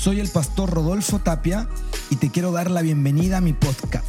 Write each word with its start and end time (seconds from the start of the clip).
Soy 0.00 0.18
el 0.18 0.30
pastor 0.30 0.70
Rodolfo 0.70 1.18
Tapia 1.18 1.68
y 2.08 2.16
te 2.16 2.30
quiero 2.30 2.52
dar 2.52 2.70
la 2.70 2.80
bienvenida 2.80 3.36
a 3.36 3.40
mi 3.42 3.52
podcast, 3.52 4.06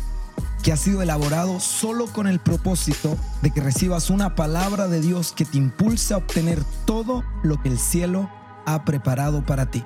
que 0.64 0.72
ha 0.72 0.78
sido 0.78 1.02
elaborado 1.02 1.60
solo 1.60 2.06
con 2.06 2.28
el 2.28 2.40
propósito 2.40 3.18
de 3.42 3.52
que 3.52 3.60
recibas 3.60 4.10
una 4.10 4.34
palabra 4.34 4.88
de 4.88 5.02
Dios 5.02 5.34
que 5.34 5.44
te 5.44 5.58
impulse 5.58 6.14
a 6.14 6.18
obtener 6.18 6.60
todo 6.86 7.26
lo 7.44 7.62
que 7.62 7.68
el 7.68 7.78
cielo 7.78 8.32
ha 8.66 8.86
preparado 8.86 9.46
para 9.46 9.70
ti. 9.70 9.84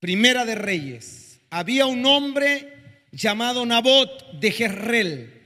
Primera 0.00 0.46
de 0.46 0.54
Reyes. 0.54 1.40
Había 1.50 1.84
un 1.84 2.06
hombre 2.06 3.02
llamado 3.12 3.66
Nabot 3.66 4.40
de 4.40 4.50
Jezreel. 4.52 5.42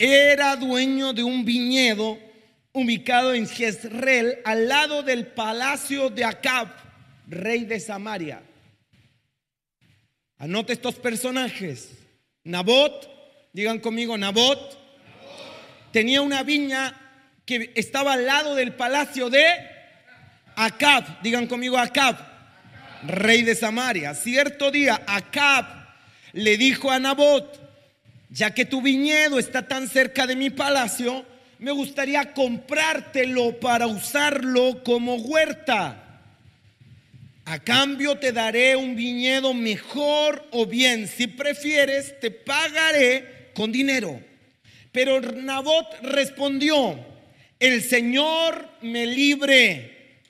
Era 0.00 0.56
dueño 0.56 1.12
de 1.12 1.22
un 1.22 1.44
viñedo 1.44 2.31
ubicado 2.72 3.34
en 3.34 3.46
Jezreel, 3.46 4.38
al 4.44 4.68
lado 4.68 5.02
del 5.02 5.26
palacio 5.26 6.08
de 6.10 6.24
Acab, 6.24 6.68
rey 7.26 7.64
de 7.64 7.78
Samaria. 7.80 8.42
Anote 10.38 10.72
estos 10.72 10.94
personajes. 10.96 11.90
Nabot, 12.44 13.08
digan 13.52 13.78
conmigo, 13.78 14.16
Nabot, 14.18 14.78
tenía 15.92 16.22
una 16.22 16.42
viña 16.42 16.98
que 17.44 17.72
estaba 17.74 18.14
al 18.14 18.26
lado 18.26 18.54
del 18.54 18.74
palacio 18.74 19.28
de 19.30 19.44
Acab, 20.56 21.22
digan 21.22 21.46
conmigo 21.46 21.78
Acab, 21.78 22.16
rey 23.04 23.42
de 23.42 23.54
Samaria. 23.54 24.14
Cierto 24.14 24.70
día, 24.70 25.02
Acab 25.06 25.66
le 26.32 26.56
dijo 26.56 26.90
a 26.90 26.98
Nabot, 26.98 27.60
ya 28.30 28.54
que 28.54 28.64
tu 28.64 28.80
viñedo 28.80 29.38
está 29.38 29.68
tan 29.68 29.88
cerca 29.88 30.26
de 30.26 30.36
mi 30.36 30.48
palacio, 30.48 31.26
me 31.62 31.70
gustaría 31.70 32.32
comprártelo 32.34 33.60
para 33.60 33.86
usarlo 33.86 34.82
como 34.82 35.14
huerta. 35.14 36.20
A 37.44 37.60
cambio 37.60 38.18
te 38.18 38.32
daré 38.32 38.74
un 38.74 38.96
viñedo 38.96 39.54
mejor 39.54 40.44
o 40.50 40.66
bien, 40.66 41.06
si 41.06 41.28
prefieres, 41.28 42.18
te 42.18 42.32
pagaré 42.32 43.52
con 43.54 43.70
dinero. 43.70 44.20
Pero 44.90 45.20
Nabot 45.20 45.86
respondió, 46.02 46.98
el 47.60 47.80
Señor 47.84 48.68
me 48.80 49.06
libre 49.06 50.20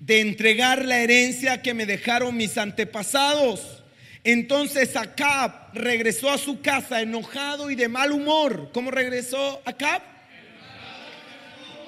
de 0.00 0.20
entregar 0.20 0.84
la 0.84 0.98
herencia 0.98 1.62
que 1.62 1.74
me 1.74 1.86
dejaron 1.86 2.36
mis 2.36 2.58
antepasados. 2.58 3.81
Entonces 4.24 4.94
Acab 4.94 5.74
regresó 5.74 6.30
a 6.30 6.38
su 6.38 6.60
casa 6.60 7.00
enojado 7.00 7.70
y 7.70 7.74
de 7.74 7.88
mal 7.88 8.12
humor. 8.12 8.70
¿Cómo 8.72 8.90
regresó 8.90 9.60
Acab? 9.64 10.02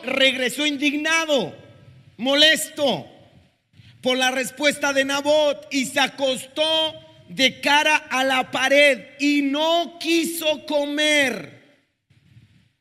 Regresó 0.04 0.66
indignado, 0.66 1.56
molesto 2.16 3.08
por 4.02 4.18
la 4.18 4.30
respuesta 4.30 4.92
de 4.92 5.04
Nabot 5.04 5.66
y 5.70 5.86
se 5.86 6.00
acostó 6.00 6.94
de 7.28 7.60
cara 7.60 7.96
a 7.96 8.22
la 8.24 8.50
pared 8.50 9.06
y 9.18 9.42
no 9.42 9.98
quiso 9.98 10.66
comer. 10.66 11.62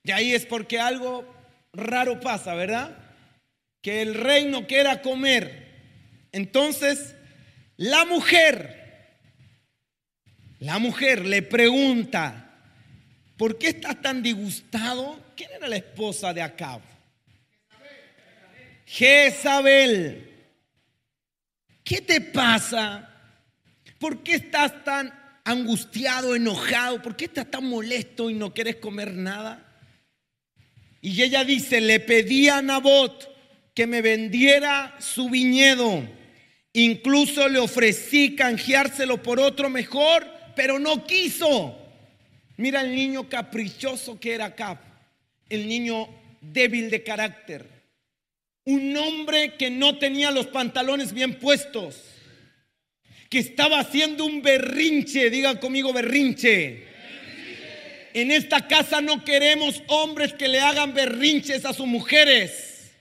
Y 0.03 0.11
ahí 0.11 0.33
es 0.33 0.45
porque 0.45 0.79
algo 0.79 1.25
raro 1.71 2.19
pasa, 2.19 2.55
¿verdad? 2.55 2.97
Que 3.81 4.01
el 4.01 4.15
rey 4.15 4.45
no 4.45 4.67
quiera 4.67 5.01
comer. 5.01 5.63
Entonces, 6.33 7.15
la 7.77 8.03
mujer 8.03 8.82
la 10.64 10.80
mujer 10.80 11.25
le 11.25 11.42
pregunta, 11.42 12.50
¿por 13.36 13.58
qué 13.58 13.67
estás 13.67 14.02
tan 14.02 14.23
disgustado? 14.23 15.22
¿Quién 15.36 15.50
era 15.58 15.67
la 15.67 15.75
esposa 15.75 16.33
de 16.33 16.42
Acab? 16.42 16.80
Jezabel. 18.86 20.30
¿Qué 21.84 22.00
te 22.00 22.22
pasa? 22.22 23.09
¿Por 24.00 24.23
qué 24.23 24.35
estás 24.35 24.85
tan 24.85 25.13
angustiado, 25.44 26.34
enojado? 26.34 27.02
¿Por 27.02 27.18
qué 27.18 27.25
estás 27.25 27.52
tan 27.52 27.66
molesto 27.66 28.29
y 28.29 28.34
no 28.34 28.53
quieres 28.53 28.78
comer 28.78 29.13
nada? 29.13 29.69
Y 31.02 31.22
ella 31.23 31.44
dice, 31.44 31.81
le 31.81 32.00
pedí 32.00 32.47
a 32.47 32.62
Nabot 32.62 33.29
que 33.75 33.85
me 33.85 34.02
vendiera 34.02 34.96
su 35.00 35.29
viñedo. 35.29 36.07
Incluso 36.72 37.50
le 37.50 37.59
ofrecí 37.59 38.38
canjeárselo 38.38 39.22
por 39.22 39.41
otro 39.41 39.69
mejor 39.69 40.32
pero 40.56 40.80
no 40.80 41.06
quiso. 41.06 41.80
Mira 42.58 42.81
el 42.81 42.94
niño 42.94 43.28
caprichoso 43.28 44.19
que 44.19 44.34
era 44.34 44.56
Cap, 44.56 44.80
el 45.50 45.68
niño 45.68 46.08
débil 46.41 46.90
de 46.90 47.03
carácter, 47.03 47.66
un 48.66 48.96
hombre 48.97 49.56
que 49.56 49.69
no 49.69 49.97
tenía 49.97 50.30
los 50.31 50.47
pantalones 50.47 51.14
bien 51.14 51.40
puestos, 51.40 52.03
que 53.30 53.40
estaba 53.40 53.80
haciendo 53.80 54.25
un 54.25 54.41
berrinche, 54.41 55.30
digan 55.30 55.58
conmigo 55.58 55.91
berrinche. 55.94 56.85
En 58.14 58.30
esta 58.30 58.68
casa 58.68 59.02
no 59.02 59.24
queremos 59.24 59.81
hombres 59.88 60.34
que 60.34 60.47
le 60.47 60.59
hagan 60.59 60.94
berrinches 60.94 61.66
a 61.66 61.74
sus 61.74 61.88
mujeres. 61.88 62.91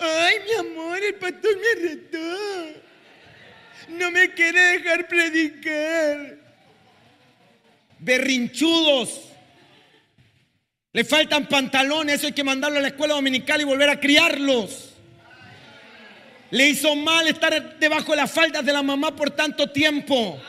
Ay, 0.00 0.36
mi 0.46 0.70
amor, 0.70 0.98
el 1.02 1.14
pastor 1.16 1.56
me 1.58 1.88
retó. 1.88 2.84
No 3.90 4.10
me 4.10 4.32
quiere 4.32 4.60
dejar 4.60 5.06
predicar 5.08 6.43
berrinchudos. 8.04 9.22
Le 10.92 11.04
faltan 11.04 11.48
pantalones, 11.48 12.16
eso 12.16 12.28
hay 12.28 12.32
que 12.32 12.44
mandarlo 12.44 12.78
a 12.78 12.82
la 12.82 12.88
escuela 12.88 13.14
dominical 13.14 13.60
y 13.60 13.64
volver 13.64 13.88
a 13.88 13.98
criarlos. 13.98 14.90
Le 16.50 16.68
hizo 16.68 16.94
mal 16.94 17.26
estar 17.26 17.78
debajo 17.80 18.12
de 18.12 18.18
las 18.18 18.30
faldas 18.30 18.64
de 18.64 18.72
la 18.72 18.82
mamá 18.82 19.16
por 19.16 19.30
tanto 19.30 19.70
tiempo. 19.70 20.40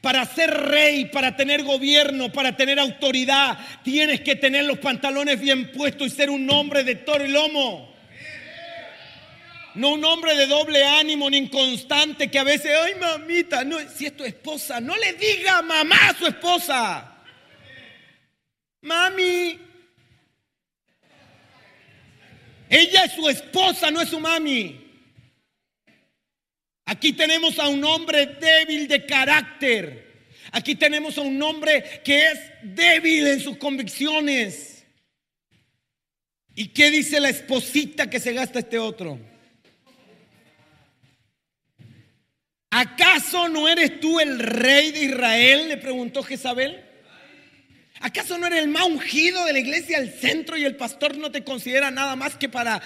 Para 0.00 0.24
ser 0.24 0.50
rey, 0.50 1.06
para 1.06 1.36
tener 1.36 1.64
gobierno, 1.64 2.30
para 2.30 2.56
tener 2.56 2.78
autoridad, 2.78 3.58
tienes 3.82 4.20
que 4.20 4.36
tener 4.36 4.64
los 4.64 4.78
pantalones 4.78 5.40
bien 5.40 5.72
puestos 5.72 6.06
y 6.06 6.10
ser 6.10 6.30
un 6.30 6.48
hombre 6.50 6.84
de 6.84 6.94
toro 6.94 7.26
y 7.26 7.28
lomo. 7.28 7.93
No 9.74 9.92
un 9.94 10.04
hombre 10.04 10.36
de 10.36 10.46
doble 10.46 10.84
ánimo 10.84 11.28
ni 11.28 11.38
inconstante 11.38 12.30
que 12.30 12.38
a 12.38 12.44
veces, 12.44 12.70
ay 12.84 12.94
mamita, 12.94 13.64
no, 13.64 13.78
si 13.90 14.06
es 14.06 14.16
tu 14.16 14.24
esposa, 14.24 14.80
no 14.80 14.96
le 14.96 15.14
diga 15.14 15.62
mamá 15.62 16.10
a 16.10 16.14
su 16.16 16.26
esposa. 16.26 17.12
Mami. 18.82 19.58
Ella 22.68 23.04
es 23.04 23.12
su 23.12 23.28
esposa, 23.28 23.90
no 23.90 24.00
es 24.00 24.08
su 24.08 24.20
mami. 24.20 24.80
Aquí 26.86 27.12
tenemos 27.12 27.58
a 27.58 27.68
un 27.68 27.82
hombre 27.84 28.26
débil 28.26 28.86
de 28.86 29.04
carácter. 29.06 30.28
Aquí 30.52 30.76
tenemos 30.76 31.18
a 31.18 31.22
un 31.22 31.42
hombre 31.42 32.00
que 32.04 32.28
es 32.28 32.38
débil 32.62 33.26
en 33.26 33.40
sus 33.40 33.56
convicciones. 33.56 34.84
¿Y 36.54 36.68
qué 36.68 36.90
dice 36.92 37.18
la 37.18 37.30
esposita 37.30 38.08
que 38.08 38.20
se 38.20 38.32
gasta 38.32 38.60
este 38.60 38.78
otro? 38.78 39.33
¿Acaso 42.76 43.48
no 43.48 43.68
eres 43.68 44.00
tú 44.00 44.18
el 44.18 44.36
rey 44.40 44.90
de 44.90 45.04
Israel? 45.04 45.68
Le 45.68 45.76
preguntó 45.76 46.24
Jezabel. 46.24 46.84
¿Acaso 48.00 48.36
no 48.36 48.48
eres 48.48 48.64
el 48.64 48.68
más 48.68 48.82
ungido 48.86 49.44
de 49.44 49.52
la 49.52 49.60
iglesia 49.60 49.98
al 49.98 50.12
centro 50.12 50.56
y 50.56 50.64
el 50.64 50.74
pastor 50.74 51.16
no 51.16 51.30
te 51.30 51.44
considera 51.44 51.92
nada 51.92 52.16
más 52.16 52.34
que 52.34 52.48
para 52.48 52.82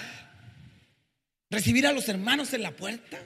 recibir 1.49 1.87
a 1.87 1.91
los 1.91 2.07
hermanos 2.07 2.53
en 2.53 2.61
la 2.61 2.69
puerta? 2.69 3.17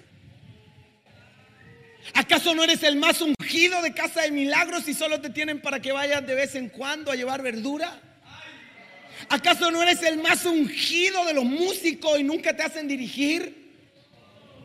¿Acaso 2.14 2.56
no 2.56 2.64
eres 2.64 2.82
el 2.84 2.96
más 2.96 3.20
ungido 3.20 3.82
de 3.82 3.94
casa 3.94 4.22
de 4.22 4.32
milagros 4.32 4.88
y 4.88 4.94
solo 4.94 5.20
te 5.20 5.32
tienen 5.32 5.62
para 5.62 5.82
que 5.82 5.92
vayas 5.92 6.26
de 6.26 6.34
vez 6.34 6.56
en 6.56 6.70
cuando 6.70 7.12
a 7.12 7.16
llevar 7.16 7.42
verdura? 7.42 8.00
¿Acaso 9.28 9.70
no 9.70 9.84
eres 9.84 10.02
el 10.04 10.18
más 10.18 10.46
ungido 10.46 11.26
de 11.26 11.34
los 11.34 11.44
músicos 11.44 12.18
y 12.22 12.24
nunca 12.24 12.56
te 12.56 12.64
hacen 12.64 12.88
dirigir? 12.88 13.63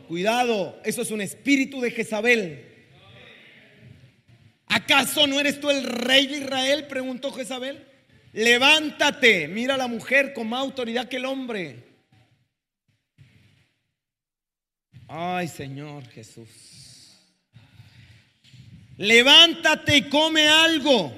Cuidado, 0.09 0.81
eso 0.83 1.03
es 1.03 1.11
un 1.11 1.21
espíritu 1.21 1.79
de 1.81 1.91
Jezabel. 1.91 2.65
¿Acaso 4.65 5.27
no 5.27 5.39
eres 5.39 5.59
tú 5.59 5.69
el 5.69 5.83
rey 5.83 6.25
de 6.25 6.37
Israel? 6.37 6.87
Preguntó 6.87 7.31
Jezabel. 7.31 7.85
Levántate, 8.33 9.47
mira 9.47 9.75
a 9.75 9.77
la 9.77 9.85
mujer 9.85 10.33
con 10.33 10.49
más 10.49 10.61
autoridad 10.61 11.07
que 11.07 11.17
el 11.17 11.25
hombre. 11.25 11.83
Ay, 15.07 15.47
Señor 15.47 16.07
Jesús. 16.07 16.49
Levántate 18.97 19.97
y 19.97 20.09
come 20.09 20.47
algo. 20.47 21.13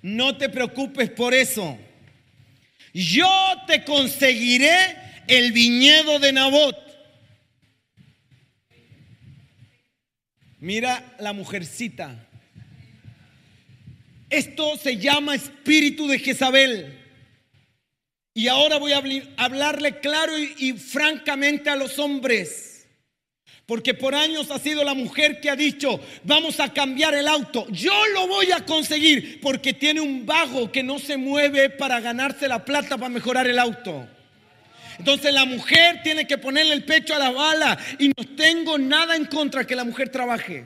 No 0.00 0.36
te 0.36 0.48
preocupes 0.48 1.10
por 1.10 1.34
eso. 1.34 1.76
Yo 2.94 3.28
te 3.66 3.82
conseguiré 3.82 4.96
el 5.26 5.50
viñedo 5.50 6.20
de 6.20 6.32
Nabot 6.32 6.87
Mira 10.60 11.16
la 11.20 11.32
mujercita. 11.32 12.28
Esto 14.28 14.76
se 14.76 14.96
llama 14.96 15.34
espíritu 15.34 16.06
de 16.08 16.18
Jezabel. 16.18 16.98
Y 18.34 18.48
ahora 18.48 18.78
voy 18.78 18.92
a 18.92 19.02
hablarle 19.36 20.00
claro 20.00 20.32
y, 20.38 20.72
francamente 20.74 21.70
a 21.70 21.76
los 21.76 21.98
hombres. 21.98 22.86
Porque 23.66 23.94
por 23.94 24.14
años 24.14 24.50
ha 24.50 24.58
sido 24.58 24.82
la 24.82 24.94
mujer 24.94 25.40
que 25.40 25.50
ha 25.50 25.56
dicho, 25.56 26.00
vamos 26.24 26.58
a 26.58 26.72
cambiar 26.72 27.14
el 27.14 27.28
auto. 27.28 27.66
Yo 27.70 27.92
lo 28.14 28.26
voy 28.26 28.50
a 28.50 28.64
conseguir 28.64 29.40
porque 29.40 29.74
tiene 29.74 30.00
un 30.00 30.24
vago 30.24 30.72
que 30.72 30.82
no 30.82 30.98
se 30.98 31.16
mueve 31.16 31.68
para 31.68 32.00
ganarse 32.00 32.48
la 32.48 32.64
plata 32.64 32.96
para 32.96 33.10
mejorar 33.10 33.46
el 33.46 33.58
auto. 33.58 34.08
Entonces 34.98 35.32
la 35.32 35.44
mujer 35.44 36.00
tiene 36.02 36.26
que 36.26 36.38
ponerle 36.38 36.74
el 36.74 36.84
pecho 36.84 37.14
a 37.14 37.18
la 37.18 37.30
bala 37.30 37.78
y 37.98 38.08
no 38.08 38.36
tengo 38.36 38.78
nada 38.78 39.16
en 39.16 39.26
contra 39.26 39.66
que 39.66 39.76
la 39.76 39.84
mujer 39.84 40.08
trabaje. 40.08 40.64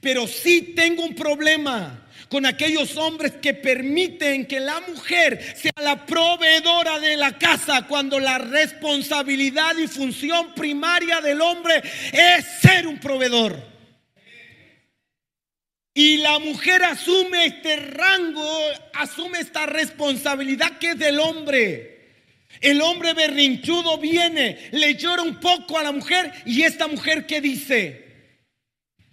Pero 0.00 0.26
sí 0.26 0.74
tengo 0.76 1.04
un 1.04 1.14
problema 1.14 2.06
con 2.28 2.46
aquellos 2.46 2.96
hombres 2.96 3.32
que 3.42 3.52
permiten 3.52 4.46
que 4.46 4.58
la 4.58 4.80
mujer 4.80 5.54
sea 5.54 5.72
la 5.82 6.06
proveedora 6.06 6.98
de 6.98 7.16
la 7.16 7.36
casa 7.38 7.86
cuando 7.86 8.18
la 8.18 8.38
responsabilidad 8.38 9.76
y 9.76 9.86
función 9.86 10.54
primaria 10.54 11.20
del 11.20 11.40
hombre 11.40 11.82
es 12.12 12.44
ser 12.60 12.86
un 12.86 12.98
proveedor. 12.98 13.72
Y 15.94 16.18
la 16.18 16.38
mujer 16.38 16.82
asume 16.84 17.44
este 17.44 17.76
rango, 17.76 18.48
asume 18.94 19.40
esta 19.40 19.66
responsabilidad 19.66 20.78
que 20.78 20.92
es 20.92 20.98
del 20.98 21.20
hombre. 21.20 21.91
El 22.62 22.80
hombre 22.80 23.12
berrinchudo 23.12 23.98
viene, 23.98 24.70
le 24.70 24.94
llora 24.94 25.22
un 25.22 25.40
poco 25.40 25.76
a 25.76 25.82
la 25.82 25.92
mujer 25.92 26.32
y 26.46 26.62
esta 26.62 26.86
mujer 26.86 27.26
que 27.26 27.40
dice, 27.40 28.06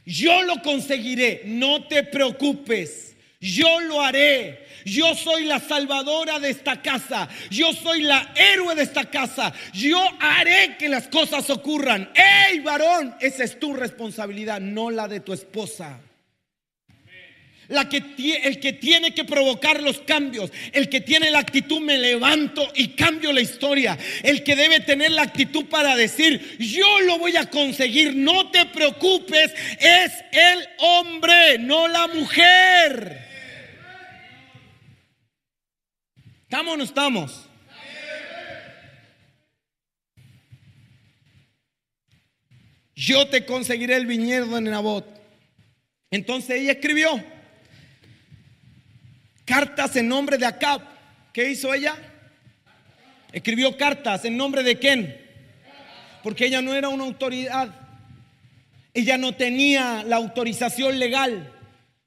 yo 0.06 0.44
lo 0.44 0.62
conseguiré, 0.62 1.42
no 1.46 1.88
te 1.88 2.04
preocupes, 2.04 3.16
yo 3.42 3.81
lo 3.81 4.01
haré. 4.01 4.68
Yo 4.86 5.13
soy 5.13 5.44
la 5.44 5.60
salvadora 5.60 6.40
de 6.40 6.51
esta 6.51 6.81
casa. 6.81 7.28
Yo 7.50 7.74
soy 7.74 8.01
la 8.01 8.34
héroe 8.34 8.75
de 8.75 8.84
esta 8.84 9.06
casa. 9.06 9.54
Yo 9.74 10.00
haré 10.19 10.78
que 10.80 10.88
las 10.88 11.10
cosas 11.10 11.50
ocurran. 11.50 12.10
¡Ey, 12.16 12.60
varón! 12.62 13.13
Esa 13.19 13.44
es 13.44 13.60
tu 13.60 13.74
responsabilidad, 13.74 14.62
no 14.62 14.90
la 14.90 15.07
de 15.07 15.19
tu 15.19 15.34
esposa 15.34 16.00
la 17.69 17.88
que, 17.88 18.04
el 18.44 18.60
que 18.60 18.74
tiene 18.74 19.13
que 19.13 19.24
provocar 19.24 19.81
los 19.81 20.00
cambios, 20.00 20.51
el 20.74 20.89
que 20.89 21.01
tiene 21.01 21.31
la 21.31 21.39
actitud 21.39 21.80
me 21.80 21.98
levanto 21.98 22.68
y 22.75 22.89
cambio 22.89 23.31
la 23.31 23.42
historia, 23.42 23.98
el 24.24 24.44
que 24.44 24.56
debe 24.56 24.80
tener 24.81 25.12
la 25.12 25.21
actitud 25.21 25.66
para 25.66 25.95
decir 25.95 26.57
yo 26.60 27.00
lo 27.01 27.19
voy 27.19 27.38
a 27.38 27.50
conseguir, 27.50 28.16
no 28.16 28.50
te 28.51 28.66
preocupes, 28.66 29.54
es 29.80 30.12
el 30.31 30.68
hombre, 30.80 31.60
no 31.60 31.88
la 31.88 32.07
mujer. 32.07 33.27
¿Estamos 36.44 36.74
o 36.74 36.77
no 36.77 36.83
estamos? 36.83 37.45
Yo 42.95 43.27
te 43.27 43.45
conseguiré 43.45 43.95
el 43.95 44.07
viñedo 44.07 44.57
en 44.57 44.66
Nabot. 44.66 45.06
Entonces 46.12 46.62
ella 46.62 46.74
escribió 46.74 47.24
cartas 49.50 49.96
en 49.96 50.07
nombre 50.07 50.38
de 50.38 50.46
Acab. 50.46 50.80
¿Qué 51.34 51.50
hizo 51.50 51.74
ella? 51.74 51.98
Escribió 53.31 53.75
cartas 53.75 54.24
en 54.25 54.38
nombre 54.38 54.62
de 54.62 54.78
quién? 54.78 55.19
Porque 56.22 56.46
ella 56.46 56.62
no 56.62 56.75
era 56.75 56.90
una 56.90 57.06
autoridad. 57.06 57.74
Ella 58.94 59.18
no 59.18 59.34
tenía 59.34 60.04
la 60.04 60.18
autorización 60.18 61.00
legal. 61.00 61.51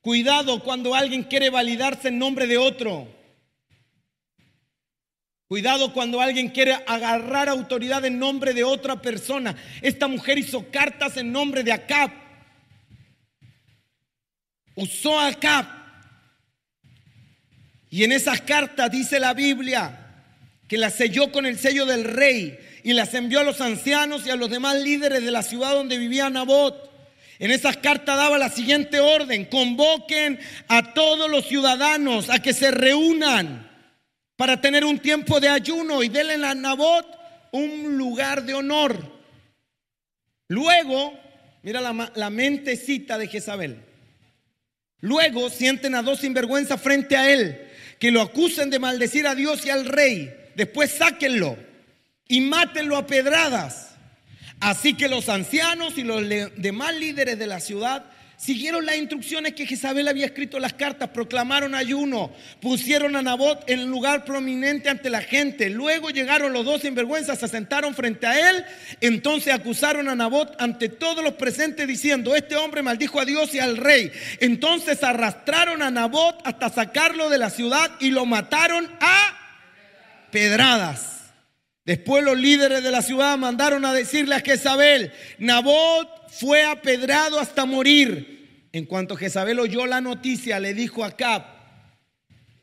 Cuidado 0.02 0.62
cuando 0.62 0.94
alguien 0.94 1.24
quiere 1.24 1.50
validarse 1.50 2.08
en 2.08 2.20
nombre 2.20 2.46
de 2.46 2.58
otro. 2.58 3.08
Cuidado 5.48 5.92
cuando 5.92 6.20
alguien 6.20 6.48
quiere 6.48 6.74
agarrar 6.86 7.48
autoridad 7.48 8.04
en 8.04 8.20
nombre 8.20 8.54
de 8.54 8.62
otra 8.62 9.02
persona. 9.02 9.56
Esta 9.80 10.06
mujer 10.06 10.38
hizo 10.38 10.70
cartas 10.70 11.16
en 11.16 11.32
nombre 11.32 11.64
de 11.64 11.72
Acab. 11.72 12.12
Usó 14.76 15.18
a 15.18 15.26
Acab 15.26 15.81
y 17.92 18.04
en 18.04 18.12
esas 18.12 18.40
cartas 18.40 18.90
dice 18.90 19.20
la 19.20 19.34
Biblia 19.34 19.98
que 20.66 20.78
las 20.78 20.94
selló 20.94 21.30
con 21.30 21.44
el 21.44 21.58
sello 21.58 21.84
del 21.84 22.04
rey 22.04 22.58
y 22.82 22.94
las 22.94 23.12
envió 23.12 23.40
a 23.40 23.44
los 23.44 23.60
ancianos 23.60 24.26
y 24.26 24.30
a 24.30 24.36
los 24.36 24.48
demás 24.48 24.80
líderes 24.80 25.22
de 25.22 25.30
la 25.30 25.42
ciudad 25.42 25.74
donde 25.74 25.98
vivía 25.98 26.30
Nabot. 26.30 26.90
En 27.38 27.50
esas 27.50 27.76
cartas 27.76 28.16
daba 28.16 28.38
la 28.38 28.48
siguiente 28.48 28.98
orden, 28.98 29.44
convoquen 29.44 30.40
a 30.68 30.94
todos 30.94 31.30
los 31.30 31.46
ciudadanos 31.46 32.30
a 32.30 32.40
que 32.40 32.54
se 32.54 32.70
reúnan 32.70 33.70
para 34.36 34.58
tener 34.58 34.86
un 34.86 34.98
tiempo 34.98 35.38
de 35.38 35.50
ayuno 35.50 36.02
y 36.02 36.08
denle 36.08 36.46
a 36.46 36.54
Nabot 36.54 37.06
un 37.50 37.98
lugar 37.98 38.44
de 38.44 38.54
honor. 38.54 38.96
Luego, 40.48 41.12
mira 41.62 41.82
la, 41.82 42.10
la 42.14 42.30
mentecita 42.30 43.18
de 43.18 43.28
Jezabel. 43.28 43.84
Luego 45.00 45.50
sienten 45.50 45.94
a 45.94 46.00
dos 46.00 46.20
sinvergüenzas 46.20 46.80
frente 46.80 47.18
a 47.18 47.30
él 47.30 47.68
que 48.02 48.10
lo 48.10 48.20
acusen 48.20 48.68
de 48.68 48.80
maldecir 48.80 49.28
a 49.28 49.36
Dios 49.36 49.64
y 49.64 49.70
al 49.70 49.84
rey. 49.84 50.34
Después 50.56 50.90
sáquenlo 50.90 51.56
y 52.26 52.40
mátenlo 52.40 52.96
a 52.96 53.06
pedradas. 53.06 53.90
Así 54.58 54.94
que 54.94 55.08
los 55.08 55.28
ancianos 55.28 55.96
y 55.96 56.02
los 56.02 56.20
demás 56.56 56.96
líderes 56.96 57.38
de 57.38 57.46
la 57.46 57.60
ciudad 57.60 58.06
Siguieron 58.42 58.84
las 58.84 58.96
instrucciones 58.96 59.52
que 59.52 59.66
Jezabel 59.66 60.08
había 60.08 60.26
escrito 60.26 60.56
en 60.56 60.62
las 60.62 60.72
cartas, 60.72 61.10
proclamaron 61.10 61.76
ayuno, 61.76 62.32
pusieron 62.60 63.14
a 63.14 63.22
Nabot 63.22 63.62
en 63.68 63.86
lugar 63.86 64.24
prominente 64.24 64.88
ante 64.88 65.10
la 65.10 65.20
gente. 65.20 65.70
Luego 65.70 66.10
llegaron 66.10 66.52
los 66.52 66.64
dos 66.64 66.80
sinvergüenzas, 66.80 67.38
se 67.38 67.46
sentaron 67.46 67.94
frente 67.94 68.26
a 68.26 68.50
él. 68.50 68.64
Entonces 69.00 69.54
acusaron 69.54 70.08
a 70.08 70.16
Nabot 70.16 70.60
ante 70.60 70.88
todos 70.88 71.22
los 71.22 71.34
presentes 71.34 71.86
diciendo, 71.86 72.34
este 72.34 72.56
hombre 72.56 72.82
maldijo 72.82 73.20
a 73.20 73.24
Dios 73.24 73.54
y 73.54 73.60
al 73.60 73.76
rey. 73.76 74.10
Entonces 74.40 75.04
arrastraron 75.04 75.80
a 75.80 75.92
Nabot 75.92 76.40
hasta 76.44 76.68
sacarlo 76.68 77.30
de 77.30 77.38
la 77.38 77.48
ciudad 77.48 77.92
y 78.00 78.10
lo 78.10 78.26
mataron 78.26 78.90
a 78.98 79.38
pedradas. 80.32 81.32
Después 81.84 82.24
los 82.24 82.36
líderes 82.36 82.82
de 82.82 82.90
la 82.90 83.02
ciudad 83.02 83.38
mandaron 83.38 83.84
a 83.84 83.92
decirle 83.92 84.34
a 84.34 84.40
Jezabel, 84.40 85.12
Nabot 85.38 86.21
fue 86.32 86.64
apedrado 86.64 87.38
hasta 87.38 87.66
morir. 87.66 88.68
En 88.72 88.86
cuanto 88.86 89.16
Jezabel 89.16 89.60
oyó 89.60 89.86
la 89.86 90.00
noticia, 90.00 90.58
le 90.58 90.72
dijo 90.72 91.04
a 91.04 91.14
Cap, 91.14 91.44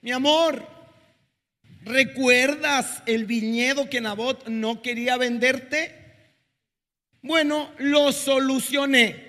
mi 0.01 0.11
amor, 0.11 0.67
¿recuerdas 1.83 3.03
el 3.05 3.25
viñedo 3.25 3.89
que 3.89 4.01
Nabot 4.01 4.47
no 4.47 4.81
quería 4.81 5.17
venderte? 5.17 5.95
Bueno, 7.21 7.69
lo 7.77 8.11
solucioné. 8.11 9.27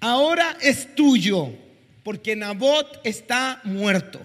Ahora 0.00 0.56
es 0.60 0.94
tuyo, 0.96 1.52
porque 2.02 2.34
Nabot 2.34 3.00
está 3.04 3.60
muerto. 3.62 4.20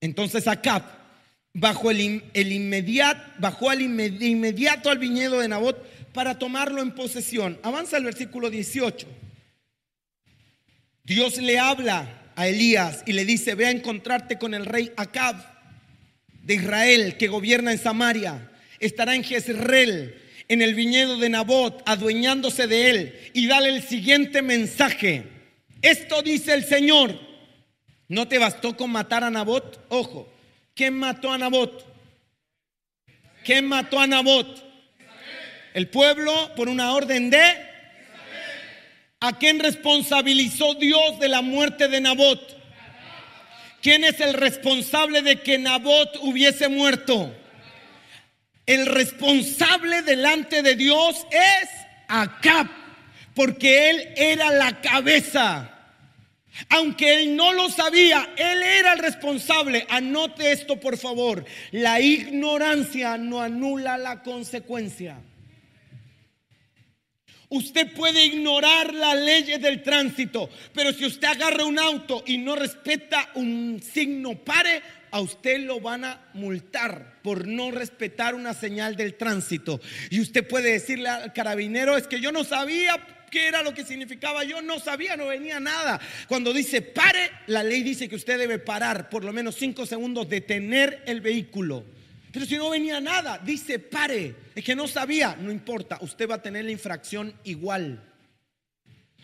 Entonces 0.00 0.48
Acab 0.48 0.82
bajo 1.54 1.90
el, 1.90 2.24
el 2.34 2.52
inmediato, 2.52 3.20
bajó 3.38 3.70
al 3.70 3.82
inmediato 3.82 4.90
al 4.90 4.98
viñedo 4.98 5.40
de 5.40 5.48
Nabot 5.48 5.76
para 6.18 6.36
tomarlo 6.36 6.82
en 6.82 6.96
posesión. 6.96 7.60
Avanza 7.62 7.96
el 7.96 8.02
versículo 8.02 8.50
18. 8.50 9.06
Dios 11.04 11.36
le 11.36 11.60
habla 11.60 12.32
a 12.34 12.48
Elías 12.48 13.04
y 13.06 13.12
le 13.12 13.24
dice, 13.24 13.54
ve 13.54 13.66
a 13.66 13.70
encontrarte 13.70 14.36
con 14.36 14.52
el 14.52 14.66
rey 14.66 14.90
Acab 14.96 15.36
de 16.42 16.54
Israel 16.54 17.16
que 17.18 17.28
gobierna 17.28 17.70
en 17.70 17.78
Samaria. 17.78 18.50
Estará 18.80 19.14
en 19.14 19.22
Jezreel, 19.22 20.20
en 20.48 20.60
el 20.60 20.74
viñedo 20.74 21.18
de 21.18 21.28
Nabot, 21.28 21.84
adueñándose 21.86 22.66
de 22.66 22.90
él. 22.90 23.30
Y 23.32 23.46
dale 23.46 23.68
el 23.68 23.84
siguiente 23.84 24.42
mensaje. 24.42 25.22
Esto 25.82 26.22
dice 26.22 26.52
el 26.52 26.64
Señor. 26.64 27.16
¿No 28.08 28.26
te 28.26 28.38
bastó 28.38 28.76
con 28.76 28.90
matar 28.90 29.22
a 29.22 29.30
Nabot? 29.30 29.86
Ojo, 29.88 30.28
¿quién 30.74 30.94
mató 30.94 31.30
a 31.30 31.38
Nabot? 31.38 31.86
¿Quién 33.44 33.66
mató 33.66 34.00
a 34.00 34.08
Nabot? 34.08 34.67
El 35.78 35.86
pueblo 35.86 36.32
por 36.56 36.68
una 36.68 36.92
orden 36.92 37.30
de... 37.30 37.40
¿A 39.20 39.38
quién 39.38 39.60
responsabilizó 39.60 40.74
Dios 40.74 41.20
de 41.20 41.28
la 41.28 41.40
muerte 41.40 41.86
de 41.86 42.00
Nabot? 42.00 42.40
¿Quién 43.80 44.02
es 44.02 44.18
el 44.18 44.34
responsable 44.34 45.22
de 45.22 45.40
que 45.40 45.56
Nabot 45.56 46.16
hubiese 46.22 46.68
muerto? 46.68 47.32
El 48.66 48.86
responsable 48.86 50.02
delante 50.02 50.62
de 50.62 50.74
Dios 50.74 51.24
es 51.30 51.68
Acab, 52.08 52.66
porque 53.36 53.90
él 53.90 54.14
era 54.16 54.50
la 54.50 54.80
cabeza. 54.80 55.70
Aunque 56.70 57.22
él 57.22 57.36
no 57.36 57.52
lo 57.52 57.70
sabía, 57.70 58.30
él 58.36 58.62
era 58.64 58.94
el 58.94 58.98
responsable. 58.98 59.86
Anote 59.90 60.50
esto, 60.50 60.80
por 60.80 60.98
favor. 60.98 61.44
La 61.70 62.00
ignorancia 62.00 63.16
no 63.16 63.40
anula 63.40 63.96
la 63.96 64.24
consecuencia. 64.24 65.20
Usted 67.50 67.92
puede 67.94 68.26
ignorar 68.26 68.92
las 68.92 69.16
leyes 69.16 69.60
del 69.62 69.82
tránsito, 69.82 70.50
pero 70.74 70.92
si 70.92 71.06
usted 71.06 71.28
agarra 71.28 71.64
un 71.64 71.78
auto 71.78 72.22
y 72.26 72.36
no 72.36 72.54
respeta 72.54 73.30
un 73.34 73.80
signo 73.82 74.34
pare, 74.44 74.82
a 75.10 75.20
usted 75.20 75.60
lo 75.60 75.80
van 75.80 76.04
a 76.04 76.20
multar 76.34 77.20
por 77.22 77.46
no 77.46 77.70
respetar 77.70 78.34
una 78.34 78.52
señal 78.52 78.96
del 78.96 79.14
tránsito. 79.14 79.80
Y 80.10 80.20
usted 80.20 80.46
puede 80.46 80.72
decirle 80.72 81.08
al 81.08 81.32
carabinero, 81.32 81.96
es 81.96 82.06
que 82.06 82.20
yo 82.20 82.32
no 82.32 82.44
sabía 82.44 82.98
qué 83.30 83.48
era 83.48 83.62
lo 83.62 83.72
que 83.72 83.84
significaba, 83.84 84.44
yo 84.44 84.60
no 84.60 84.78
sabía, 84.78 85.16
no 85.16 85.28
venía 85.28 85.58
nada. 85.58 86.00
Cuando 86.28 86.52
dice 86.52 86.82
pare, 86.82 87.30
la 87.46 87.62
ley 87.62 87.82
dice 87.82 88.10
que 88.10 88.16
usted 88.16 88.38
debe 88.38 88.58
parar 88.58 89.08
por 89.08 89.24
lo 89.24 89.32
menos 89.32 89.54
cinco 89.54 89.86
segundos, 89.86 90.28
detener 90.28 91.02
el 91.06 91.22
vehículo. 91.22 91.84
Pero 92.32 92.44
si 92.44 92.56
no 92.56 92.70
venía 92.70 93.00
nada, 93.00 93.38
dice 93.38 93.78
pare, 93.78 94.34
es 94.54 94.64
que 94.64 94.76
no 94.76 94.86
sabía, 94.86 95.36
no 95.36 95.50
importa, 95.50 95.98
usted 96.00 96.28
va 96.28 96.36
a 96.36 96.42
tener 96.42 96.64
la 96.64 96.70
infracción 96.70 97.34
igual. 97.44 98.04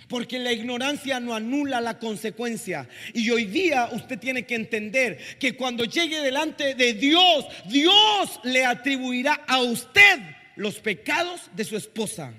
Porque 0.08 0.38
la 0.38 0.52
ignorancia 0.52 1.20
no 1.20 1.34
anula 1.34 1.80
la 1.80 1.98
consecuencia. 1.98 2.88
Y 3.14 3.30
hoy 3.30 3.46
día 3.46 3.88
usted 3.92 4.18
tiene 4.18 4.44
que 4.44 4.54
entender 4.54 5.18
que 5.38 5.56
cuando 5.56 5.84
llegue 5.84 6.20
delante 6.20 6.74
de 6.74 6.94
Dios, 6.94 7.46
Dios 7.66 8.40
le 8.42 8.64
atribuirá 8.64 9.44
a 9.46 9.60
usted 9.60 10.20
los 10.56 10.78
pecados 10.80 11.42
de 11.54 11.64
su 11.64 11.76
esposa. 11.76 12.34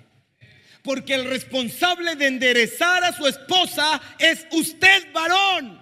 Porque 0.83 1.15
el 1.15 1.25
responsable 1.25 2.15
de 2.15 2.27
enderezar 2.27 3.03
a 3.03 3.13
su 3.13 3.25
esposa 3.25 3.99
es 4.19 4.45
usted, 4.51 5.11
varón. 5.11 5.81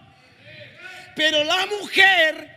Pero 1.15 1.43
la 1.43 1.65
mujer 1.65 2.52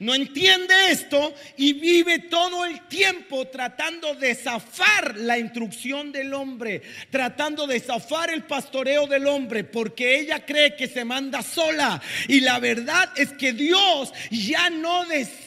no 0.00 0.14
entiende 0.14 0.74
esto 0.90 1.32
y 1.56 1.72
vive 1.74 2.18
todo 2.18 2.64
el 2.64 2.88
tiempo 2.88 3.46
tratando 3.46 4.14
de 4.14 4.34
zafar 4.34 5.16
la 5.16 5.38
instrucción 5.38 6.10
del 6.10 6.34
hombre, 6.34 6.82
tratando 7.10 7.66
de 7.66 7.78
zafar 7.78 8.30
el 8.30 8.42
pastoreo 8.42 9.06
del 9.06 9.26
hombre, 9.26 9.62
porque 9.62 10.18
ella 10.18 10.44
cree 10.44 10.74
que 10.74 10.88
se 10.88 11.04
manda 11.04 11.42
sola. 11.42 12.02
Y 12.26 12.40
la 12.40 12.58
verdad 12.58 13.10
es 13.16 13.32
que 13.34 13.52
Dios 13.52 14.12
ya 14.30 14.68
no, 14.68 15.04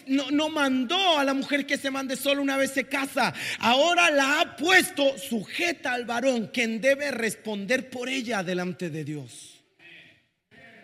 no, 0.08 0.50
mandó 0.50 1.18
a 1.18 1.26
la 1.26 1.34
mujer 1.34 1.66
que 1.66 1.78
se 1.78 1.92
mande 1.92 2.16
sola 2.16 2.42
una 2.42 2.58
vez 2.58 2.72
se 2.72 2.86
casa. 2.86 3.34
Ahora 3.60 4.10
la 4.12 4.40
ha 4.40 4.56
puesto 4.56 5.18
sujeta 5.18 5.92
al 5.92 6.06
varón, 6.06 6.50
quien 6.54 6.80
debe 6.80 7.12
responder 7.12 7.90
por 7.90 8.08
ella 8.08 8.44
delante 8.44 8.90
de 8.90 9.04
Dios. 9.04 9.57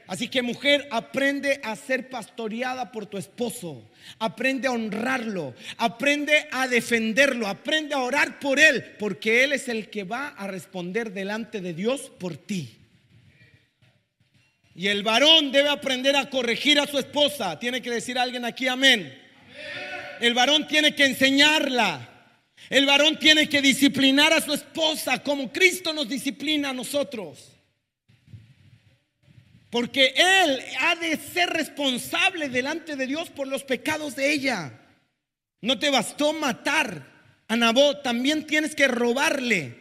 Así 0.07 0.27
que 0.27 0.41
mujer, 0.41 0.87
aprende 0.91 1.61
a 1.63 1.75
ser 1.75 2.09
pastoreada 2.09 2.91
por 2.91 3.05
tu 3.05 3.17
esposo. 3.17 3.89
Aprende 4.19 4.67
a 4.67 4.71
honrarlo. 4.71 5.55
Aprende 5.77 6.47
a 6.51 6.67
defenderlo. 6.67 7.47
Aprende 7.47 7.95
a 7.95 7.99
orar 7.99 8.39
por 8.39 8.59
él. 8.59 8.95
Porque 8.99 9.43
él 9.43 9.53
es 9.53 9.69
el 9.69 9.89
que 9.89 10.03
va 10.03 10.29
a 10.29 10.47
responder 10.47 11.13
delante 11.13 11.61
de 11.61 11.73
Dios 11.73 12.11
por 12.19 12.35
ti. 12.35 12.77
Y 14.75 14.87
el 14.87 15.03
varón 15.03 15.51
debe 15.51 15.69
aprender 15.69 16.15
a 16.15 16.29
corregir 16.29 16.79
a 16.79 16.87
su 16.87 16.97
esposa. 16.99 17.57
Tiene 17.59 17.81
que 17.81 17.91
decir 17.91 18.17
alguien 18.17 18.43
aquí 18.43 18.67
amén. 18.67 19.17
El 20.19 20.33
varón 20.33 20.67
tiene 20.67 20.95
que 20.95 21.05
enseñarla. 21.05 22.09
El 22.69 22.85
varón 22.85 23.17
tiene 23.19 23.47
que 23.47 23.61
disciplinar 23.61 24.33
a 24.33 24.41
su 24.41 24.53
esposa 24.53 25.21
como 25.21 25.51
Cristo 25.51 25.93
nos 25.93 26.09
disciplina 26.09 26.69
a 26.71 26.73
nosotros. 26.73 27.52
Porque 29.73 30.13
él 30.15 30.61
ha 30.81 30.93
de 30.93 31.17
ser 31.17 31.49
responsable 31.49 32.47
delante 32.47 32.95
de 32.95 33.07
Dios 33.07 33.31
por 33.31 33.47
los 33.47 33.63
pecados 33.63 34.15
de 34.15 34.31
ella. 34.31 34.71
No 35.61 35.79
te 35.79 35.89
bastó 35.89 36.31
matar 36.31 37.03
a 37.47 37.55
Nabot, 37.55 38.03
también 38.03 38.45
tienes 38.45 38.75
que 38.75 38.87
robarle. 38.87 39.75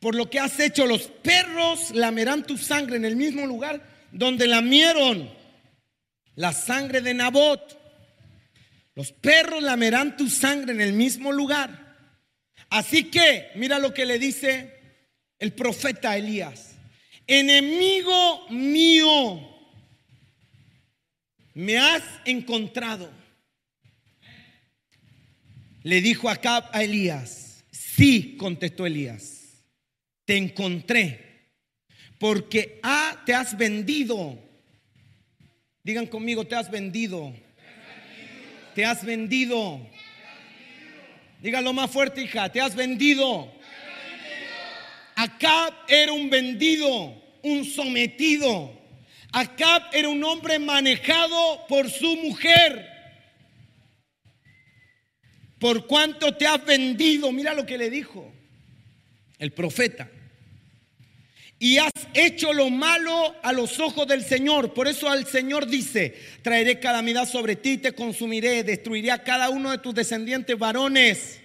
Por 0.00 0.16
lo 0.16 0.28
que 0.28 0.40
has 0.40 0.58
hecho, 0.58 0.84
los 0.84 1.02
perros 1.02 1.92
lamerán 1.92 2.42
tu 2.42 2.58
sangre 2.58 2.96
en 2.96 3.04
el 3.04 3.14
mismo 3.14 3.46
lugar 3.46 3.86
donde 4.10 4.48
lamieron 4.48 5.30
la 6.34 6.52
sangre 6.52 7.00
de 7.00 7.14
Nabot. 7.14 7.78
Los 8.96 9.12
perros 9.12 9.62
lamerán 9.62 10.16
tu 10.16 10.28
sangre 10.28 10.72
en 10.72 10.80
el 10.80 10.92
mismo 10.92 11.30
lugar. 11.30 11.94
Así 12.68 13.04
que, 13.12 13.52
mira 13.54 13.78
lo 13.78 13.94
que 13.94 14.06
le 14.06 14.18
dice 14.18 14.74
el 15.38 15.52
profeta 15.52 16.16
Elías 16.16 16.73
enemigo 17.26 18.48
mío, 18.50 19.40
me 21.54 21.78
has 21.78 22.02
encontrado. 22.24 23.10
Le 25.82 26.00
dijo 26.00 26.28
Acab 26.30 26.68
a 26.72 26.82
Elías, 26.82 27.64
sí, 27.70 28.36
contestó 28.38 28.86
Elías, 28.86 29.64
te 30.24 30.36
encontré, 30.36 31.50
porque 32.18 32.80
te 33.26 33.34
has 33.34 33.56
vendido. 33.56 34.38
Digan 35.82 36.06
conmigo, 36.06 36.46
te 36.46 36.54
has 36.54 36.70
vendido. 36.70 37.34
Te 38.74 38.84
has 38.84 39.04
vendido. 39.04 39.86
Dígalo 41.42 41.74
más 41.74 41.90
fuerte, 41.90 42.22
hija, 42.22 42.50
te 42.50 42.60
has 42.62 42.74
vendido. 42.74 43.52
Acab 45.24 45.72
era 45.88 46.12
un 46.12 46.28
vendido, 46.28 47.14
un 47.42 47.64
sometido. 47.64 48.70
Acab 49.32 49.82
era 49.94 50.10
un 50.10 50.22
hombre 50.22 50.58
manejado 50.58 51.66
por 51.66 51.90
su 51.90 52.14
mujer. 52.16 52.86
Por 55.58 55.86
cuánto 55.86 56.36
te 56.36 56.46
has 56.46 56.62
vendido, 56.66 57.32
mira 57.32 57.54
lo 57.54 57.64
que 57.64 57.78
le 57.78 57.88
dijo 57.88 58.30
el 59.38 59.52
profeta. 59.52 60.10
Y 61.58 61.78
has 61.78 61.92
hecho 62.12 62.52
lo 62.52 62.68
malo 62.68 63.34
a 63.42 63.50
los 63.54 63.80
ojos 63.80 64.06
del 64.06 64.22
Señor. 64.22 64.74
Por 64.74 64.88
eso 64.88 65.08
al 65.08 65.26
Señor 65.26 65.66
dice, 65.66 66.14
traeré 66.42 66.80
calamidad 66.80 67.26
sobre 67.26 67.56
ti, 67.56 67.78
te 67.78 67.92
consumiré, 67.92 68.62
destruiré 68.62 69.10
a 69.10 69.22
cada 69.22 69.48
uno 69.48 69.70
de 69.70 69.78
tus 69.78 69.94
descendientes 69.94 70.58
varones 70.58 71.40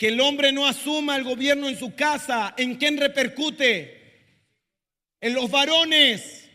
que 0.00 0.08
el 0.08 0.18
hombre 0.22 0.50
no 0.50 0.66
asuma 0.66 1.14
el 1.14 1.24
gobierno 1.24 1.68
en 1.68 1.78
su 1.78 1.94
casa, 1.94 2.54
¿en 2.56 2.76
quién 2.76 2.96
repercute? 2.96 4.00
En 5.20 5.34
los 5.34 5.50
varones. 5.50 6.48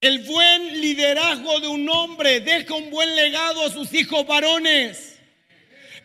El 0.00 0.20
buen 0.20 0.80
liderazgo 0.80 1.60
de 1.60 1.68
un 1.68 1.86
hombre 1.90 2.40
deja 2.40 2.72
un 2.72 2.88
buen 2.88 3.14
legado 3.14 3.66
a 3.66 3.70
sus 3.70 3.92
hijos 3.92 4.26
varones. 4.26 5.18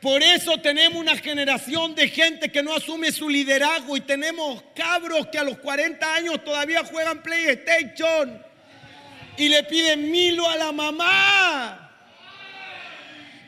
Por 0.01 0.21
eso 0.21 0.57
tenemos 0.57 0.99
una 0.99 1.15
generación 1.15 1.95
de 1.95 2.09
gente 2.09 2.51
que 2.51 2.61
no 2.61 2.75
asume 2.75 3.13
su 3.13 3.29
liderazgo 3.29 3.95
y 3.95 4.01
tenemos 4.01 4.61
cabros 4.75 5.27
que 5.27 5.37
a 5.37 5.45
los 5.45 5.57
40 5.59 6.13
años 6.13 6.43
todavía 6.43 6.83
juegan 6.83 7.23
PlayStation 7.23 8.43
y 9.37 9.47
le 9.47 9.63
piden 9.63 10.11
milo 10.11 10.49
a 10.49 10.57
la 10.57 10.73
mamá 10.73 11.82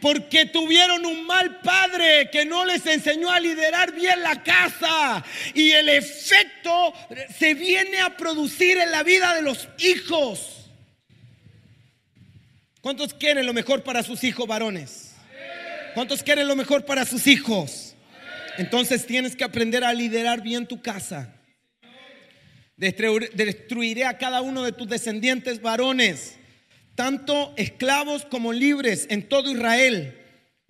porque 0.06 0.46
tuvieron 0.46 1.04
un 1.04 1.26
mal 1.26 1.62
padre 1.62 2.30
que 2.32 2.46
no 2.46 2.64
les 2.64 2.86
enseñó 2.86 3.32
a 3.32 3.40
liderar 3.40 3.92
bien 3.92 4.22
la 4.22 4.44
casa. 4.44 5.26
Y 5.56 5.72
el 5.72 5.90
efecto 5.90 6.94
se 7.36 7.56
viene 7.56 7.98
a 8.02 8.16
producir 8.16 8.78
en 8.78 8.92
la 8.92 9.02
vida 9.02 9.34
de 9.34 9.42
los 9.42 9.68
hijos. 9.80 10.70
¿Cuántos 12.82 13.16
quieren 13.16 13.48
lo 13.48 13.54
mejor 13.54 13.82
para 13.82 14.04
sus 14.04 14.24
hijos 14.24 14.46
varones? 14.46 15.16
¿Cuántos 15.96 16.22
quieren 16.22 16.48
lo 16.48 16.56
mejor 16.56 16.86
para 16.86 17.04
sus 17.04 17.26
hijos? 17.26 17.96
Entonces 18.60 19.08
tienes 19.08 19.36
que 19.36 19.44
aprender 19.44 19.84
a 19.84 19.92
liderar 19.92 20.44
bien 20.44 20.68
tu 20.68 20.84
casa. 20.84 21.34
Destruiré 22.78 24.06
a 24.06 24.20
cada 24.20 24.42
uno 24.42 24.62
de 24.62 24.72
tus 24.72 24.88
descendientes 24.88 25.64
varones 25.64 26.38
tanto 26.96 27.54
esclavos 27.58 28.26
como 28.26 28.54
libres 28.54 29.06
en 29.10 29.28
todo 29.28 29.52
Israel. 29.52 30.22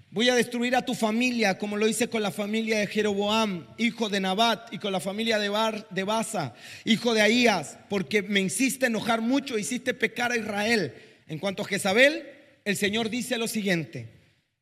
Voy 0.10 0.30
a 0.30 0.36
destruir 0.36 0.76
a 0.76 0.86
tu 0.86 0.96
familia, 0.96 1.58
como 1.58 1.78
lo 1.78 1.88
hice 1.88 2.08
con 2.08 2.24
la 2.24 2.32
familia 2.32 2.80
de 2.80 2.88
Jeroboam, 2.88 3.68
hijo 3.78 4.10
de 4.10 4.20
Nabat, 4.20 4.74
y 4.74 4.80
con 4.80 4.92
la 4.92 5.00
familia 5.00 5.38
de, 5.40 5.50
Bar, 5.50 5.88
de 5.90 6.04
Basa, 6.04 6.56
hijo 6.86 7.14
de 7.14 7.22
Ahías, 7.22 7.78
porque 7.90 8.22
me 8.22 8.40
hiciste 8.40 8.86
enojar 8.86 9.22
mucho, 9.22 9.58
hiciste 9.58 9.94
pecar 9.94 10.32
a 10.32 10.38
Israel. 10.38 10.94
En 11.28 11.38
cuanto 11.38 11.64
a 11.64 11.66
Jezabel, 11.66 12.24
el 12.64 12.78
Señor 12.78 13.10
dice 13.10 13.38
lo 13.38 13.48
siguiente: 13.48 14.08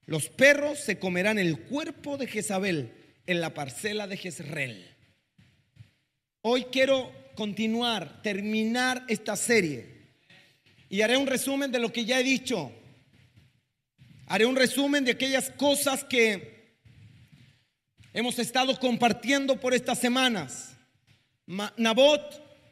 Los 0.06 0.30
perros 0.30 0.80
se 0.80 0.98
comerán 0.98 1.38
el 1.38 1.60
cuerpo 1.60 2.18
de 2.18 2.28
Jezabel 2.28 2.92
en 3.28 3.40
la 3.40 3.54
parcela 3.54 4.08
de 4.08 4.18
Jezreel. 4.18 4.90
Hoy 6.42 6.66
quiero 6.72 7.12
continuar, 7.36 8.22
terminar 8.24 9.06
esta 9.08 9.36
serie 9.36 9.93
y 10.94 11.02
haré 11.02 11.18
un 11.18 11.26
resumen 11.26 11.72
de 11.72 11.80
lo 11.80 11.92
que 11.92 12.06
ya 12.06 12.20
he 12.20 12.24
dicho. 12.24 12.72
Haré 14.28 14.46
un 14.46 14.56
resumen 14.56 15.04
de 15.04 15.14
aquellas 15.14 15.50
cosas 15.50 16.04
que 16.04 16.78
hemos 18.14 18.38
estado 18.38 18.80
compartiendo 18.80 19.60
por 19.60 19.74
estas 19.74 19.98
semanas. 19.98 20.78
Nabot 21.48 22.22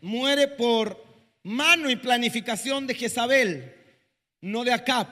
muere 0.02 0.48
por 0.50 1.04
mano 1.42 1.90
y 1.90 1.96
planificación 1.96 2.86
de 2.86 2.94
Jezabel, 2.94 3.74
no 4.40 4.64
de 4.64 4.74
Acab. 4.74 5.08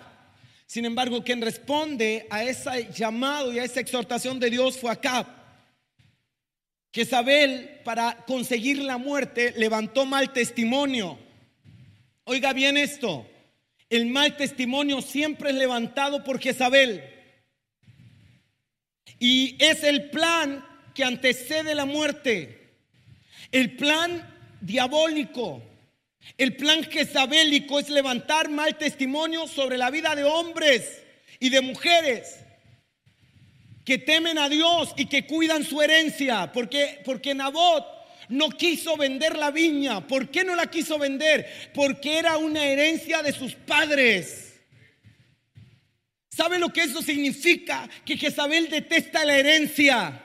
Sin 0.67 0.85
embargo, 0.85 1.23
quien 1.23 1.41
responde 1.41 2.27
a 2.29 2.43
ese 2.43 2.93
llamado 2.93 3.51
y 3.51 3.57
a 3.57 3.63
esa 3.63 3.79
exhortación 3.79 4.39
de 4.39 4.51
Dios 4.51 4.77
fue 4.77 4.91
Acab. 4.91 5.25
Jezabel, 6.93 7.81
para 7.83 8.23
conseguir 8.27 8.83
la 8.83 8.99
muerte, 8.99 9.55
levantó 9.57 10.05
mal 10.05 10.31
testimonio. 10.31 11.17
Oiga 12.31 12.53
bien 12.53 12.77
esto, 12.77 13.25
el 13.89 14.05
mal 14.05 14.37
testimonio 14.37 15.01
siempre 15.01 15.49
es 15.49 15.55
levantado 15.55 16.23
por 16.23 16.39
Jezabel. 16.39 17.03
Y 19.17 19.57
es 19.57 19.83
el 19.83 20.11
plan 20.11 20.63
que 20.93 21.03
antecede 21.03 21.73
la 21.73 21.85
muerte. 21.85 22.75
El 23.51 23.75
plan 23.75 24.31
diabólico. 24.61 25.63
El 26.37 26.55
plan 26.55 26.83
jezabélico 26.83 27.79
es 27.79 27.89
levantar 27.89 28.47
mal 28.51 28.77
testimonio 28.77 29.47
sobre 29.47 29.79
la 29.79 29.89
vida 29.89 30.15
de 30.15 30.25
hombres 30.25 31.01
y 31.39 31.49
de 31.49 31.61
mujeres 31.61 32.41
que 33.83 33.97
temen 33.97 34.37
a 34.37 34.49
Dios 34.49 34.93
y 34.97 35.07
que 35.07 35.25
cuidan 35.25 35.63
su 35.63 35.81
herencia, 35.81 36.51
porque 36.53 37.01
porque 37.03 37.33
Nabot 37.33 37.98
no 38.29 38.49
quiso 38.49 38.95
vender 38.95 39.37
la 39.37 39.51
viña. 39.51 40.07
¿Por 40.07 40.29
qué 40.29 40.43
no 40.43 40.55
la 40.55 40.67
quiso 40.67 40.97
vender? 40.97 41.71
Porque 41.73 42.17
era 42.17 42.37
una 42.37 42.65
herencia 42.65 43.21
de 43.21 43.33
sus 43.33 43.53
padres. 43.53 44.61
¿Sabe 46.29 46.59
lo 46.59 46.71
que 46.71 46.83
eso 46.83 47.01
significa? 47.01 47.89
Que 48.05 48.15
Jezabel 48.15 48.69
detesta 48.69 49.25
la 49.25 49.35
herencia. 49.35 50.23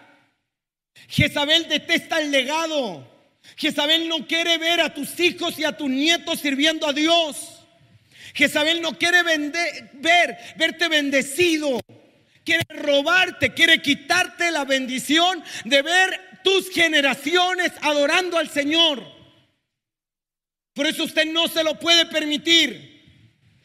Jezabel 1.08 1.68
detesta 1.68 2.20
el 2.20 2.30
legado. 2.30 3.10
Jezabel 3.56 4.08
no 4.08 4.26
quiere 4.26 4.58
ver 4.58 4.80
a 4.80 4.94
tus 4.94 5.18
hijos 5.18 5.58
y 5.58 5.64
a 5.64 5.76
tus 5.76 5.90
nietos 5.90 6.40
sirviendo 6.40 6.86
a 6.86 6.92
Dios. 6.92 7.64
Jezabel 8.34 8.82
no 8.82 8.98
quiere 8.98 9.22
ver, 9.22 10.38
verte 10.56 10.88
bendecido. 10.88 11.80
Quiere 12.44 12.64
robarte, 12.68 13.54
quiere 13.54 13.80
quitarte 13.80 14.50
la 14.50 14.64
bendición 14.64 15.42
de 15.64 15.80
ver 15.80 16.20
tus 16.44 16.70
generaciones 16.70 17.72
adorando 17.80 18.38
al 18.38 18.48
Señor. 18.48 19.02
Por 20.74 20.86
eso 20.86 21.04
usted 21.04 21.24
no 21.26 21.48
se 21.48 21.64
lo 21.64 21.78
puede 21.80 22.06
permitir. 22.06 22.94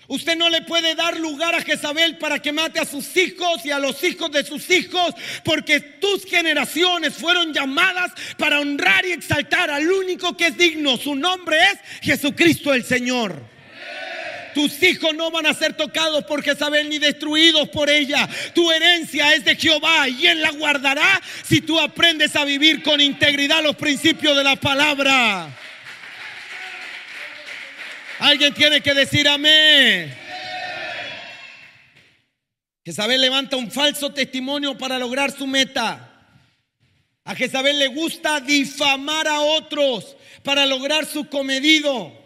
Usted 0.07 0.35
no 0.35 0.49
le 0.49 0.63
puede 0.63 0.95
dar 0.95 1.19
lugar 1.19 1.53
a 1.53 1.61
Jezabel 1.61 2.17
para 2.17 2.39
que 2.39 2.51
mate 2.51 2.79
a 2.79 2.85
sus 2.85 3.15
hijos 3.15 3.63
y 3.63 3.69
a 3.69 3.77
los 3.77 4.03
hijos 4.03 4.31
de 4.31 4.43
sus 4.43 4.67
hijos, 4.71 5.13
porque 5.43 5.79
tus 5.79 6.25
generaciones 6.25 7.13
fueron 7.13 7.53
llamadas 7.53 8.11
para 8.35 8.59
honrar 8.59 9.05
y 9.05 9.11
exaltar 9.11 9.69
al 9.69 9.91
único 9.91 10.35
que 10.35 10.47
es 10.47 10.57
digno. 10.57 10.97
Su 10.97 11.13
nombre 11.13 11.57
es 11.57 11.79
Jesucristo 12.01 12.73
el 12.73 12.83
Señor. 12.83 13.58
Tus 14.53 14.81
hijos 14.83 15.13
no 15.15 15.31
van 15.31 15.45
a 15.45 15.53
ser 15.53 15.73
tocados 15.73 16.23
por 16.25 16.43
Jezabel 16.43 16.89
ni 16.89 16.99
destruidos 16.99 17.69
por 17.69 17.89
ella. 17.89 18.27
Tu 18.53 18.71
herencia 18.71 19.33
es 19.33 19.45
de 19.45 19.55
Jehová 19.55 20.07
y 20.07 20.27
Él 20.27 20.41
la 20.41 20.51
guardará 20.51 21.21
si 21.43 21.61
tú 21.61 21.79
aprendes 21.79 22.35
a 22.35 22.45
vivir 22.45 22.83
con 22.83 23.01
integridad 23.01 23.63
los 23.63 23.75
principios 23.75 24.35
de 24.35 24.43
la 24.43 24.55
palabra. 24.55 25.55
Alguien 28.19 28.53
tiene 28.53 28.81
que 28.81 28.93
decir 28.93 29.27
amén. 29.27 30.13
Jezabel 32.83 33.21
levanta 33.21 33.55
un 33.55 33.71
falso 33.71 34.11
testimonio 34.11 34.77
para 34.77 34.97
lograr 34.97 35.31
su 35.31 35.47
meta. 35.47 36.05
A 37.23 37.35
Jezabel 37.35 37.77
le 37.77 37.87
gusta 37.87 38.39
difamar 38.39 39.27
a 39.27 39.41
otros 39.41 40.17
para 40.43 40.65
lograr 40.65 41.05
su 41.05 41.29
comedido. 41.29 42.18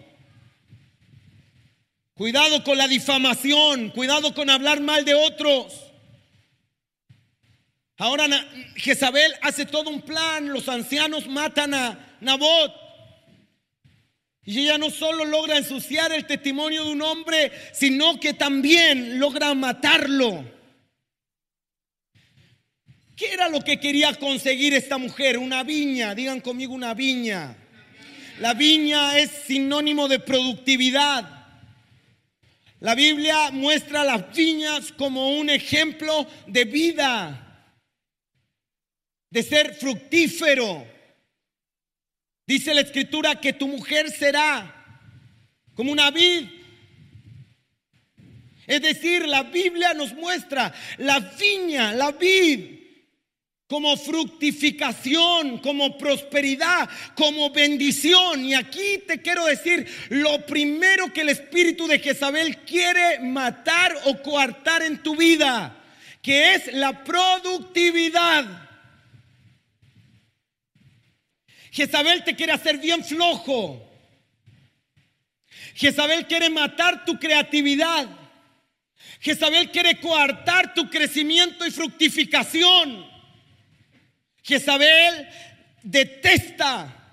Cuidado 2.16 2.64
con 2.64 2.78
la 2.78 2.88
difamación, 2.88 3.90
cuidado 3.90 4.36
con 4.36 4.50
hablar 4.50 4.82
mal 4.82 5.04
de 5.04 5.16
otros. 5.16 5.74
Ahora 7.98 8.28
Jezabel 8.76 9.34
hace 9.42 9.66
todo 9.66 9.90
un 9.90 10.02
plan, 10.02 10.50
los 10.50 10.70
ancianos 10.70 11.28
matan 11.28 11.74
a 11.74 12.18
Nabot. 12.22 12.72
Y 14.46 14.60
ella 14.60 14.78
no 14.78 14.92
solo 14.92 15.26
logra 15.26 15.58
ensuciar 15.58 16.12
el 16.12 16.28
testimonio 16.28 16.84
de 16.84 16.92
un 16.92 17.02
hombre, 17.02 17.52
sino 17.72 18.20
que 18.20 18.34
también 18.34 19.20
logra 19.20 19.54
matarlo. 19.56 20.44
¿Qué 23.16 23.32
era 23.32 23.50
lo 23.50 23.62
que 23.62 23.80
quería 23.80 24.14
conseguir 24.16 24.74
esta 24.74 24.98
mujer? 24.98 25.38
Una 25.38 25.64
viña, 25.64 26.14
digan 26.14 26.42
conmigo 26.42 26.74
una 26.74 26.94
viña. 26.94 27.56
La 28.40 28.54
viña 28.54 29.18
es 29.18 29.32
sinónimo 29.48 30.08
de 30.08 30.20
productividad. 30.20 31.33
La 32.84 32.96
Biblia 32.96 33.50
muestra 33.50 34.04
las 34.04 34.36
viñas 34.36 34.92
como 34.92 35.38
un 35.40 35.50
ejemplo 35.50 36.28
de 36.48 36.66
vida, 36.66 37.66
de 39.30 39.42
ser 39.42 39.74
fructífero. 39.76 40.86
Dice 42.46 42.74
la 42.74 42.82
escritura 42.82 43.40
que 43.40 43.54
tu 43.54 43.70
mujer 43.70 44.12
será 44.12 45.00
como 45.76 45.94
una 45.94 46.12
vid. 46.12 46.50
Es 48.68 48.82
decir, 48.82 49.30
la 49.30 49.44
Biblia 49.44 49.94
nos 49.94 50.14
muestra 50.14 50.74
la 50.98 51.22
viña, 51.22 51.94
la 51.94 52.12
vid, 52.12 52.73
como 53.68 53.98
fructificación, 53.98 55.58
como 55.60 55.98
prosperidad, 55.98 56.90
como 57.16 57.50
bendición. 57.50 58.44
Y 58.46 58.54
aquí 58.54 59.00
te 59.08 59.22
quiero 59.22 59.46
decir, 59.46 59.88
lo 60.10 60.46
primero 60.46 61.12
que 61.14 61.22
el 61.22 61.30
espíritu 61.30 61.88
de 61.88 62.00
Jezabel 62.00 62.58
quiere 62.60 63.20
matar 63.20 63.96
o 64.06 64.22
coartar 64.22 64.84
en 64.84 65.02
tu 65.02 65.16
vida, 65.16 65.76
que 66.22 66.56
es 66.56 66.74
la 66.74 67.04
productividad. 67.04 68.46
Jezabel 71.72 72.24
te 72.24 72.36
quiere 72.36 72.52
hacer 72.52 72.78
bien 72.78 73.04
flojo. 73.04 73.90
Jezabel 75.74 76.28
quiere 76.28 76.50
matar 76.50 77.04
tu 77.06 77.18
creatividad. 77.18 78.08
Jezabel 79.20 79.72
quiere 79.72 80.00
coartar 80.00 80.76
tu 80.76 80.88
crecimiento 80.90 81.66
y 81.66 81.72
fructificación. 81.72 83.13
Jezabel 84.44 85.30
detesta 85.82 87.04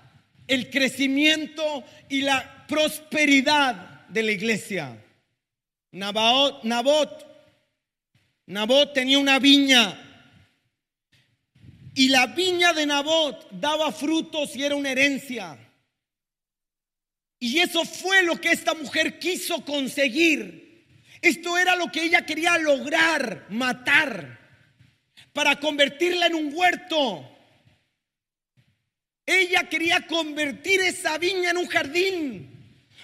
el 0.47 0.69
crecimiento 0.69 1.83
y 2.09 2.21
la 2.21 2.65
prosperidad 2.67 4.07
de 4.09 4.23
la 4.23 4.31
iglesia. 4.31 5.01
Nabot, 5.93 6.63
Nabot, 8.45 8.93
tenía 8.93 9.17
una 9.17 9.39
viña 9.39 9.97
y 11.95 12.09
la 12.09 12.27
viña 12.27 12.73
de 12.73 12.85
Nabot 12.85 13.49
daba 13.51 13.91
frutos 13.91 14.55
y 14.55 14.63
era 14.63 14.75
una 14.75 14.91
herencia. 14.91 15.57
Y 17.39 17.59
eso 17.59 17.85
fue 17.85 18.23
lo 18.23 18.39
que 18.39 18.51
esta 18.51 18.73
mujer 18.73 19.19
quiso 19.19 19.63
conseguir. 19.65 20.85
Esto 21.21 21.57
era 21.57 21.75
lo 21.75 21.91
que 21.91 22.03
ella 22.03 22.25
quería 22.25 22.57
lograr, 22.57 23.47
matar, 23.49 24.40
para 25.33 25.59
convertirla 25.59 26.27
en 26.27 26.35
un 26.35 26.51
huerto. 26.53 27.27
Ella 29.25 29.69
quería 29.69 30.05
convertir 30.07 30.81
esa 30.81 31.17
viña 31.17 31.51
en 31.51 31.57
un 31.57 31.67
jardín. 31.67 32.47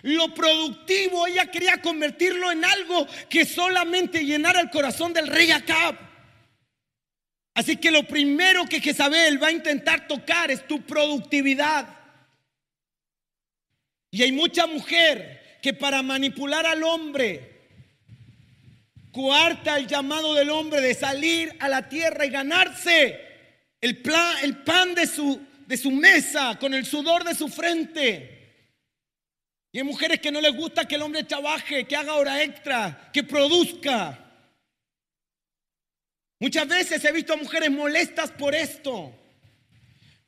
Lo 0.01 0.33
productivo, 0.33 1.25
ella 1.27 1.49
quería 1.49 1.81
convertirlo 1.81 2.51
en 2.51 2.63
algo 2.63 3.07
que 3.29 3.45
solamente 3.45 4.25
llenara 4.25 4.59
el 4.59 4.69
corazón 4.69 5.13
del 5.13 5.27
rey 5.27 5.51
Acab. 5.51 5.97
Así 7.53 7.77
que 7.77 7.89
lo 7.89 8.03
primero 8.03 8.65
que 8.65 8.79
Jezabel 8.79 9.41
va 9.41 9.47
a 9.47 9.51
intentar 9.51 10.07
tocar 10.07 10.51
es 10.51 10.67
tu 10.67 10.81
productividad. 10.81 11.87
Y 14.11 14.21
hay 14.21 14.31
mucha 14.31 14.67
mujer 14.67 15.59
que 15.61 15.73
para 15.73 16.03
manipular 16.03 16.65
al 16.65 16.83
hombre 16.83 17.56
coarta 19.11 19.77
el 19.77 19.87
llamado 19.87 20.33
del 20.33 20.49
hombre 20.49 20.81
de 20.81 20.93
salir 20.93 21.55
a 21.59 21.67
la 21.67 21.89
tierra 21.89 22.25
y 22.25 22.29
ganarse 22.29 23.19
el, 23.81 24.03
el 24.43 24.57
pan 24.63 24.95
de 24.95 25.07
su, 25.07 25.41
de 25.65 25.77
su 25.77 25.91
mesa 25.91 26.57
con 26.59 26.73
el 26.73 26.85
sudor 26.85 27.23
de 27.23 27.35
su 27.35 27.47
frente. 27.47 28.37
Y 29.71 29.79
hay 29.79 29.83
mujeres 29.83 30.19
que 30.19 30.31
no 30.31 30.41
les 30.41 30.55
gusta 30.55 30.87
que 30.87 30.95
el 30.95 31.01
hombre 31.01 31.23
trabaje, 31.23 31.85
que 31.85 31.95
haga 31.95 32.15
hora 32.15 32.41
extra, 32.41 33.09
que 33.13 33.23
produzca. 33.23 34.23
Muchas 36.39 36.67
veces 36.67 37.03
he 37.03 37.11
visto 37.11 37.33
a 37.33 37.37
mujeres 37.37 37.71
molestas 37.71 38.31
por 38.31 38.53
esto. 38.55 39.13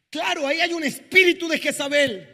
Claro, 0.10 0.48
ahí 0.48 0.60
hay 0.60 0.74
un 0.74 0.84
espíritu 0.84 1.48
de 1.48 1.60
Jezabel 1.60 2.28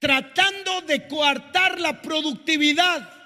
tratando 0.00 0.80
de 0.80 1.06
coartar 1.06 1.78
la 1.78 2.02
productividad, 2.02 3.19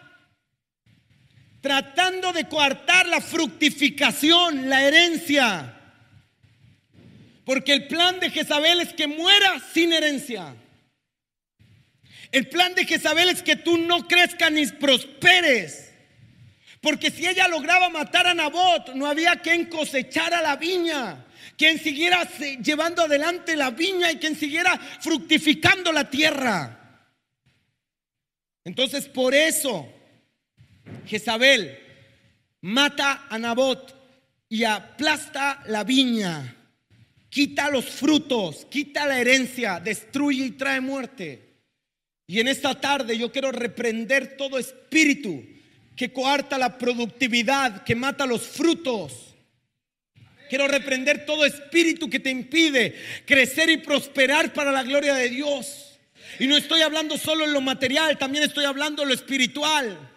tratando 1.65 2.35
de 2.35 2.47
coartar 2.47 3.09
la 3.09 3.23
fructificación, 3.23 4.69
la 4.69 4.87
herencia. 4.87 5.75
Porque 7.43 7.73
el 7.73 7.89
plan 7.89 8.21
de 8.21 8.29
Jezabel 8.29 8.83
es 8.83 8.93
que 8.93 9.07
muera 9.07 9.59
sin 9.73 9.95
herencia. 9.95 10.55
El 12.31 12.51
plan 12.51 12.75
de 12.75 12.85
Jezabel 12.85 13.31
es 13.31 13.43
que 13.43 13.57
tú 13.57 13.79
no 13.79 14.07
crezcas 14.07 14.53
ni 14.53 14.67
prosperes. 14.67 15.91
Porque 16.83 17.11
si 17.11 17.27
ella 17.27 17.49
lograba 17.49 17.89
matar 17.89 18.27
a 18.27 18.35
Nabot, 18.35 18.95
no 18.95 19.07
había 19.07 19.37
quien 19.37 19.65
cosechara 19.65 20.43
la 20.43 20.57
viña, 20.57 21.25
quien 21.57 21.79
siguiera 21.79 22.29
llevando 22.63 23.05
adelante 23.05 23.57
la 23.57 23.71
viña 23.71 24.13
y 24.13 24.19
quien 24.19 24.37
siguiera 24.37 24.79
fructificando 25.01 25.95
la 25.95 26.11
tierra. 26.11 27.01
Entonces, 28.65 29.09
por 29.09 29.35
eso, 29.35 29.91
Jezabel 31.07 31.79
mata 32.63 33.27
a 33.29 33.39
Nabot 33.39 33.95
y 34.49 34.65
aplasta 34.65 35.63
la 35.67 35.85
viña, 35.85 36.57
quita 37.29 37.71
los 37.71 37.87
frutos, 37.87 38.67
quita 38.71 39.07
la 39.07 39.19
herencia, 39.19 39.81
destruye 39.81 40.47
y 40.47 40.51
trae 40.53 40.81
muerte. 40.81 41.55
Y 42.27 42.41
en 42.41 42.49
esta 42.49 42.81
tarde 42.81 43.19
yo 43.19 43.31
quiero 43.31 43.53
reprender 43.53 44.37
todo 44.37 44.59
espíritu 44.59 45.45
que 45.97 46.13
coarta 46.13 46.57
la 46.57 46.79
productividad, 46.79 47.85
que 47.85 47.95
mata 47.95 48.27
los 48.27 48.43
frutos. 48.43 49.35
Quiero 50.49 50.69
reprender 50.69 51.27
todo 51.27 51.45
espíritu 51.45 52.09
que 52.09 52.21
te 52.21 52.31
impide 52.31 52.95
crecer 53.27 53.71
y 53.71 53.79
prosperar 53.79 54.53
para 54.53 54.73
la 54.73 54.83
gloria 54.83 55.15
de 55.15 55.29
Dios. 55.29 55.99
Y 56.39 56.47
no 56.47 56.57
estoy 56.57 56.83
hablando 56.83 57.19
solo 57.19 57.45
en 57.45 57.53
lo 57.53 57.61
material, 57.61 58.17
también 58.19 58.45
estoy 58.45 58.65
hablando 58.65 59.03
en 59.03 59.09
lo 59.09 59.15
espiritual 59.15 60.14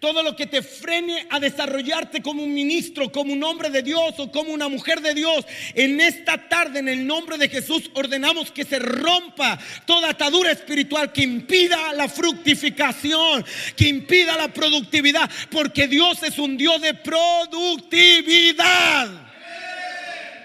todo 0.00 0.22
lo 0.22 0.36
que 0.36 0.46
te 0.46 0.62
frene 0.62 1.26
a 1.30 1.40
desarrollarte 1.40 2.22
como 2.22 2.42
un 2.42 2.54
ministro, 2.54 3.10
como 3.10 3.32
un 3.32 3.42
hombre 3.42 3.70
de 3.70 3.82
Dios 3.82 4.14
o 4.18 4.30
como 4.30 4.52
una 4.52 4.68
mujer 4.68 5.00
de 5.00 5.14
Dios. 5.14 5.44
En 5.74 6.00
esta 6.00 6.48
tarde, 6.48 6.78
en 6.78 6.88
el 6.88 7.04
nombre 7.06 7.38
de 7.38 7.48
Jesús, 7.48 7.90
ordenamos 7.94 8.52
que 8.52 8.64
se 8.64 8.78
rompa 8.78 9.58
toda 9.86 10.10
atadura 10.10 10.52
espiritual 10.52 11.10
que 11.12 11.22
impida 11.22 11.92
la 11.94 12.08
fructificación, 12.08 13.44
que 13.76 13.88
impida 13.88 14.36
la 14.36 14.48
productividad, 14.48 15.28
porque 15.50 15.88
Dios 15.88 16.22
es 16.22 16.38
un 16.38 16.56
Dios 16.56 16.80
de 16.80 16.94
productividad 16.94 19.27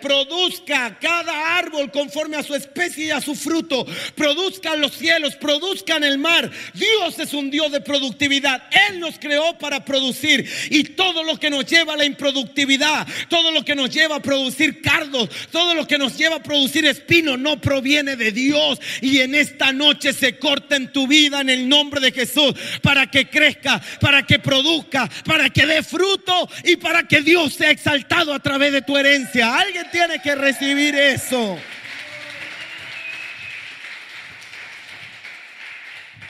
produzca 0.03 0.97
cada 0.99 1.57
árbol 1.57 1.89
conforme 1.89 2.35
a 2.35 2.43
su 2.43 2.53
especie 2.53 3.05
y 3.05 3.11
a 3.11 3.21
su 3.21 3.35
fruto. 3.35 3.85
Produzcan 4.15 4.81
los 4.81 4.91
cielos, 4.93 5.35
produzcan 5.35 6.03
el 6.03 6.17
mar. 6.17 6.51
Dios 6.73 7.17
es 7.19 7.33
un 7.33 7.49
Dios 7.49 7.71
de 7.71 7.79
productividad. 7.79 8.63
Él 8.89 8.99
nos 8.99 9.17
creó 9.17 9.57
para 9.57 9.85
producir. 9.85 10.47
Y 10.69 10.83
todo 10.83 11.23
lo 11.23 11.39
que 11.39 11.49
nos 11.49 11.65
lleva 11.65 11.93
a 11.93 11.97
la 11.97 12.03
improductividad, 12.03 13.07
todo 13.29 13.51
lo 13.51 13.63
que 13.63 13.75
nos 13.75 13.89
lleva 13.91 14.17
a 14.17 14.21
producir 14.21 14.81
cardos, 14.81 15.29
todo 15.51 15.73
lo 15.73 15.87
que 15.87 15.97
nos 15.97 16.17
lleva 16.17 16.35
a 16.35 16.43
producir 16.43 16.85
espinos, 16.85 17.39
no 17.39 17.61
proviene 17.61 18.17
de 18.17 18.33
Dios. 18.33 18.79
Y 19.01 19.19
en 19.19 19.35
esta 19.35 19.71
noche 19.71 20.11
se 20.11 20.37
corta 20.37 20.75
en 20.75 20.91
tu 20.91 21.07
vida 21.07 21.39
en 21.39 21.49
el 21.49 21.69
nombre 21.69 22.01
de 22.01 22.11
Jesús 22.11 22.53
para 22.81 23.09
que 23.09 23.29
crezca, 23.29 23.81
para 24.01 24.25
que 24.25 24.39
produzca, 24.39 25.09
para 25.23 25.49
que 25.49 25.65
dé 25.65 25.81
fruto 25.81 26.49
y 26.65 26.75
para 26.75 27.07
que 27.07 27.21
Dios 27.21 27.53
sea 27.53 27.71
exaltado 27.71 28.33
a 28.33 28.39
través 28.39 28.73
de 28.73 28.81
tu 28.81 28.97
herencia. 28.97 29.57
Alguien 29.57 29.85
tiene 29.93 30.19
que 30.19 30.34
recibir 30.34 30.95
eso. 30.95 31.58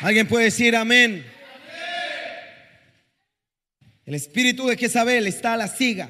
¿Alguien 0.01 0.27
puede 0.27 0.45
decir 0.45 0.75
amén? 0.75 1.25
El 4.05 4.15
espíritu 4.15 4.67
de 4.67 4.75
Jezabel 4.75 5.27
está 5.27 5.53
a 5.53 5.57
la 5.57 5.69
siga 5.69 6.09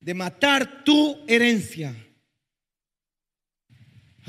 de 0.00 0.14
matar 0.14 0.84
tu 0.84 1.22
herencia. 1.28 1.94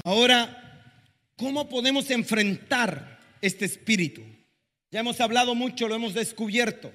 Ahora, 0.03 0.91
¿cómo 1.38 1.69
podemos 1.69 2.12
enfrentar 2.12 3.17
este 3.41 3.63
espíritu? 3.63 4.21
Ya 4.91 4.99
hemos 4.99 5.21
hablado 5.21 5.55
mucho, 5.55 5.88
lo 5.88 5.95
hemos 5.95 6.13
descubierto. 6.13 6.91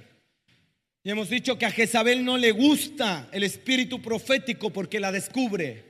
Y 1.06 1.10
hemos 1.10 1.28
dicho 1.28 1.58
que 1.58 1.66
a 1.66 1.70
Jezabel 1.70 2.24
no 2.24 2.38
le 2.38 2.50
gusta 2.50 3.28
el 3.30 3.42
espíritu 3.42 4.00
profético 4.00 4.70
porque 4.70 4.98
la 4.98 5.12
descubre. 5.12 5.84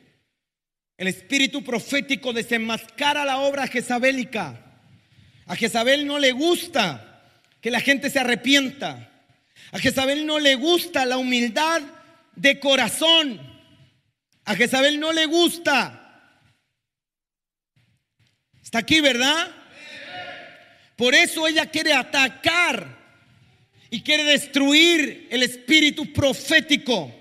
El 0.97 1.07
espíritu 1.07 1.63
profético 1.63 2.33
desenmascara 2.33 3.25
la 3.25 3.39
obra 3.39 3.69
jezabélica. 3.69 4.61
A 5.47 5.55
Jezabel 5.55 6.05
no 6.05 6.19
le 6.19 6.33
gusta 6.33 7.23
que 7.61 7.71
la 7.71 7.81
gente 7.81 8.11
se 8.11 8.19
arrepienta. 8.19 9.09
A 9.71 9.79
Jezabel 9.79 10.27
no 10.27 10.41
le 10.41 10.57
gusta 10.57 11.07
la 11.07 11.17
humildad 11.17 11.81
de 12.35 12.59
corazón. 12.59 13.41
A 14.45 14.57
Jezabel 14.57 14.99
no 14.99 15.13
le 15.13 15.27
gusta. 15.27 16.33
Está 18.61 18.79
aquí, 18.79 19.01
¿verdad? 19.01 19.49
Por 20.97 21.15
eso 21.15 21.47
ella 21.47 21.67
quiere 21.67 21.93
atacar 21.93 22.94
y 23.95 24.01
quiere 24.01 24.25
destruir 24.25 25.29
el 25.31 25.45
espíritu 25.45 26.13
profético. 26.13 27.15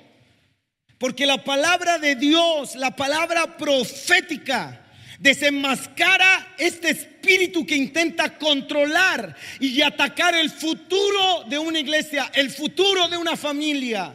Porque 0.97 1.23
la 1.23 1.43
palabra 1.43 1.99
de 1.99 2.15
Dios, 2.15 2.75
la 2.75 2.95
palabra 2.95 3.57
profética, 3.57 4.83
desenmascara 5.19 6.55
este 6.57 6.89
espíritu 6.89 7.63
que 7.63 7.75
intenta 7.75 8.39
controlar 8.39 9.36
y 9.59 9.83
atacar 9.83 10.33
el 10.33 10.49
futuro 10.49 11.43
de 11.47 11.59
una 11.59 11.77
iglesia, 11.77 12.31
el 12.33 12.49
futuro 12.49 13.07
de 13.07 13.17
una 13.17 13.38
familia. 13.38 14.12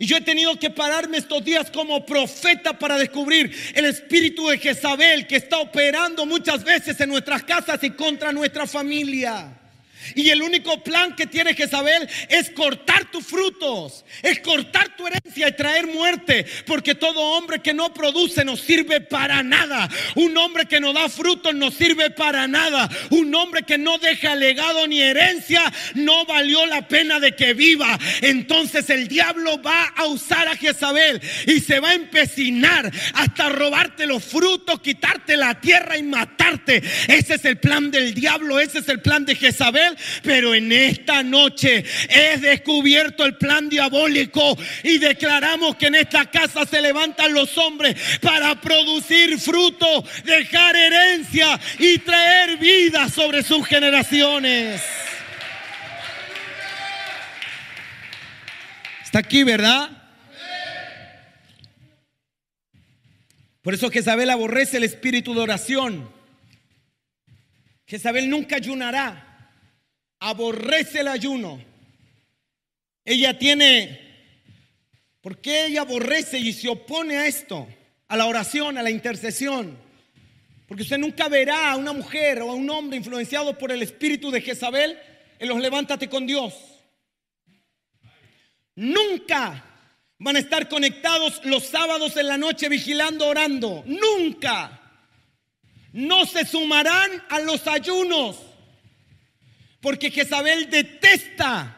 Y 0.00 0.06
yo 0.06 0.16
he 0.16 0.22
tenido 0.22 0.58
que 0.58 0.70
pararme 0.70 1.18
estos 1.18 1.44
días 1.44 1.70
como 1.70 2.04
profeta 2.04 2.76
para 2.80 2.98
descubrir 2.98 3.56
el 3.76 3.84
espíritu 3.84 4.48
de 4.48 4.58
Jezabel 4.58 5.28
que 5.28 5.36
está 5.36 5.60
operando 5.60 6.26
muchas 6.26 6.64
veces 6.64 7.00
en 7.00 7.10
nuestras 7.10 7.44
casas 7.44 7.78
y 7.84 7.90
contra 7.90 8.32
nuestra 8.32 8.66
familia. 8.66 9.59
Y 10.14 10.30
el 10.30 10.42
único 10.42 10.82
plan 10.82 11.14
que 11.14 11.26
tiene 11.26 11.54
Jezabel 11.54 12.08
es 12.28 12.50
cortar 12.50 13.10
tus 13.10 13.26
frutos, 13.26 14.04
es 14.22 14.40
cortar 14.40 14.96
tu 14.96 15.06
herencia 15.06 15.48
y 15.48 15.56
traer 15.56 15.86
muerte, 15.86 16.46
porque 16.66 16.94
todo 16.94 17.20
hombre 17.20 17.60
que 17.60 17.74
no 17.74 17.92
produce 17.92 18.44
no 18.44 18.56
sirve 18.56 19.00
para 19.00 19.42
nada. 19.42 19.88
Un 20.14 20.36
hombre 20.36 20.66
que 20.66 20.80
no 20.80 20.92
da 20.92 21.08
frutos 21.08 21.54
no 21.54 21.70
sirve 21.70 22.10
para 22.10 22.46
nada. 22.46 22.88
Un 23.10 23.34
hombre 23.34 23.62
que 23.62 23.78
no 23.78 23.98
deja 23.98 24.34
legado 24.34 24.86
ni 24.86 25.00
herencia 25.00 25.62
no 25.94 26.24
valió 26.26 26.66
la 26.66 26.88
pena 26.88 27.20
de 27.20 27.34
que 27.34 27.54
viva. 27.54 27.98
Entonces 28.22 28.90
el 28.90 29.08
diablo 29.08 29.60
va 29.62 29.86
a 29.96 30.06
usar 30.06 30.48
a 30.48 30.56
Jezabel 30.56 31.20
y 31.46 31.60
se 31.60 31.80
va 31.80 31.90
a 31.90 31.94
empecinar 31.94 32.90
hasta 33.14 33.48
robarte 33.48 34.06
los 34.06 34.24
frutos, 34.24 34.80
quitarte 34.80 35.36
la 35.36 35.60
tierra 35.60 35.96
y 35.96 36.02
matarte. 36.02 36.82
Ese 37.08 37.34
es 37.34 37.44
el 37.44 37.58
plan 37.58 37.90
del 37.90 38.14
diablo, 38.14 38.60
ese 38.60 38.78
es 38.78 38.88
el 38.88 39.00
plan 39.00 39.24
de 39.24 39.34
Jezabel 39.34 39.96
pero 40.22 40.54
en 40.54 40.70
esta 40.72 41.22
noche 41.22 41.84
es 42.08 42.40
descubierto 42.40 43.24
el 43.24 43.36
plan 43.36 43.68
diabólico 43.68 44.56
y 44.82 44.98
declaramos 44.98 45.76
que 45.76 45.86
en 45.86 45.96
esta 45.96 46.30
casa 46.30 46.66
se 46.66 46.80
levantan 46.80 47.32
los 47.34 47.56
hombres 47.58 47.96
para 48.20 48.60
producir 48.60 49.38
fruto, 49.38 50.04
dejar 50.24 50.76
herencia 50.76 51.58
y 51.78 51.98
traer 51.98 52.58
vida 52.58 53.08
sobre 53.08 53.42
sus 53.42 53.66
generaciones. 53.66 54.82
Está 59.04 59.18
aquí, 59.18 59.42
¿verdad? 59.42 59.90
Por 63.62 63.74
eso 63.74 63.90
Jezabel 63.90 64.30
aborrece 64.30 64.78
el 64.78 64.84
espíritu 64.84 65.34
de 65.34 65.40
oración. 65.40 66.10
Jezabel 67.86 68.30
nunca 68.30 68.56
ayunará 68.56 69.29
aborrece 70.20 71.00
el 71.00 71.08
ayuno. 71.08 71.60
Ella 73.04 73.38
tiene, 73.38 73.98
¿por 75.20 75.40
qué 75.40 75.66
ella 75.66 75.80
aborrece 75.80 76.38
y 76.38 76.52
se 76.52 76.68
opone 76.68 77.16
a 77.16 77.26
esto? 77.26 77.66
A 78.08 78.16
la 78.16 78.26
oración, 78.26 78.78
a 78.78 78.82
la 78.82 78.90
intercesión. 78.90 79.76
Porque 80.68 80.84
usted 80.84 80.98
nunca 80.98 81.28
verá 81.28 81.72
a 81.72 81.76
una 81.76 81.92
mujer 81.92 82.42
o 82.42 82.50
a 82.50 82.54
un 82.54 82.70
hombre 82.70 82.96
influenciado 82.96 83.58
por 83.58 83.72
el 83.72 83.82
espíritu 83.82 84.30
de 84.30 84.40
Jezabel 84.40 84.96
en 85.38 85.48
los 85.48 85.58
levántate 85.58 86.08
con 86.08 86.26
Dios. 86.26 86.54
Nunca 88.76 89.64
van 90.18 90.36
a 90.36 90.38
estar 90.38 90.68
conectados 90.68 91.40
los 91.44 91.64
sábados 91.64 92.16
en 92.16 92.28
la 92.28 92.36
noche 92.36 92.68
vigilando, 92.68 93.26
orando. 93.26 93.82
Nunca. 93.86 94.76
No 95.92 96.24
se 96.26 96.46
sumarán 96.46 97.10
a 97.30 97.40
los 97.40 97.66
ayunos. 97.66 98.49
Porque 99.80 100.10
Jezabel 100.10 100.68
detesta 100.68 101.76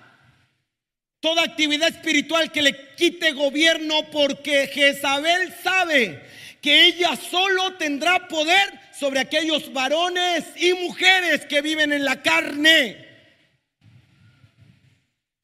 toda 1.21 1.45
actividad 1.45 1.88
espiritual 1.88 2.51
que 2.51 2.62
le 2.62 2.95
quite 2.97 3.33
gobierno 3.33 4.11
porque 4.11 4.67
Jezabel 4.67 5.55
sabe 5.62 6.21
que 6.61 6.87
ella 6.87 7.15
solo 7.17 7.75
tendrá 7.75 8.27
poder 8.27 8.81
sobre 8.99 9.21
aquellos 9.21 9.73
varones 9.73 10.45
y 10.57 10.75
mujeres 10.75 11.47
que 11.47 11.62
viven 11.62 11.93
en 11.93 12.05
la 12.05 12.23
carne. 12.23 13.09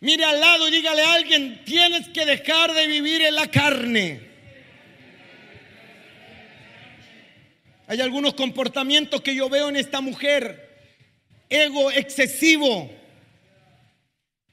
Mire 0.01 0.25
al 0.25 0.41
lado 0.41 0.69
y 0.69 0.71
dígale 0.71 1.03
a 1.03 1.15
alguien, 1.15 1.65
tienes 1.65 2.09
que 2.09 2.25
dejar 2.25 2.73
de 2.73 2.87
vivir 2.87 3.23
en 3.23 3.35
la 3.35 3.49
carne. 3.49 4.21
Hay 7.89 8.01
algunos 8.01 8.35
comportamientos 8.35 9.23
que 9.23 9.35
yo 9.35 9.49
veo 9.49 9.69
en 9.69 9.77
esta 9.77 10.01
mujer 10.01 10.68
ego 11.49 11.91
excesivo. 11.91 12.91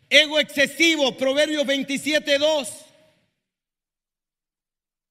Ego 0.10 0.40
excesivo, 0.40 1.18
Proverbios 1.18 1.66
27, 1.66 2.38
2. 2.38 2.86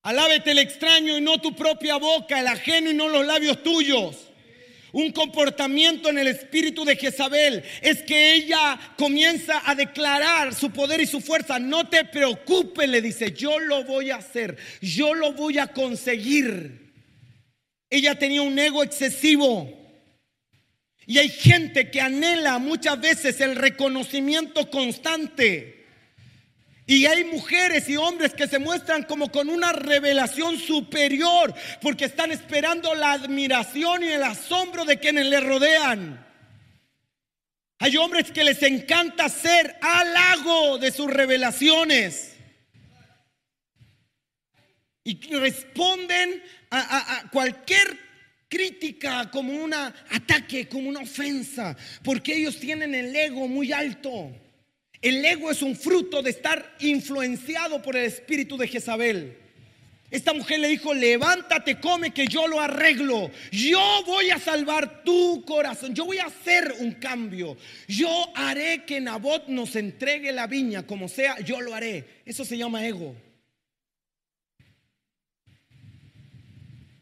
Alábete 0.02 0.50
el 0.50 0.58
extraño 0.58 1.16
y 1.16 1.20
no 1.20 1.40
tu 1.40 1.54
propia 1.56 1.96
boca, 1.96 2.38
el 2.38 2.46
ajeno 2.46 2.90
y 2.90 2.94
no 2.94 3.08
los 3.08 3.26
labios 3.26 3.62
tuyos. 3.62 4.28
Un 4.92 5.10
comportamiento 5.10 6.08
en 6.10 6.18
el 6.18 6.28
espíritu 6.28 6.84
de 6.84 6.94
Jezabel 6.94 7.64
es 7.82 8.02
que 8.02 8.34
ella 8.34 8.78
comienza 8.96 9.62
a 9.68 9.74
declarar 9.74 10.54
su 10.54 10.70
poder 10.70 11.00
y 11.00 11.06
su 11.06 11.20
fuerza. 11.20 11.58
No 11.58 11.88
te 11.88 12.04
preocupes, 12.04 12.88
le 12.88 13.02
dice, 13.02 13.32
yo 13.32 13.58
lo 13.58 13.82
voy 13.84 14.10
a 14.10 14.16
hacer, 14.16 14.56
yo 14.80 15.14
lo 15.14 15.32
voy 15.32 15.58
a 15.58 15.66
conseguir. 15.66 16.92
Ella 17.90 18.16
tenía 18.16 18.42
un 18.42 18.56
ego 18.56 18.84
excesivo. 18.84 19.83
Y 21.06 21.18
hay 21.18 21.28
gente 21.28 21.90
que 21.90 22.00
anhela 22.00 22.58
muchas 22.58 23.00
veces 23.00 23.40
el 23.40 23.56
reconocimiento 23.56 24.70
constante. 24.70 25.84
Y 26.86 27.06
hay 27.06 27.24
mujeres 27.24 27.88
y 27.88 27.96
hombres 27.96 28.34
que 28.34 28.46
se 28.46 28.58
muestran 28.58 29.04
como 29.04 29.30
con 29.30 29.48
una 29.48 29.72
revelación 29.72 30.58
superior 30.58 31.54
porque 31.80 32.04
están 32.04 32.30
esperando 32.30 32.94
la 32.94 33.12
admiración 33.12 34.02
y 34.02 34.08
el 34.08 34.22
asombro 34.22 34.84
de 34.84 34.98
quienes 34.98 35.26
le 35.26 35.40
rodean. 35.40 36.26
Hay 37.78 37.96
hombres 37.96 38.30
que 38.30 38.44
les 38.44 38.62
encanta 38.62 39.28
ser 39.28 39.76
halago 39.80 40.78
de 40.78 40.90
sus 40.90 41.10
revelaciones. 41.10 42.32
Y 45.06 45.20
responden 45.36 46.42
a, 46.70 47.18
a 47.18 47.30
cualquier 47.30 48.03
crítica, 48.54 49.28
como 49.32 49.52
un 49.52 49.74
ataque, 49.74 50.68
como 50.68 50.88
una 50.88 51.00
ofensa, 51.00 51.76
porque 52.04 52.36
ellos 52.36 52.60
tienen 52.60 52.94
el 52.94 53.14
ego 53.14 53.48
muy 53.48 53.72
alto. 53.72 54.30
El 55.02 55.24
ego 55.24 55.50
es 55.50 55.60
un 55.60 55.74
fruto 55.74 56.22
de 56.22 56.30
estar 56.30 56.76
influenciado 56.78 57.82
por 57.82 57.96
el 57.96 58.04
espíritu 58.04 58.56
de 58.56 58.68
Jezabel. 58.68 59.36
Esta 60.08 60.32
mujer 60.32 60.60
le 60.60 60.68
dijo, 60.68 60.94
levántate, 60.94 61.80
come, 61.80 62.12
que 62.12 62.28
yo 62.28 62.46
lo 62.46 62.60
arreglo. 62.60 63.32
Yo 63.50 64.04
voy 64.06 64.30
a 64.30 64.38
salvar 64.38 65.02
tu 65.02 65.44
corazón. 65.44 65.92
Yo 65.92 66.04
voy 66.04 66.18
a 66.18 66.26
hacer 66.26 66.76
un 66.78 66.92
cambio. 66.92 67.56
Yo 67.88 68.30
haré 68.36 68.84
que 68.84 69.00
Nabot 69.00 69.48
nos 69.48 69.74
entregue 69.74 70.30
la 70.30 70.46
viña, 70.46 70.86
como 70.86 71.08
sea, 71.08 71.40
yo 71.40 71.60
lo 71.60 71.74
haré. 71.74 72.22
Eso 72.24 72.44
se 72.44 72.56
llama 72.56 72.86
ego. 72.86 73.16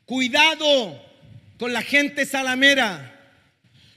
Cuidado 0.06 1.11
con 1.58 1.72
la 1.72 1.82
gente 1.82 2.26
salamera. 2.26 3.12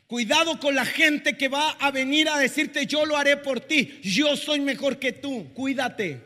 Cuidado 0.08 0.60
con 0.60 0.76
la 0.76 0.86
gente 0.86 1.36
que 1.36 1.48
va 1.48 1.72
a 1.72 1.90
venir 1.90 2.30
a 2.30 2.38
decirte 2.38 2.86
yo 2.86 3.06
lo 3.06 3.18
haré 3.18 3.38
por 3.38 3.60
ti. 3.60 4.00
Yo 4.04 4.38
soy 4.38 4.60
mejor 4.60 5.00
que 5.00 5.14
tú. 5.14 5.52
Cuídate. 5.54 6.22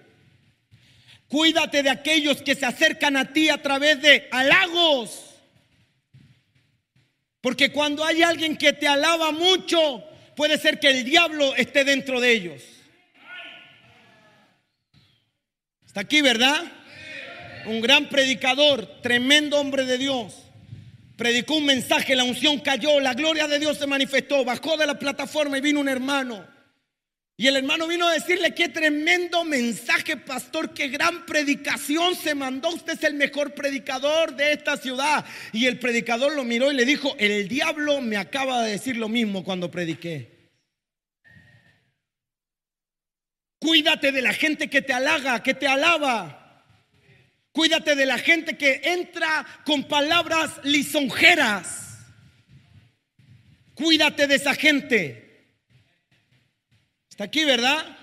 Cuídate 1.30 1.84
de 1.84 1.90
aquellos 1.90 2.42
que 2.42 2.56
se 2.56 2.66
acercan 2.66 3.16
a 3.16 3.32
ti 3.32 3.50
a 3.50 3.62
través 3.62 4.02
de 4.02 4.28
halagos. 4.32 5.36
Porque 7.40 7.72
cuando 7.72 8.04
hay 8.04 8.22
alguien 8.22 8.58
que 8.58 8.74
te 8.74 8.88
alaba 8.88 9.32
mucho, 9.32 10.04
puede 10.36 10.58
ser 10.58 10.80
que 10.80 10.90
el 10.90 11.06
diablo 11.06 11.56
esté 11.56 11.86
dentro 11.86 12.20
de 12.20 12.32
ellos. 12.34 12.62
Está 15.86 16.02
aquí, 16.02 16.22
¿verdad? 16.22 16.64
Un 17.66 17.80
gran 17.80 18.10
predicador, 18.10 19.02
tremendo 19.02 19.58
hombre 19.58 19.86
de 19.86 19.98
Dios 19.98 20.49
predicó 21.20 21.58
un 21.58 21.66
mensaje, 21.66 22.16
la 22.16 22.24
unción 22.24 22.62
cayó, 22.62 23.02
la 23.02 23.14
gloria 23.14 23.46
de 23.46 23.60
Dios 23.60 23.78
se 23.78 23.86
manifestó, 23.86 24.46
bajó 24.46 24.78
de 24.78 24.88
la 24.88 24.98
plataforma 24.98 25.58
y 25.58 25.62
vino 25.62 25.82
un 25.82 25.90
hermano. 25.90 26.48
Y 27.36 27.48
el 27.48 27.58
hermano 27.58 27.88
vino 27.88 28.08
a 28.08 28.14
decirle, 28.14 28.56
qué 28.56 28.70
tremendo 28.70 29.44
mensaje, 29.44 30.16
pastor, 30.16 30.74
qué 30.74 30.88
gran 30.88 31.26
predicación 31.26 32.16
se 32.16 32.36
mandó. 32.36 32.70
Usted 32.70 32.94
es 32.94 33.04
el 33.04 33.16
mejor 33.16 33.54
predicador 33.54 34.34
de 34.34 34.54
esta 34.54 34.78
ciudad. 34.78 35.26
Y 35.52 35.66
el 35.66 35.78
predicador 35.78 36.36
lo 36.36 36.46
miró 36.46 36.72
y 36.72 36.76
le 36.76 36.86
dijo, 36.86 37.16
el 37.20 37.50
diablo 37.50 38.00
me 38.00 38.16
acaba 38.16 38.64
de 38.64 38.72
decir 38.72 38.96
lo 38.96 39.10
mismo 39.10 39.44
cuando 39.44 39.70
prediqué. 39.70 40.52
Cuídate 43.60 44.14
de 44.14 44.22
la 44.22 44.34
gente 44.34 44.70
que 44.70 44.82
te 44.82 44.94
halaga, 44.94 45.44
que 45.44 45.54
te 45.54 45.68
alaba. 45.68 46.49
Cuídate 47.52 47.96
de 47.96 48.06
la 48.06 48.18
gente 48.18 48.58
que 48.58 48.82
entra 48.84 49.46
con 49.66 49.84
palabras 49.84 50.60
lisonjeras. 50.64 51.98
Cuídate 53.74 54.28
de 54.28 54.36
esa 54.36 54.54
gente. 54.54 55.56
Está 57.10 57.26
aquí, 57.26 57.44
¿verdad? 57.46 57.98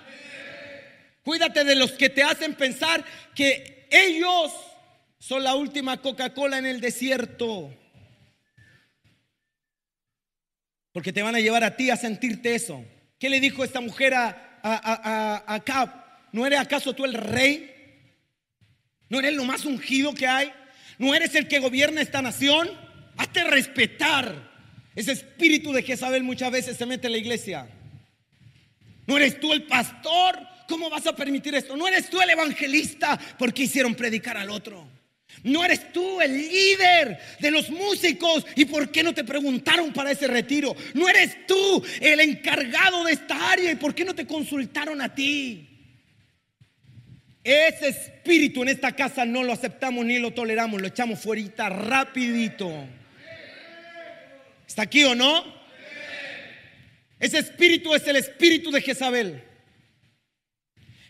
Cuídate 1.23 1.63
de 1.63 1.75
los 1.75 1.91
que 1.93 2.09
te 2.09 2.23
hacen 2.23 2.55
pensar 2.55 3.03
que 3.35 3.87
ellos 3.89 4.53
son 5.19 5.43
la 5.43 5.55
última 5.55 6.01
Coca-Cola 6.01 6.57
en 6.57 6.65
el 6.65 6.81
desierto. 6.81 7.73
Porque 10.91 11.13
te 11.13 11.21
van 11.21 11.35
a 11.35 11.39
llevar 11.39 11.63
a 11.63 11.75
ti 11.75 11.89
a 11.89 11.97
sentirte 11.97 12.55
eso. 12.55 12.83
¿Qué 13.19 13.29
le 13.29 13.39
dijo 13.39 13.63
esta 13.63 13.81
mujer 13.81 14.13
a, 14.13 14.59
a, 14.63 15.55
a, 15.55 16.29
¿No 16.31 16.45
eres 16.45 16.59
acaso 16.59 16.93
tú 16.93 17.05
el 17.05 17.13
rey? 17.13 17.76
¿No 19.09 19.19
eres 19.19 19.33
lo 19.33 19.45
más 19.45 19.65
ungido 19.65 20.13
que 20.13 20.27
hay? 20.27 20.51
¿No 20.97 21.13
eres 21.13 21.35
el 21.35 21.47
que 21.47 21.59
gobierna 21.59 22.01
esta 22.01 22.21
nación? 22.21 22.69
Hazte 23.17 23.43
respetar. 23.43 24.47
Ese 24.95 25.11
espíritu 25.11 25.71
de 25.71 25.83
Jezabel 25.83 26.23
muchas 26.23 26.51
veces 26.51 26.77
se 26.77 26.85
mete 26.85 27.07
en 27.07 27.13
la 27.13 27.19
iglesia. 27.19 27.67
¿No 29.05 29.15
eres 29.17 29.39
tú 29.39 29.53
el 29.53 29.63
pastor? 29.63 30.39
¿Cómo 30.67 30.89
vas 30.89 31.07
a 31.07 31.15
permitir 31.15 31.55
esto? 31.55 31.77
¿No 31.77 31.87
eres 31.87 32.09
tú 32.09 32.21
el 32.21 32.29
evangelista? 32.29 33.17
¿Por 33.37 33.53
qué 33.53 33.63
hicieron 33.63 33.95
predicar 33.95 34.37
al 34.37 34.49
otro? 34.49 34.87
¿No 35.43 35.63
eres 35.63 35.93
tú 35.93 36.19
el 36.19 36.35
líder 36.35 37.17
de 37.39 37.51
los 37.51 37.69
músicos? 37.69 38.45
¿Y 38.55 38.65
por 38.65 38.91
qué 38.91 39.03
no 39.03 39.13
te 39.13 39.23
preguntaron 39.23 39.93
para 39.93 40.11
ese 40.11 40.27
retiro? 40.27 40.75
¿No 40.93 41.07
eres 41.07 41.45
tú 41.45 41.83
el 42.01 42.19
encargado 42.19 43.03
de 43.03 43.13
esta 43.13 43.51
área? 43.51 43.71
¿Y 43.71 43.75
por 43.75 43.93
qué 43.93 44.03
no 44.03 44.15
te 44.15 44.25
consultaron 44.25 45.01
a 45.01 45.13
ti? 45.13 45.76
Ese 47.47 47.87
espíritu 47.87 48.61
en 48.61 48.67
esta 48.67 48.91
casa 48.91 49.23
no 49.23 49.41
lo 49.41 49.53
aceptamos 49.53 50.05
ni 50.05 50.19
lo 50.19 50.31
toleramos, 50.31 50.81
lo 50.81 50.87
echamos 50.87 51.21
fuera 51.21 51.69
rapidito. 51.69 52.69
¿Está 54.67 54.81
aquí 54.81 55.05
o 55.05 55.15
no? 55.15 55.45
Ese 57.17 57.37
espíritu 57.37 57.95
es 57.95 58.05
el 58.05 58.17
espíritu 58.17 58.69
de 58.69 58.81
Jezabel, 58.81 59.41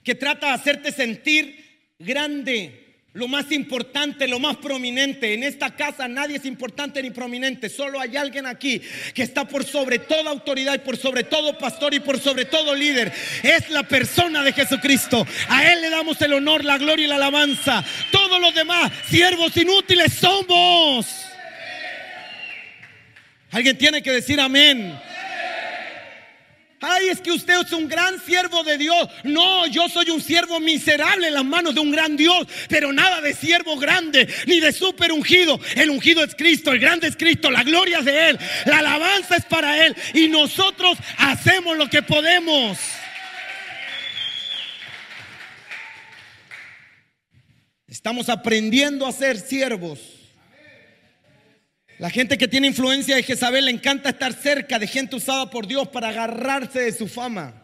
que 0.04 0.14
trata 0.14 0.50
de 0.50 0.54
hacerte 0.54 0.92
sentir 0.92 1.96
grande, 1.98 2.87
lo 3.18 3.28
más 3.28 3.52
importante, 3.52 4.28
lo 4.28 4.38
más 4.38 4.58
prominente. 4.58 5.34
En 5.34 5.42
esta 5.42 5.76
casa 5.76 6.08
nadie 6.08 6.38
es 6.38 6.46
importante 6.46 7.02
ni 7.02 7.10
prominente. 7.10 7.68
Solo 7.68 8.00
hay 8.00 8.16
alguien 8.16 8.46
aquí 8.46 8.80
que 9.16 9.24
está 9.24 9.48
por 9.48 9.66
sobre 9.66 9.98
toda 9.98 10.30
autoridad 10.30 10.76
y 10.76 10.80
por 10.80 10.98
sobre 10.98 11.24
todo 11.24 11.58
pastor 11.58 11.96
y 11.96 12.00
por 12.00 12.20
sobre 12.20 12.46
todo 12.46 12.76
líder. 12.76 13.12
Es 13.42 13.72
la 13.72 13.82
persona 13.82 14.44
de 14.44 14.54
Jesucristo. 14.54 15.26
A 15.50 15.72
Él 15.72 15.82
le 15.82 15.90
damos 15.90 16.22
el 16.22 16.34
honor, 16.34 16.64
la 16.64 16.78
gloria 16.78 17.06
y 17.06 17.10
la 17.10 17.16
alabanza. 17.16 17.84
Todos 18.12 18.40
los 18.40 18.54
demás, 18.54 18.92
siervos 19.10 19.58
inútiles 19.58 20.14
somos. 20.14 21.08
Alguien 23.50 23.80
tiene 23.80 24.04
que 24.04 24.12
decir 24.12 24.40
amén. 24.40 24.96
Ay, 26.80 27.10
es 27.10 27.22
que 27.22 27.32
usted 27.32 27.60
es 27.66 27.72
un 27.72 27.88
gran 27.88 28.20
siervo 28.24 28.64
de 28.64 28.78
Dios. 28.78 29.10
No, 29.24 29.66
yo 29.66 29.90
soy 29.90 30.12
un 30.12 30.22
siervo 30.22 30.60
miserable 30.60 31.28
en 31.28 31.34
las 31.34 31.46
manos 31.46 31.74
de 31.74 31.82
un 31.82 31.92
gran 31.92 32.16
Dios, 32.16 32.48
pero 32.70 32.94
nada 32.94 33.20
de 33.20 33.34
siervo 33.34 33.78
grande, 33.78 34.32
ni 34.46 34.60
de 34.60 34.72
súper 34.72 35.12
ungido. 35.12 35.60
El 35.76 35.90
ungido 35.90 36.24
es 36.24 36.36
Cristo, 36.36 36.72
el 36.72 36.80
grande 36.80 37.08
es 37.08 37.18
Cristo, 37.18 37.50
la 37.50 37.64
gloria 37.64 38.00
es 38.00 38.06
de 38.06 38.30
Él, 38.30 38.40
la 38.66 38.80
alabanza 38.80 39.38
es 39.38 39.46
para 39.46 39.86
Él 39.86 39.96
y 40.14 40.28
nosotros 40.28 41.00
hacemos 41.18 41.76
lo 41.78 41.90
que 41.90 42.04
podemos. 42.04 42.78
Estamos 47.88 48.30
aprendiendo 48.30 49.08
a 49.08 49.12
ser 49.12 49.40
siervos. 49.40 50.17
La 52.00 52.12
gente 52.12 52.38
que 52.38 52.48
tiene 52.48 52.68
influencia 52.68 53.16
de 53.16 53.24
Jezabel 53.24 53.66
le 53.66 53.72
encanta 53.72 54.10
estar 54.10 54.34
cerca 54.34 54.78
de 54.78 54.88
gente 54.88 55.16
usada 55.16 55.50
por 55.50 55.66
Dios 55.66 55.88
para 55.88 56.10
agarrarse 56.10 56.80
de 56.80 56.92
su 56.92 57.08
fama. 57.08 57.64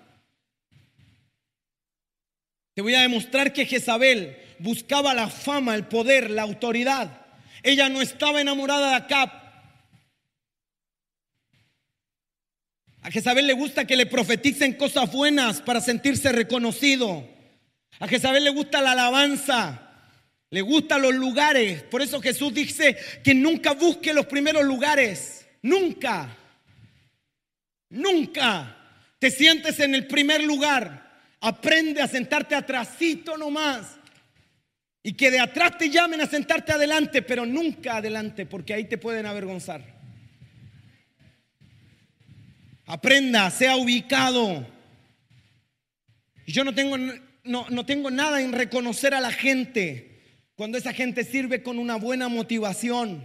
Te 2.74 2.82
voy 2.82 2.96
a 2.96 3.02
demostrar 3.02 3.54
que 3.54 3.67
Jezabel 3.67 4.36
buscaba 4.58 5.13
la 5.13 5.30
fama, 5.30 5.76
el 5.76 5.86
poder, 5.86 6.32
la 6.32 6.41
autoridad. 6.41 7.22
Ella 7.62 7.89
no 7.89 8.02
estaba 8.02 8.41
enamorada 8.41 8.89
de 8.89 8.96
Acab. 8.96 9.30
A 13.04 13.12
Jezabel 13.12 13.46
le 13.46 13.54
gusta 13.54 13.86
que 13.86 13.98
le 13.98 14.08
profeticen 14.08 14.74
cosas 14.74 15.12
buenas 15.12 15.62
para 15.62 15.82
sentirse 15.82 16.32
reconocido. 16.32 17.30
A 18.00 18.08
Jezabel 18.08 18.46
le 18.46 18.50
gusta 18.50 18.82
la 18.82 18.93
alabanza. 18.93 19.83
Le 20.54 20.62
gustan 20.62 21.02
los 21.02 21.16
lugares. 21.16 21.82
Por 21.82 22.04
eso 22.04 22.22
Jesús 22.22 22.54
dice 22.54 22.96
que 23.24 23.34
nunca 23.34 23.74
busque 23.74 24.13
los 24.13 24.28
primeros 24.28 24.63
lugares. 24.63 25.48
Nunca. 25.63 26.38
Nunca. 27.89 28.78
te 29.18 29.32
sientes 29.32 29.80
en 29.80 29.96
el 29.96 30.06
primer 30.06 30.44
lugar, 30.44 31.22
aprende 31.39 32.04
a 32.04 32.08
sentarte 32.08 32.54
atrásito 32.54 33.36
nomás. 33.36 33.96
Y 35.02 35.13
que 35.13 35.32
de 35.32 35.39
atrás 35.39 35.76
te 35.80 35.89
llamen 35.89 36.22
a 36.22 36.28
sentarte 36.28 36.72
adelante, 36.72 37.24
pero 37.24 37.48
nunca 37.48 37.98
adelante, 37.98 38.46
porque 38.46 38.76
ahí 38.76 38.86
te 38.86 39.00
pueden 39.00 39.26
avergonzar. 39.26 39.84
Aprenda, 42.86 43.50
sea 43.50 43.76
ubicado. 43.76 44.68
Yo 46.46 46.63
no 46.63 46.76
tengo, 46.76 46.96
no, 47.44 47.66
no 47.72 47.86
tengo 47.88 48.12
nada 48.12 48.39
en 48.39 48.52
reconocer 48.52 49.16
a 49.16 49.20
la 49.20 49.32
gente 49.32 50.12
cuando 50.56 50.78
esa 50.78 50.94
gente 50.94 51.24
sirve 51.24 51.63
con 51.63 51.80
una 51.80 51.96
buena 51.96 52.28
motivación. 52.28 53.24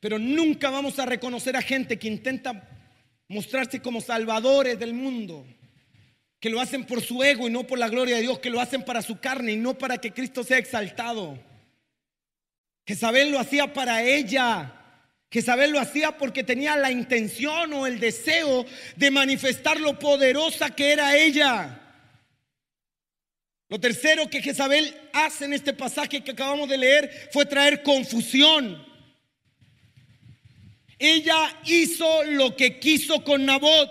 Pero 0.00 0.18
nunca 0.18 0.70
vamos 0.70 0.98
a 0.98 1.06
reconocer 1.06 1.56
a 1.56 1.62
gente 1.62 1.98
que 1.98 2.08
intenta 2.08 2.68
mostrarse 3.28 3.80
como 3.80 4.00
salvadores 4.00 4.78
del 4.78 4.92
mundo, 4.92 5.46
que 6.40 6.50
lo 6.50 6.60
hacen 6.60 6.84
por 6.84 7.00
su 7.00 7.22
ego 7.22 7.48
y 7.48 7.50
no 7.50 7.66
por 7.66 7.78
la 7.78 7.88
gloria 7.88 8.16
de 8.16 8.22
Dios, 8.22 8.38
que 8.38 8.50
lo 8.50 8.60
hacen 8.60 8.84
para 8.84 9.00
su 9.00 9.18
carne 9.18 9.52
y 9.52 9.56
no 9.56 9.78
para 9.78 9.98
que 9.98 10.12
Cristo 10.12 10.44
sea 10.44 10.58
exaltado. 10.58 11.38
Jezabel 12.86 13.30
lo 13.30 13.38
hacía 13.38 13.72
para 13.72 14.02
ella. 14.02 14.74
Jezabel 15.30 15.70
lo 15.70 15.80
hacía 15.80 16.18
porque 16.18 16.44
tenía 16.44 16.76
la 16.76 16.90
intención 16.90 17.72
o 17.72 17.86
el 17.86 17.98
deseo 17.98 18.66
de 18.96 19.10
manifestar 19.10 19.80
lo 19.80 19.98
poderosa 19.98 20.70
que 20.70 20.92
era 20.92 21.16
ella. 21.16 21.80
Lo 23.74 23.80
tercero 23.80 24.30
que 24.30 24.40
Jezabel 24.40 24.96
hace 25.12 25.46
en 25.46 25.52
este 25.52 25.72
pasaje 25.72 26.22
que 26.22 26.30
acabamos 26.30 26.68
de 26.68 26.78
leer 26.78 27.28
fue 27.32 27.44
traer 27.44 27.82
confusión. 27.82 28.86
Ella 30.96 31.58
hizo 31.64 32.22
lo 32.22 32.54
que 32.54 32.78
quiso 32.78 33.24
con 33.24 33.44
Nabot. 33.44 33.90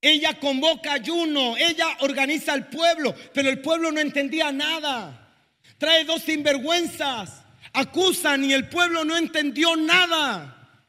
Ella 0.00 0.38
convoca 0.38 0.92
ayuno, 0.92 1.56
ella 1.56 1.96
organiza 2.02 2.52
al 2.52 2.68
pueblo, 2.68 3.12
pero 3.34 3.48
el 3.50 3.60
pueblo 3.60 3.90
no 3.90 3.98
entendía 3.98 4.52
nada. 4.52 5.34
Trae 5.78 6.04
dos 6.04 6.22
sinvergüenzas, 6.22 7.42
acusan 7.72 8.44
y 8.44 8.52
el 8.52 8.68
pueblo 8.68 9.04
no 9.04 9.16
entendió 9.16 9.74
nada. 9.74 10.80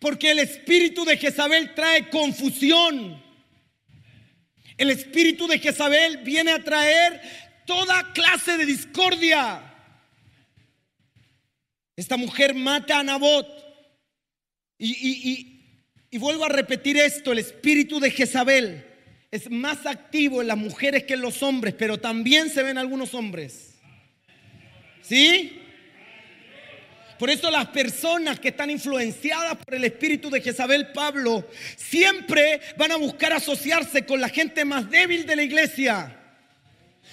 Porque 0.00 0.32
el 0.32 0.40
espíritu 0.40 1.04
de 1.04 1.18
Jezabel 1.18 1.72
trae 1.72 2.10
confusión. 2.10 3.23
El 4.76 4.90
espíritu 4.90 5.46
de 5.46 5.58
Jezabel 5.58 6.18
viene 6.18 6.52
a 6.52 6.62
traer 6.62 7.20
toda 7.66 8.12
clase 8.12 8.56
de 8.56 8.66
discordia. 8.66 9.62
Esta 11.96 12.16
mujer 12.16 12.54
mata 12.54 12.98
a 12.98 13.02
Nabot. 13.02 13.46
Y, 14.78 15.50
y, 16.10 16.18
vuelvo 16.18 16.44
a 16.44 16.48
repetir 16.48 16.96
esto, 16.96 17.32
el 17.32 17.38
espíritu 17.38 18.00
de 18.00 18.10
Jezabel 18.10 18.84
es 19.30 19.50
más 19.50 19.86
activo 19.86 20.42
en 20.42 20.48
las 20.48 20.56
mujeres 20.56 21.04
que 21.04 21.14
en 21.14 21.22
los 21.22 21.42
hombres, 21.42 21.74
pero 21.76 21.98
también 21.98 22.50
se 22.50 22.62
ven 22.62 22.78
algunos 22.78 23.14
hombres. 23.14 23.74
¿Sí? 25.02 25.63
Por 27.18 27.30
eso 27.30 27.50
las 27.50 27.66
personas 27.68 28.40
que 28.40 28.48
están 28.48 28.70
influenciadas 28.70 29.56
por 29.56 29.74
el 29.74 29.84
espíritu 29.84 30.30
de 30.30 30.40
Jezabel 30.40 30.88
Pablo 30.92 31.48
siempre 31.76 32.60
van 32.76 32.92
a 32.92 32.96
buscar 32.96 33.32
asociarse 33.32 34.04
con 34.04 34.20
la 34.20 34.28
gente 34.28 34.64
más 34.64 34.90
débil 34.90 35.24
de 35.26 35.36
la 35.36 35.42
iglesia. 35.42 36.20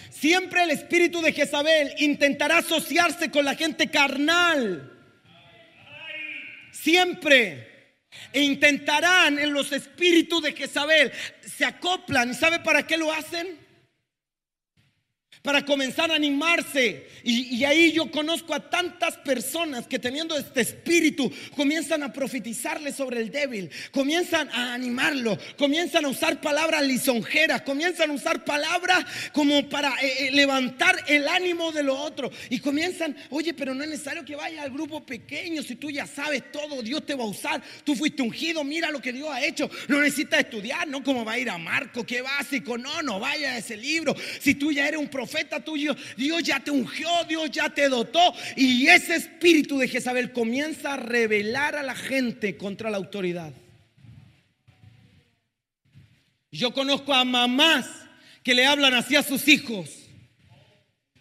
Siempre 0.09 0.63
el 0.63 0.71
espíritu 0.71 1.21
de 1.21 1.33
Jezabel 1.33 1.93
intentará 1.99 2.59
asociarse 2.59 3.29
con 3.29 3.45
la 3.45 3.55
gente 3.55 3.89
carnal. 3.89 4.91
Siempre. 6.71 7.69
E 8.33 8.41
intentarán 8.41 9.39
en 9.39 9.53
los 9.53 9.71
espíritus 9.71 10.41
de 10.41 10.53
Jezabel, 10.53 11.11
se 11.41 11.63
acoplan. 11.63 12.31
¿Y 12.31 12.33
sabe 12.33 12.59
para 12.59 12.85
qué 12.85 12.97
lo 12.97 13.11
hacen? 13.11 13.60
Para 15.41 15.65
comenzar 15.65 16.11
a 16.11 16.15
animarse. 16.15 17.07
Y, 17.23 17.63
ahí 17.63 17.91
yo 17.91 18.09
conozco 18.11 18.53
a 18.53 18.69
tantas 18.69 19.17
personas 19.17 19.87
que 19.87 19.99
teniendo 19.99 20.37
este 20.37 20.61
espíritu 20.61 21.31
comienzan 21.55 22.03
a 22.03 22.11
profetizarle 22.11 22.91
sobre 22.91 23.21
el 23.21 23.31
débil, 23.31 23.69
comienzan 23.91 24.49
a 24.49 24.73
animarlo, 24.73 25.37
comienzan 25.57 26.05
a 26.05 26.09
usar 26.09 26.41
palabras 26.41 26.83
lisonjeras, 26.83 27.61
comienzan 27.61 28.11
a 28.11 28.13
usar 28.13 28.43
palabras 28.43 29.05
como 29.33 29.67
para 29.69 29.89
eh, 30.01 30.27
eh, 30.27 30.31
levantar 30.31 30.95
el 31.07 31.27
ánimo 31.27 31.71
de 31.71 31.83
lo 31.83 31.97
otro. 31.97 32.31
Y 32.49 32.59
comienzan, 32.59 33.15
oye, 33.29 33.53
pero 33.53 33.73
no 33.73 33.83
es 33.83 33.89
necesario 33.89 34.25
que 34.25 34.35
vaya 34.35 34.63
al 34.63 34.71
grupo 34.71 35.03
pequeño, 35.05 35.63
si 35.63 35.75
tú 35.75 35.89
ya 35.89 36.05
sabes 36.05 36.51
todo, 36.51 36.81
Dios 36.81 37.05
te 37.05 37.15
va 37.15 37.23
a 37.23 37.27
usar, 37.27 37.61
tú 37.83 37.95
fuiste 37.95 38.21
ungido, 38.21 38.63
mira 38.63 38.89
lo 38.91 39.01
que 39.01 39.13
Dios 39.13 39.29
ha 39.31 39.43
hecho, 39.43 39.69
no 39.87 39.99
necesitas 39.99 40.41
estudiar, 40.41 40.87
no 40.87 41.03
como 41.03 41.25
va 41.25 41.33
a 41.33 41.39
ir 41.39 41.49
a 41.49 41.57
Marco, 41.57 42.05
qué 42.05 42.21
básico, 42.21 42.77
no, 42.77 43.01
no 43.01 43.19
vaya 43.19 43.53
a 43.53 43.57
ese 43.57 43.77
libro, 43.77 44.15
si 44.39 44.55
tú 44.55 44.71
ya 44.71 44.87
eres 44.87 44.99
un 44.99 45.07
profeta 45.07 45.30
profeta 45.31 45.63
tuyo, 45.63 45.95
Dios 46.17 46.43
ya 46.43 46.59
te 46.59 46.71
ungió, 46.71 47.07
Dios 47.27 47.49
ya 47.51 47.69
te 47.69 47.87
dotó. 47.87 48.33
Y 48.55 48.87
ese 48.87 49.15
espíritu 49.15 49.77
de 49.77 49.87
Jezabel 49.87 50.33
comienza 50.33 50.93
a 50.93 50.97
revelar 50.97 51.75
a 51.75 51.83
la 51.83 51.95
gente 51.95 52.57
contra 52.57 52.89
la 52.89 52.97
autoridad. 52.97 53.53
Yo 56.51 56.73
conozco 56.73 57.13
a 57.13 57.23
mamás 57.23 57.87
que 58.43 58.53
le 58.53 58.65
hablan 58.65 58.93
así 58.93 59.15
a 59.15 59.23
sus 59.23 59.47
hijos. 59.47 60.01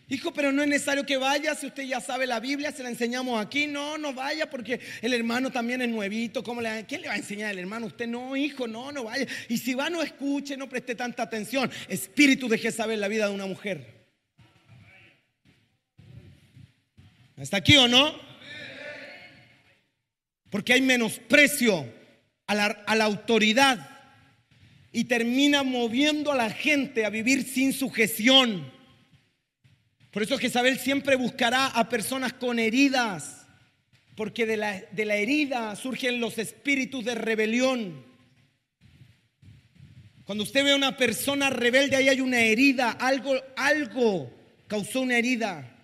Hijo, 0.09 0.33
pero 0.33 0.51
no 0.51 0.61
es 0.61 0.68
necesario 0.68 1.07
que 1.07 1.16
vaya, 1.16 1.55
si 1.55 1.66
usted 1.66 1.85
ya 1.85 2.01
sabe 2.01 2.27
la 2.27 2.40
Biblia, 2.40 2.73
se 2.73 2.83
la 2.83 2.88
enseñamos 2.88 3.40
aquí. 3.40 3.68
No, 3.68 3.96
no 3.96 4.12
vaya 4.12 4.51
porque 4.51 4.81
el 5.03 5.14
hermano 5.14 5.53
también 5.53 5.83
es 5.83 5.88
nuevito. 5.88 6.42
¿Cómo 6.42 6.61
le, 6.61 6.85
¿Quién 6.85 7.03
le 7.03 7.07
va 7.07 7.14
a 7.14 7.18
enseñar 7.18 7.51
al 7.51 7.61
hermano? 7.61 7.87
Usted 7.87 8.09
no, 8.09 8.35
hijo, 8.35 8.66
no, 8.66 8.90
no 8.90 9.05
vaya. 9.05 9.25
Y 9.49 9.59
si 9.59 9.75
va, 9.75 9.88
no 9.88 10.03
escuche, 10.03 10.57
no 10.57 10.68
preste 10.68 10.96
tanta 10.96 11.23
atención. 11.23 11.70
Espíritu 11.88 12.49
de 12.49 12.59
Jezabel, 12.59 12.99
la 12.99 13.07
vida 13.07 13.29
de 13.29 13.35
una 13.35 13.46
mujer. 13.46 13.99
¿Está 17.40 17.57
aquí 17.57 17.74
o 17.79 17.88
no? 17.88 18.14
Porque 20.50 20.74
hay 20.74 20.83
menosprecio 20.83 21.90
a 22.46 22.55
la, 22.55 22.66
a 22.87 22.94
la 22.94 23.05
autoridad 23.05 23.88
y 24.92 25.05
termina 25.05 25.62
moviendo 25.62 26.33
a 26.33 26.37
la 26.37 26.50
gente 26.50 27.07
a 27.07 27.11
vivir 27.11 27.44
sin 27.44 27.72
sujeción. 27.72 28.70
Por 30.11 30.22
eso 30.22 30.37
Jezabel 30.37 30.79
siempre 30.79 31.16
buscará 31.16 31.66
a 31.66 31.88
personas 31.88 32.35
con 32.35 32.59
heridas, 32.59 33.46
porque 34.16 34.44
de 34.44 34.59
la, 34.59 34.83
de 34.90 35.05
la 35.07 35.16
herida 35.16 35.74
surgen 35.76 36.20
los 36.20 36.37
espíritus 36.37 37.07
de 37.07 37.14
rebelión. 37.14 38.05
Cuando 40.24 40.44
usted 40.44 40.62
ve 40.62 40.72
a 40.72 40.76
una 40.76 40.96
persona 40.98 41.48
rebelde, 41.48 41.96
ahí 41.96 42.11
hay 42.11 42.20
una 42.20 42.40
herida, 42.40 42.90
algo, 42.90 43.35
algo 43.57 44.31
causó 44.66 45.00
una 45.00 45.16
herida. 45.16 45.80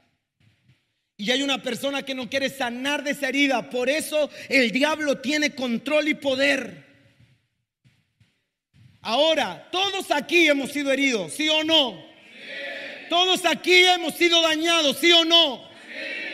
Y 1.16 1.30
hay 1.30 1.42
una 1.42 1.62
persona 1.62 2.02
que 2.02 2.14
no 2.14 2.28
quiere 2.28 2.50
sanar 2.50 3.02
de 3.02 3.12
esa 3.12 3.28
herida. 3.28 3.70
Por 3.70 3.88
eso 3.88 4.30
el 4.48 4.70
diablo 4.70 5.18
tiene 5.18 5.54
control 5.54 6.08
y 6.08 6.14
poder. 6.14 6.84
Ahora, 9.00 9.68
todos 9.70 10.10
aquí 10.10 10.48
hemos 10.48 10.72
sido 10.72 10.92
heridos, 10.92 11.32
¿sí 11.32 11.48
o 11.48 11.62
no? 11.64 12.04
Todos 13.08 13.44
aquí 13.46 13.84
hemos 13.84 14.14
sido 14.14 14.42
dañados, 14.42 14.98
¿sí 14.98 15.12
o 15.12 15.24
no? 15.24 15.66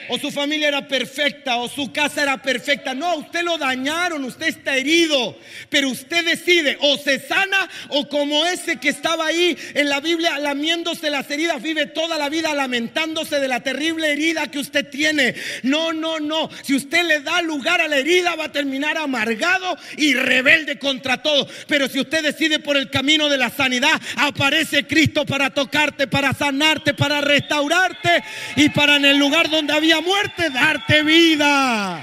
O 0.09 0.19
su 0.19 0.31
familia 0.31 0.69
era 0.69 0.87
perfecta, 0.87 1.57
o 1.57 1.69
su 1.69 1.93
casa 1.93 2.23
era 2.23 2.41
perfecta. 2.41 2.95
No, 2.95 3.17
usted 3.17 3.43
lo 3.43 3.59
dañaron, 3.59 4.25
usted 4.25 4.49
está 4.49 4.77
herido, 4.77 5.39
pero 5.69 5.91
usted 5.91 6.25
decide 6.25 6.77
o 6.81 6.97
se 6.97 7.19
sana 7.19 7.69
o 7.89 8.09
como 8.09 8.47
ese 8.47 8.77
que 8.77 8.89
estaba 8.89 9.27
ahí 9.27 9.57
en 9.75 9.89
la 9.89 10.01
Biblia 10.01 10.39
lamiéndose 10.39 11.11
las 11.11 11.31
heridas, 11.31 11.63
vive 11.63 11.87
toda 11.87 12.19
la 12.19 12.29
vida 12.29 12.55
lamentándose 12.55 13.41
de 13.41 13.49
la 13.49 13.61
terrible 13.61 14.13
herida 14.13 14.51
que 14.51 14.59
usted 14.59 14.89
tiene. 14.89 15.35
No, 15.63 15.93
no, 15.93 16.21
no. 16.21 16.49
Si 16.63 16.75
usted 16.75 17.05
le 17.05 17.21
da 17.21 17.43
lugar 17.43 17.81
a 17.81 17.89
la 17.89 17.99
herida, 17.99 18.35
va 18.37 18.47
a 18.47 18.53
terminar 18.53 18.97
amargado 18.97 19.77
y 19.97 20.15
rebelde 20.15 20.79
contra 20.79 21.23
todo. 21.23 21.49
Pero 21.67 21.89
si 21.89 22.01
usted 22.01 22.23
decide 22.23 22.59
por 22.59 22.77
el 22.77 22.91
camino 22.91 23.29
de 23.29 23.39
la 23.39 23.51
sanidad, 23.51 24.01
aparece 24.17 24.87
Cristo 24.87 25.25
para 25.25 25.51
tocarte, 25.51 26.07
para 26.07 26.33
sanarte, 26.33 26.95
para 26.95 27.21
restaurarte 27.21 28.23
y 28.57 28.69
para 28.71 28.97
en 28.97 29.05
el 29.05 29.19
lugar 29.19 29.49
donde 29.51 29.73
había 29.73 29.92
muerte, 30.01 30.51
darte 30.51 31.03
vida. 31.03 32.03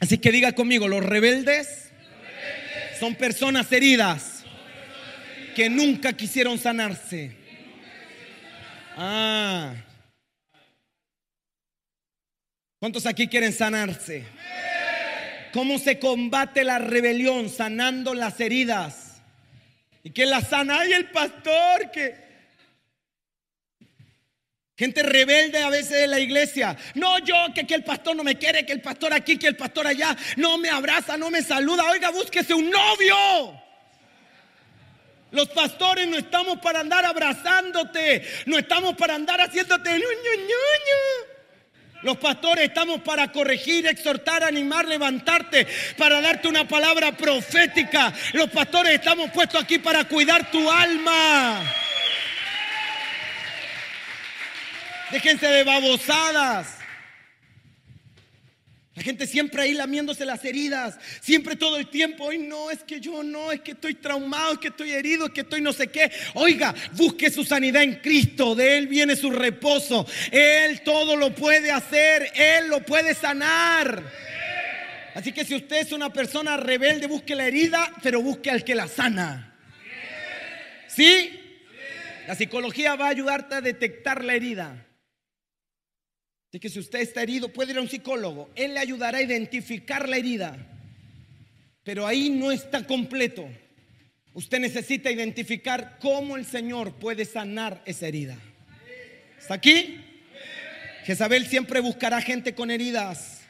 Así 0.00 0.18
que 0.18 0.32
diga 0.32 0.52
conmigo, 0.52 0.88
los 0.88 1.04
rebeldes 1.04 1.90
son 2.98 3.14
personas 3.14 3.70
heridas 3.70 4.44
que 5.54 5.70
nunca 5.70 6.12
quisieron 6.12 6.58
sanarse. 6.58 7.36
Ah. 8.96 9.74
¿Cuántos 12.78 13.06
aquí 13.06 13.28
quieren 13.28 13.52
sanarse? 13.52 14.24
¿Cómo 15.52 15.78
se 15.78 15.98
combate 15.98 16.64
la 16.64 16.78
rebelión? 16.78 17.48
Sanando 17.48 18.14
las 18.14 18.40
heridas. 18.40 19.01
Y 20.02 20.10
que 20.10 20.26
la 20.26 20.40
sana 20.40 20.84
y 20.86 20.92
el 20.92 21.10
pastor 21.10 21.90
que... 21.90 22.32
Gente 24.76 25.02
rebelde 25.02 25.62
a 25.62 25.68
veces 25.68 25.90
de 25.90 26.06
la 26.08 26.18
iglesia. 26.18 26.76
No, 26.94 27.18
yo, 27.18 27.36
que, 27.54 27.66
que 27.66 27.74
el 27.74 27.84
pastor 27.84 28.16
no 28.16 28.24
me 28.24 28.36
quiere, 28.36 28.66
que 28.66 28.72
el 28.72 28.80
pastor 28.80 29.12
aquí, 29.12 29.38
que 29.38 29.46
el 29.46 29.56
pastor 29.56 29.86
allá, 29.86 30.16
no 30.36 30.58
me 30.58 30.70
abraza, 30.70 31.16
no 31.16 31.30
me 31.30 31.42
saluda. 31.42 31.88
Oiga, 31.90 32.10
búsquese 32.10 32.54
un 32.54 32.68
novio. 32.70 33.62
Los 35.30 35.48
pastores 35.50 36.06
no 36.08 36.18
estamos 36.18 36.58
para 36.58 36.80
andar 36.80 37.04
abrazándote, 37.04 38.22
no 38.46 38.58
estamos 38.58 38.94
para 38.96 39.14
andar 39.14 39.40
haciéndote 39.40 39.90
ño, 39.90 39.98
ño, 39.98 40.46
ño, 40.46 41.31
Los 42.02 42.16
pastores 42.16 42.64
estamos 42.64 43.00
para 43.00 43.30
corregir, 43.30 43.86
exhortar, 43.86 44.42
animar, 44.42 44.86
levantarte, 44.86 45.66
para 45.96 46.20
darte 46.20 46.48
una 46.48 46.66
palabra 46.66 47.12
profética. 47.12 48.12
Los 48.32 48.50
pastores 48.50 48.94
estamos 48.94 49.30
puestos 49.30 49.62
aquí 49.62 49.78
para 49.78 50.04
cuidar 50.04 50.50
tu 50.50 50.70
alma. 50.70 51.62
Déjense 55.12 55.46
de 55.46 55.62
babosadas. 55.62 56.81
La 58.94 59.02
gente 59.02 59.26
siempre 59.26 59.62
ahí 59.62 59.72
lamiéndose 59.72 60.26
las 60.26 60.44
heridas, 60.44 60.98
siempre 61.22 61.56
todo 61.56 61.78
el 61.78 61.88
tiempo, 61.88 62.24
hoy 62.24 62.36
no, 62.36 62.70
es 62.70 62.82
que 62.82 63.00
yo 63.00 63.22
no, 63.22 63.50
es 63.50 63.62
que 63.62 63.70
estoy 63.70 63.94
traumado, 63.94 64.52
es 64.52 64.58
que 64.58 64.68
estoy 64.68 64.92
herido, 64.92 65.26
es 65.26 65.32
que 65.32 65.40
estoy 65.40 65.62
no 65.62 65.72
sé 65.72 65.86
qué. 65.86 66.12
Oiga, 66.34 66.74
busque 66.92 67.30
su 67.30 67.42
sanidad 67.42 67.82
en 67.82 67.94
Cristo, 67.96 68.54
de 68.54 68.76
Él 68.76 68.88
viene 68.88 69.16
su 69.16 69.30
reposo, 69.30 70.06
Él 70.30 70.82
todo 70.82 71.16
lo 71.16 71.34
puede 71.34 71.70
hacer, 71.70 72.32
Él 72.34 72.68
lo 72.68 72.84
puede 72.84 73.14
sanar. 73.14 74.02
Así 75.14 75.32
que 75.32 75.46
si 75.46 75.54
usted 75.54 75.76
es 75.76 75.92
una 75.92 76.12
persona 76.12 76.58
rebelde, 76.58 77.06
busque 77.06 77.34
la 77.34 77.46
herida, 77.46 77.94
pero 78.02 78.20
busque 78.20 78.50
al 78.50 78.62
que 78.62 78.74
la 78.74 78.88
sana. 78.88 79.54
¿Sí? 80.86 81.40
La 82.26 82.34
psicología 82.34 82.94
va 82.96 83.06
a 83.06 83.10
ayudarte 83.10 83.54
a 83.54 83.60
detectar 83.62 84.22
la 84.22 84.34
herida. 84.34 84.86
Así 86.52 86.60
que 86.60 86.68
si 86.68 86.80
usted 86.80 87.00
está 87.00 87.22
herido, 87.22 87.48
puede 87.48 87.72
ir 87.72 87.78
a 87.78 87.80
un 87.80 87.88
psicólogo. 87.88 88.50
Él 88.54 88.74
le 88.74 88.80
ayudará 88.80 89.16
a 89.16 89.22
identificar 89.22 90.06
la 90.06 90.18
herida. 90.18 90.54
Pero 91.82 92.06
ahí 92.06 92.28
no 92.28 92.52
está 92.52 92.86
completo. 92.86 93.48
Usted 94.34 94.60
necesita 94.60 95.10
identificar 95.10 95.96
cómo 95.98 96.36
el 96.36 96.44
Señor 96.44 96.92
puede 96.96 97.24
sanar 97.24 97.82
esa 97.86 98.06
herida. 98.06 98.36
¿Está 99.40 99.54
aquí? 99.54 99.98
Jezabel 101.04 101.46
siempre 101.46 101.80
buscará 101.80 102.20
gente 102.20 102.54
con 102.54 102.70
heridas 102.70 103.40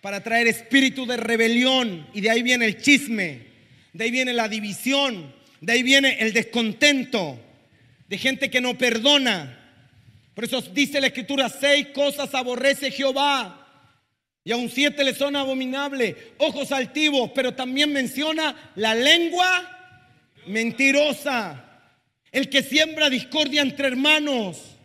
para 0.00 0.22
traer 0.22 0.46
espíritu 0.46 1.04
de 1.04 1.18
rebelión. 1.18 2.08
Y 2.14 2.22
de 2.22 2.30
ahí 2.30 2.42
viene 2.42 2.64
el 2.64 2.80
chisme. 2.80 3.48
De 3.92 4.04
ahí 4.04 4.10
viene 4.10 4.32
la 4.32 4.48
división. 4.48 5.30
De 5.60 5.74
ahí 5.74 5.82
viene 5.82 6.20
el 6.20 6.32
descontento. 6.32 7.38
De 8.08 8.16
gente 8.16 8.48
que 8.48 8.62
no 8.62 8.78
perdona 8.78 9.55
por 10.36 10.44
eso 10.44 10.60
dice 10.60 11.00
la 11.00 11.06
escritura, 11.06 11.48
seis 11.48 11.88
cosas 11.94 12.34
aborrece 12.34 12.90
Jehová. 12.90 13.66
Y 14.44 14.52
aún 14.52 14.68
siete 14.68 15.02
le 15.02 15.14
son 15.14 15.34
abominables, 15.34 16.14
ojos 16.36 16.72
altivos, 16.72 17.30
pero 17.34 17.54
también 17.54 17.90
menciona 17.90 18.72
la 18.74 18.94
lengua 18.94 19.48
mentirosa, 20.46 21.64
el 22.30 22.50
que 22.50 22.62
siembra 22.62 23.08
discordia 23.08 23.62
entre 23.62 23.88
hermanos. 23.88 24.76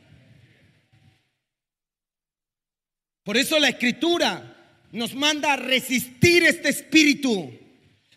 Por 3.25 3.35
eso 3.35 3.59
la 3.59 3.67
escritura 3.67 4.55
nos 4.93 5.13
manda 5.13 5.51
a 5.51 5.57
resistir 5.57 6.45
este 6.45 6.69
espíritu. 6.69 7.51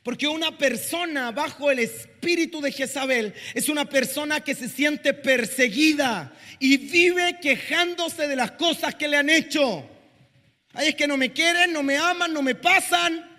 Porque 0.05 0.29
una 0.29 0.57
persona 0.59 1.33
bajo 1.33 1.71
el 1.71 1.79
espíritu 1.79 2.61
de 2.61 2.71
Jezabel 2.71 3.33
es 3.55 3.71
una 3.71 3.87
persona 3.87 4.41
que 4.41 4.55
se 4.55 4.69
siente 4.69 5.15
perseguida 5.15 6.31
y 6.59 6.77
vive 6.77 7.41
quejándose 7.41 8.29
de 8.29 8.37
las 8.37 8.51
cosas 8.53 8.95
que 8.95 9.09
le 9.09 9.17
han 9.17 9.31
hecho. 9.31 9.89
Ay, 10.75 10.89
es 10.89 10.95
que 10.95 11.09
no 11.09 11.17
me 11.17 11.33
quieren, 11.33 11.73
no 11.73 11.83
me 11.83 11.97
aman, 11.97 12.35
no 12.35 12.43
me 12.43 12.55
pasan. 12.55 13.31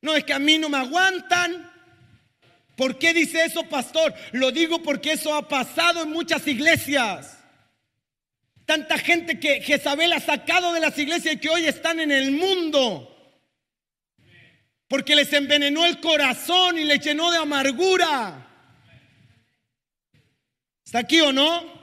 No 0.00 0.14
es 0.14 0.22
que 0.22 0.32
a 0.32 0.38
mí 0.38 0.58
no 0.58 0.68
me 0.68 0.78
aguantan. 0.78 1.68
¿Por 2.76 3.00
qué 3.00 3.12
dice 3.12 3.44
eso, 3.44 3.64
pastor? 3.64 4.14
Lo 4.30 4.52
digo 4.52 4.80
porque 4.80 5.12
eso 5.12 5.34
ha 5.34 5.48
pasado 5.48 6.04
en 6.04 6.10
muchas 6.10 6.46
iglesias. 6.46 7.36
Tanta 8.64 8.96
gente 8.96 9.40
que 9.40 9.60
Jezabel 9.60 10.12
ha 10.12 10.20
sacado 10.20 10.72
de 10.72 10.80
las 10.80 10.96
iglesias 10.96 11.34
y 11.34 11.38
que 11.38 11.48
hoy 11.48 11.66
están 11.66 11.98
en 11.98 12.12
el 12.12 12.30
mundo. 12.30 13.12
Porque 14.88 15.16
les 15.16 15.32
envenenó 15.32 15.84
el 15.84 16.00
corazón 16.00 16.78
y 16.78 16.84
les 16.84 17.00
llenó 17.00 17.30
de 17.30 17.38
amargura. 17.38 18.46
¿Está 20.84 21.00
aquí 21.00 21.20
o 21.20 21.32
no? 21.32 21.82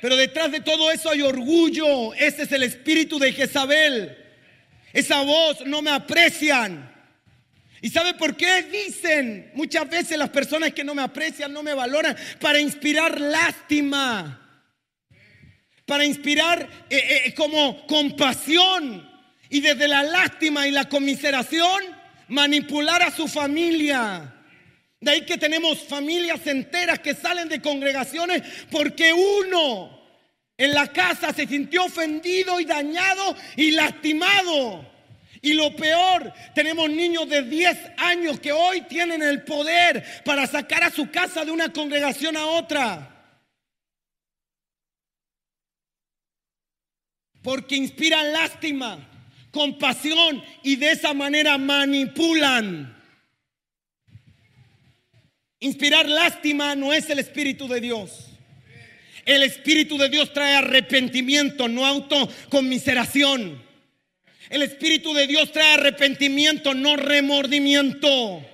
Pero 0.00 0.16
detrás 0.16 0.50
de 0.50 0.60
todo 0.60 0.90
eso 0.90 1.10
hay 1.10 1.22
orgullo. 1.22 2.12
Ese 2.14 2.42
es 2.42 2.52
el 2.52 2.64
espíritu 2.64 3.20
de 3.20 3.32
Jezabel. 3.32 4.18
Esa 4.92 5.22
voz 5.22 5.64
no 5.64 5.80
me 5.80 5.92
aprecian. 5.92 6.90
¿Y 7.80 7.88
sabe 7.88 8.14
por 8.14 8.36
qué 8.36 8.62
dicen 8.64 9.52
muchas 9.54 9.88
veces 9.88 10.18
las 10.18 10.30
personas 10.30 10.72
que 10.72 10.82
no 10.82 10.94
me 10.94 11.02
aprecian, 11.02 11.52
no 11.52 11.62
me 11.62 11.74
valoran? 11.74 12.16
Para 12.40 12.60
inspirar 12.60 13.20
lástima. 13.20 14.40
Para 15.86 16.04
inspirar 16.04 16.68
eh, 16.90 17.22
eh, 17.26 17.34
como 17.34 17.86
compasión 17.86 19.11
y 19.52 19.60
desde 19.60 19.86
la 19.86 20.02
lástima 20.02 20.66
y 20.66 20.70
la 20.70 20.88
conmiseración 20.88 21.82
manipular 22.28 23.02
a 23.02 23.10
su 23.10 23.28
familia. 23.28 24.34
De 24.98 25.10
ahí 25.10 25.26
que 25.26 25.36
tenemos 25.36 25.78
familias 25.78 26.46
enteras 26.46 27.00
que 27.00 27.14
salen 27.14 27.50
de 27.50 27.60
congregaciones 27.60 28.42
porque 28.70 29.12
uno 29.12 30.00
en 30.56 30.72
la 30.72 30.90
casa 30.90 31.34
se 31.34 31.46
sintió 31.46 31.84
ofendido 31.84 32.60
y 32.60 32.64
dañado 32.64 33.36
y 33.54 33.72
lastimado. 33.72 34.90
Y 35.42 35.52
lo 35.52 35.76
peor, 35.76 36.32
tenemos 36.54 36.88
niños 36.88 37.28
de 37.28 37.42
10 37.42 37.78
años 37.98 38.40
que 38.40 38.52
hoy 38.52 38.80
tienen 38.82 39.22
el 39.22 39.44
poder 39.44 40.22
para 40.24 40.46
sacar 40.46 40.82
a 40.82 40.90
su 40.90 41.10
casa 41.10 41.44
de 41.44 41.50
una 41.50 41.70
congregación 41.70 42.38
a 42.38 42.46
otra. 42.46 43.36
Porque 47.42 47.76
inspiran 47.76 48.32
lástima 48.32 49.10
compasión 49.52 50.42
y 50.64 50.76
de 50.76 50.90
esa 50.90 51.14
manera 51.14 51.56
manipulan. 51.58 53.00
Inspirar 55.60 56.08
lástima 56.08 56.74
no 56.74 56.92
es 56.92 57.08
el 57.08 57.20
Espíritu 57.20 57.68
de 57.68 57.80
Dios. 57.80 58.26
El 59.24 59.44
Espíritu 59.44 59.96
de 59.96 60.08
Dios 60.08 60.32
trae 60.32 60.56
arrepentimiento, 60.56 61.68
no 61.68 61.86
autoconmiseración. 61.86 63.62
El 64.50 64.62
Espíritu 64.62 65.14
de 65.14 65.28
Dios 65.28 65.52
trae 65.52 65.74
arrepentimiento, 65.74 66.74
no 66.74 66.96
remordimiento. 66.96 68.44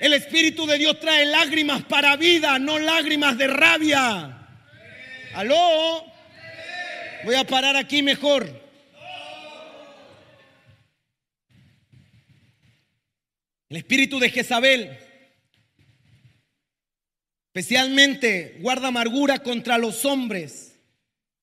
El 0.00 0.14
Espíritu 0.14 0.66
de 0.66 0.78
Dios 0.78 0.98
trae 0.98 1.26
lágrimas 1.26 1.84
para 1.84 2.16
vida, 2.16 2.58
no 2.58 2.78
lágrimas 2.78 3.36
de 3.36 3.46
rabia. 3.48 4.38
¿Aló? 5.34 6.04
Voy 7.24 7.34
a 7.34 7.44
parar 7.44 7.76
aquí 7.76 8.02
mejor. 8.02 8.63
El 13.68 13.78
espíritu 13.78 14.18
de 14.18 14.30
Jezabel 14.30 14.98
especialmente 17.54 18.58
guarda 18.60 18.88
amargura 18.88 19.38
contra 19.38 19.78
los 19.78 20.04
hombres. 20.04 20.80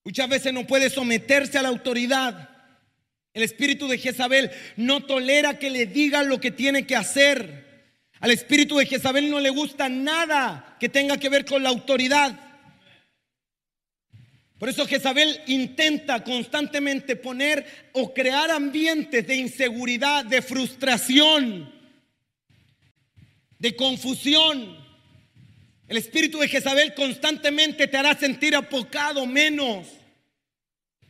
Muchas 0.04 0.28
veces 0.28 0.52
no 0.52 0.66
puede 0.66 0.90
someterse 0.90 1.58
a 1.58 1.62
la 1.62 1.68
autoridad. 1.68 2.50
El 3.32 3.42
espíritu 3.42 3.88
de 3.88 3.98
Jezabel 3.98 4.50
no 4.76 5.04
tolera 5.04 5.58
que 5.58 5.70
le 5.70 5.86
digan 5.86 6.28
lo 6.28 6.38
que 6.38 6.50
tiene 6.50 6.86
que 6.86 6.96
hacer. 6.96 7.90
Al 8.20 8.30
espíritu 8.30 8.76
de 8.76 8.86
Jezabel 8.86 9.30
no 9.30 9.40
le 9.40 9.50
gusta 9.50 9.88
nada 9.88 10.76
que 10.78 10.88
tenga 10.88 11.16
que 11.16 11.28
ver 11.28 11.44
con 11.44 11.62
la 11.62 11.70
autoridad. 11.70 12.38
Por 14.58 14.68
eso 14.68 14.86
Jezabel 14.86 15.40
intenta 15.46 16.22
constantemente 16.22 17.16
poner 17.16 17.90
o 17.94 18.14
crear 18.14 18.50
ambientes 18.50 19.26
de 19.26 19.34
inseguridad, 19.34 20.24
de 20.24 20.40
frustración, 20.40 21.81
de 23.62 23.76
confusión. 23.76 24.76
El 25.86 25.96
espíritu 25.96 26.40
de 26.40 26.48
Jezabel 26.48 26.94
constantemente 26.94 27.86
te 27.86 27.96
hará 27.96 28.18
sentir 28.18 28.56
apocado 28.56 29.24
menos. 29.24 29.86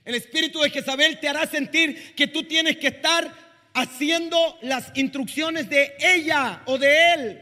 El 0.04 0.16
espíritu 0.16 0.60
de 0.60 0.68
Jezabel 0.68 1.18
te 1.18 1.28
hará 1.28 1.46
sentir 1.46 2.14
que 2.14 2.26
tú 2.26 2.44
tienes 2.44 2.76
que 2.76 2.88
estar 2.88 3.32
haciendo 3.72 4.58
las 4.60 4.92
instrucciones 4.96 5.70
de 5.70 5.94
ella 5.98 6.62
o 6.66 6.76
de 6.76 7.12
él. 7.14 7.40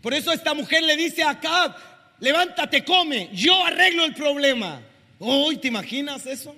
Por 0.00 0.14
eso 0.14 0.32
esta 0.32 0.54
mujer 0.54 0.82
le 0.82 0.96
dice 0.96 1.22
a 1.22 1.30
Acab, 1.30 1.76
levántate, 2.20 2.84
come, 2.84 3.28
yo 3.34 3.66
arreglo 3.66 4.06
el 4.06 4.14
problema. 4.14 4.80
Hoy, 5.18 5.58
¿te 5.58 5.68
imaginas 5.68 6.24
eso? 6.24 6.56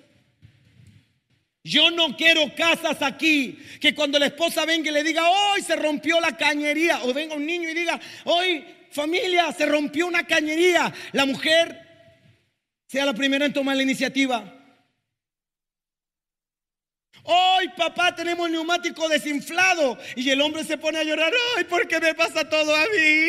Yo 1.70 1.88
no 1.92 2.16
quiero 2.16 2.52
casas 2.56 3.00
aquí 3.00 3.56
que 3.80 3.94
cuando 3.94 4.18
la 4.18 4.26
esposa 4.26 4.64
venga 4.64 4.90
y 4.90 4.92
le 4.92 5.04
diga, 5.04 5.30
hoy 5.30 5.62
se 5.62 5.76
rompió 5.76 6.20
la 6.20 6.36
cañería, 6.36 7.04
o 7.04 7.14
venga 7.14 7.36
un 7.36 7.46
niño 7.46 7.68
y 7.68 7.74
diga, 7.74 8.00
hoy 8.24 8.64
familia, 8.90 9.52
se 9.52 9.66
rompió 9.66 10.08
una 10.08 10.26
cañería. 10.26 10.92
La 11.12 11.26
mujer 11.26 11.80
sea 12.88 13.06
la 13.06 13.14
primera 13.14 13.46
en 13.46 13.52
tomar 13.52 13.76
la 13.76 13.84
iniciativa. 13.84 14.52
Hoy, 17.22 17.68
papá, 17.76 18.16
tenemos 18.16 18.48
el 18.48 18.54
neumático 18.54 19.08
desinflado. 19.08 19.96
Y 20.16 20.28
el 20.28 20.40
hombre 20.40 20.64
se 20.64 20.76
pone 20.76 20.98
a 20.98 21.04
llorar. 21.04 21.32
Ay, 21.56 21.62
¿por 21.64 21.86
qué 21.86 22.00
me 22.00 22.14
pasa 22.14 22.48
todo 22.48 22.74
a 22.74 22.80
mí? 22.80 23.26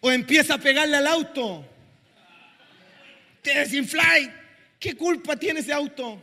O 0.00 0.10
empieza 0.10 0.54
a 0.54 0.58
pegarle 0.58 0.96
al 0.96 1.08
auto. 1.08 1.62
Te 3.42 3.52
desinfláis. 3.52 4.30
¿Qué 4.82 4.96
culpa 4.96 5.36
tiene 5.36 5.60
ese 5.60 5.72
auto? 5.72 6.20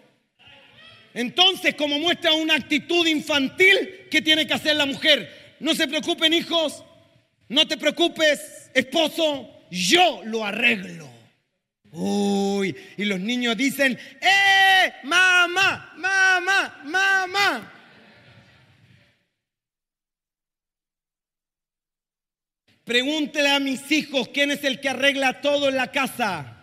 Entonces, 1.14 1.76
como 1.76 1.98
muestra 1.98 2.34
una 2.34 2.56
actitud 2.56 3.08
infantil, 3.08 4.08
¿qué 4.12 4.22
tiene 4.22 4.46
que 4.46 4.54
hacer 4.54 4.76
la 4.76 4.86
mujer? 4.86 5.56
No 5.62 5.74
se 5.74 5.88
preocupen, 5.88 6.34
hijos. 6.34 6.84
No 7.48 7.66
te 7.66 7.78
preocupes, 7.78 8.70
esposo. 8.74 9.50
Yo 9.72 10.24
lo 10.26 10.44
arreglo. 10.44 11.10
Uy, 11.94 12.76
y 12.98 13.06
los 13.06 13.22
niños 13.22 13.56
dicen, 13.56 13.98
¡eh! 14.20 14.94
¡Mamá! 15.04 15.94
¡Mamá! 15.96 16.82
¡Mamá! 16.84 17.74
Pregúntele 22.84 23.52
a 23.52 23.60
mis 23.62 23.90
hijos 23.90 24.28
quién 24.34 24.52
es 24.52 24.66
el 24.66 24.82
que 24.82 24.90
arregla 24.90 25.40
todo 25.40 25.70
en 25.70 25.78
la 25.78 25.94
casa. 25.94 26.59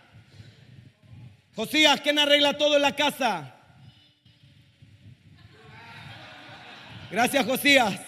Josías, 1.57 2.02
¿quién 2.02 2.18
arregla 2.18 2.59
todo 2.59 2.76
en 2.76 2.82
la 2.82 2.94
casa? 2.94 3.54
Gracias, 7.11 7.46
Josías. 7.46 7.98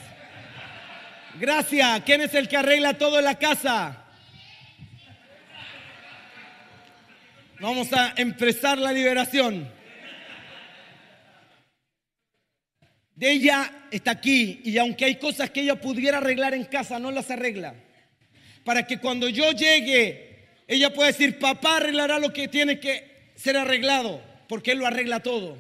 Gracias. 1.41 2.03
¿Quién 2.05 2.21
es 2.21 2.35
el 2.35 2.47
que 2.47 2.59
arregla 2.59 2.99
todo 2.99 3.19
en 3.19 3.25
la 3.25 3.39
casa? 3.39 4.05
Vamos 7.59 7.91
a 7.95 8.13
empezar 8.19 8.77
la 8.77 8.93
liberación. 8.93 9.73
De 13.15 13.31
ella 13.33 13.87
está 13.91 14.11
aquí 14.11 14.61
y 14.63 14.77
aunque 14.77 15.07
hay 15.07 15.17
cosas 15.17 15.49
que 15.49 15.63
ella 15.63 15.81
pudiera 15.81 16.19
arreglar 16.19 16.53
en 16.53 16.67
casa, 16.67 16.99
no 16.99 17.11
las 17.11 17.31
arregla. 17.31 17.75
Para 18.63 18.87
que 18.87 18.99
cuando 18.99 19.27
yo 19.27 19.53
llegue, 19.53 20.49
ella 20.67 20.93
pueda 20.93 21.07
decir, 21.09 21.39
papá 21.39 21.79
arreglará 21.79 22.19
lo 22.19 22.31
que 22.31 22.47
tiene 22.49 22.79
que 22.79 23.18
ser 23.39 23.57
arreglado, 23.57 24.21
porque 24.49 24.73
él 24.73 24.79
lo 24.79 24.87
arregla 24.87 25.21
todo. 25.21 25.57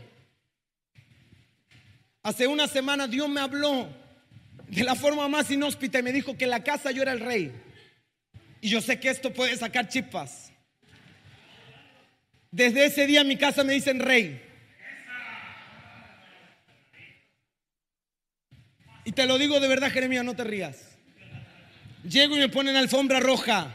Hace 2.23 2.47
una 2.47 2.67
semana 2.67 3.07
Dios 3.07 3.29
me 3.29 3.41
habló 3.41 3.89
de 4.67 4.85
la 4.85 4.95
forma 4.95 5.29
más 5.29 5.51
inhóspita 5.51 6.01
y 6.01 6.03
me 6.03 6.13
dijo 6.13 6.37
que 6.37 6.45
en 6.45 6.51
la 6.51 6.65
casa 6.65 6.91
yo 6.91 7.03
era 7.03 7.13
el 7.13 7.21
rey. 7.21 7.53
Y 8.61 8.69
yo 8.69 8.81
sé 8.81 8.99
que 8.99 9.09
esto 9.09 9.33
puede 9.33 9.57
sacar 9.57 9.89
chispas. 9.89 10.53
Desde 12.51 12.87
ese 12.87 13.07
día 13.07 13.21
en 13.21 13.29
mi 13.29 13.37
casa 13.37 13.63
me 13.63 13.75
dicen 13.75 14.01
rey. 14.01 14.43
Y 19.05 19.13
te 19.13 19.25
lo 19.27 19.39
digo 19.39 19.61
de 19.61 19.69
verdad, 19.69 19.91
Jeremías, 19.91 20.25
no 20.25 20.35
te 20.35 20.45
rías. 20.45 20.99
Llego 22.03 22.37
y 22.37 22.41
me 22.41 22.49
ponen 22.49 22.77
alfombra 22.77 23.21
roja. 23.21 23.75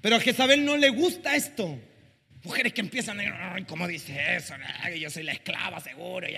Pero 0.00 0.16
a 0.16 0.20
Jezabel 0.20 0.64
no 0.64 0.76
le 0.76 0.90
gusta 0.90 1.34
esto. 1.34 1.78
Mujeres 2.44 2.72
que 2.72 2.80
empiezan 2.80 3.20
a 3.20 3.56
¿cómo 3.66 3.86
dice 3.88 4.36
eso? 4.36 4.54
Yo 4.96 5.10
soy 5.10 5.24
la 5.24 5.32
esclava, 5.32 5.80
seguro. 5.80 6.28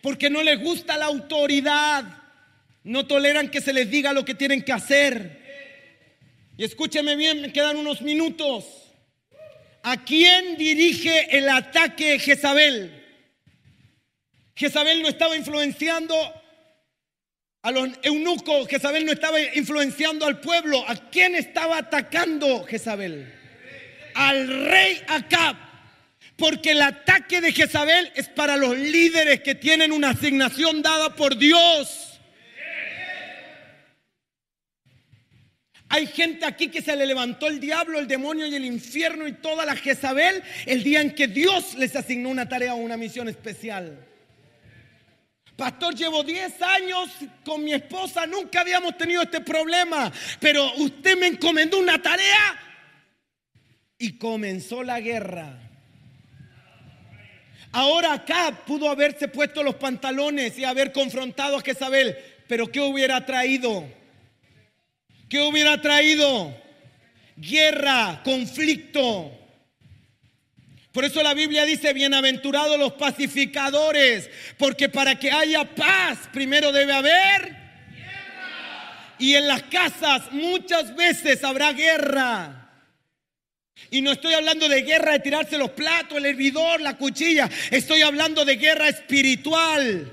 Porque 0.00 0.30
no 0.30 0.42
les 0.42 0.60
gusta 0.60 0.96
la 0.96 1.06
autoridad. 1.06 2.04
No 2.84 3.06
toleran 3.06 3.50
que 3.50 3.60
se 3.60 3.72
les 3.72 3.90
diga 3.90 4.12
lo 4.12 4.24
que 4.24 4.34
tienen 4.34 4.62
que 4.62 4.72
hacer. 4.72 5.38
Y 6.56 6.64
escúcheme 6.64 7.16
bien, 7.16 7.42
me 7.42 7.52
quedan 7.52 7.76
unos 7.76 8.00
minutos. 8.02 8.64
¿A 9.82 10.04
quién 10.04 10.56
dirige 10.56 11.36
el 11.36 11.48
ataque 11.48 12.18
Jezabel? 12.18 13.04
Jezabel 14.54 15.02
no 15.02 15.08
estaba 15.08 15.36
influenciando 15.36 16.14
a 17.62 17.70
los 17.72 17.88
eunucos, 18.02 18.68
Jezabel 18.68 19.04
no 19.04 19.12
estaba 19.12 19.40
influenciando 19.40 20.26
al 20.26 20.40
pueblo. 20.40 20.84
¿A 20.88 20.94
quién 21.10 21.34
estaba 21.34 21.78
atacando 21.78 22.64
Jezabel? 22.64 23.32
Al 24.14 24.66
rey 24.66 25.00
Acab. 25.08 25.56
Porque 26.36 26.70
el 26.70 26.82
ataque 26.82 27.40
de 27.40 27.52
Jezabel 27.52 28.12
es 28.14 28.28
para 28.28 28.56
los 28.56 28.78
líderes 28.78 29.40
que 29.40 29.56
tienen 29.56 29.90
una 29.90 30.10
asignación 30.10 30.82
dada 30.82 31.16
por 31.16 31.36
Dios. 31.36 32.20
Hay 35.90 36.06
gente 36.06 36.44
aquí 36.44 36.68
que 36.68 36.82
se 36.82 36.94
le 36.94 37.06
levantó 37.06 37.48
el 37.48 37.58
diablo, 37.58 37.98
el 37.98 38.06
demonio 38.06 38.46
y 38.46 38.54
el 38.54 38.64
infierno 38.64 39.26
y 39.26 39.32
toda 39.32 39.64
la 39.64 39.74
Jezabel 39.74 40.42
el 40.66 40.84
día 40.84 41.00
en 41.00 41.14
que 41.14 41.26
Dios 41.26 41.74
les 41.74 41.96
asignó 41.96 42.28
una 42.28 42.48
tarea 42.48 42.74
o 42.74 42.76
una 42.76 42.96
misión 42.96 43.28
especial. 43.28 44.06
Pastor, 45.58 45.92
llevo 45.96 46.22
10 46.22 46.62
años 46.62 47.10
con 47.44 47.64
mi 47.64 47.72
esposa, 47.72 48.28
nunca 48.28 48.60
habíamos 48.60 48.96
tenido 48.96 49.22
este 49.22 49.40
problema, 49.40 50.12
pero 50.38 50.72
usted 50.76 51.18
me 51.18 51.26
encomendó 51.26 51.80
una 51.80 52.00
tarea 52.00 52.56
y 53.98 54.16
comenzó 54.18 54.84
la 54.84 55.00
guerra. 55.00 55.58
Ahora 57.72 58.12
acá 58.12 58.62
pudo 58.68 58.88
haberse 58.88 59.26
puesto 59.26 59.64
los 59.64 59.74
pantalones 59.74 60.56
y 60.56 60.64
haber 60.64 60.92
confrontado 60.92 61.56
a 61.56 61.60
Jezabel, 61.60 62.16
pero 62.46 62.70
¿qué 62.70 62.78
hubiera 62.78 63.26
traído? 63.26 63.84
¿Qué 65.28 65.40
hubiera 65.40 65.82
traído? 65.82 66.56
Guerra, 67.36 68.20
conflicto. 68.22 69.37
Por 70.92 71.04
eso 71.04 71.22
la 71.22 71.34
Biblia 71.34 71.64
dice, 71.64 71.92
bienaventurados 71.92 72.78
los 72.78 72.94
pacificadores, 72.94 74.30
porque 74.56 74.88
para 74.88 75.18
que 75.18 75.30
haya 75.30 75.64
paz, 75.64 76.18
primero 76.32 76.72
debe 76.72 76.92
haber 76.92 77.42
guerra. 77.92 79.14
Y 79.18 79.34
en 79.34 79.46
las 79.46 79.64
casas 79.64 80.32
muchas 80.32 80.96
veces 80.96 81.44
habrá 81.44 81.72
guerra. 81.72 82.70
Y 83.90 84.02
no 84.02 84.12
estoy 84.12 84.34
hablando 84.34 84.68
de 84.68 84.82
guerra 84.82 85.12
de 85.12 85.20
tirarse 85.20 85.56
los 85.58 85.70
platos, 85.70 86.18
el 86.18 86.26
hervidor, 86.26 86.80
la 86.80 86.96
cuchilla. 86.96 87.48
Estoy 87.70 88.02
hablando 88.02 88.44
de 88.44 88.56
guerra 88.56 88.88
espiritual 88.88 90.12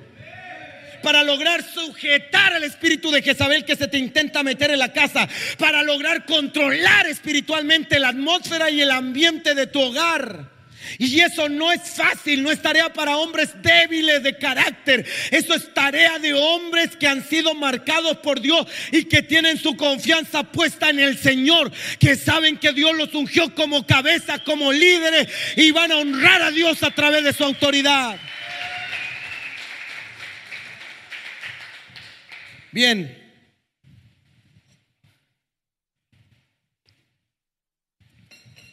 para 1.02 1.24
lograr 1.24 1.64
sujetar 1.64 2.54
al 2.54 2.64
espíritu 2.64 3.12
de 3.12 3.22
Jezabel 3.22 3.64
que 3.64 3.76
se 3.76 3.88
te 3.88 4.00
intenta 4.00 4.42
meter 4.42 4.72
en 4.72 4.80
la 4.80 4.92
casa, 4.92 5.30
para 5.60 5.84
lograr 5.84 6.26
controlar 6.26 7.06
espiritualmente 7.06 8.00
la 8.00 8.10
atmósfera 8.10 8.72
y 8.72 8.82
el 8.82 8.90
ambiente 8.90 9.54
de 9.54 9.68
tu 9.68 9.82
hogar. 9.82 10.55
Y 10.98 11.20
eso 11.20 11.50
no 11.50 11.72
es 11.72 11.82
fácil, 11.82 12.44
no 12.44 12.52
es 12.52 12.62
tarea 12.62 12.92
para 12.94 13.18
hombres 13.18 13.50
débiles 13.62 14.24
de 14.24 14.38
carácter. 14.38 15.06
Eso 15.32 15.54
es 15.54 15.74
tarea 15.74 16.20
de 16.20 16.34
hombres 16.34 16.96
que 16.96 17.08
han 17.08 17.28
sido 17.28 17.54
marcados 17.54 18.18
por 18.18 18.42
Dios 18.42 18.68
y 18.92 19.06
que 19.06 19.22
tienen 19.22 19.58
su 19.58 19.76
confianza 19.76 20.44
puesta 20.44 20.90
en 20.90 21.00
el 21.00 21.18
Señor, 21.18 21.72
que 22.00 22.16
saben 22.16 22.58
que 22.58 22.74
Dios 22.74 22.96
los 22.96 23.14
ungió 23.14 23.54
como 23.56 23.86
cabeza, 23.86 24.40
como 24.40 24.72
líderes 24.72 25.28
y 25.56 25.72
van 25.72 25.92
a 25.92 25.98
honrar 25.98 26.42
a 26.42 26.52
Dios 26.52 26.84
a 26.84 26.92
través 26.92 27.24
de 27.24 27.34
su 27.34 27.44
autoridad. 27.44 28.18
Bien. 32.72 33.25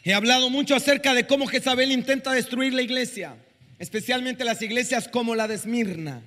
He 0.03 0.13
hablado 0.13 0.49
mucho 0.49 0.75
acerca 0.75 1.13
de 1.13 1.25
cómo 1.25 1.47
Jezabel 1.47 1.91
intenta 1.91 2.33
destruir 2.33 2.73
la 2.73 2.81
iglesia, 2.81 3.37
especialmente 3.79 4.43
las 4.43 4.61
iglesias 4.61 5.07
como 5.07 5.33
la 5.33 5.47
de 5.47 5.55
Esmirna, 5.55 6.21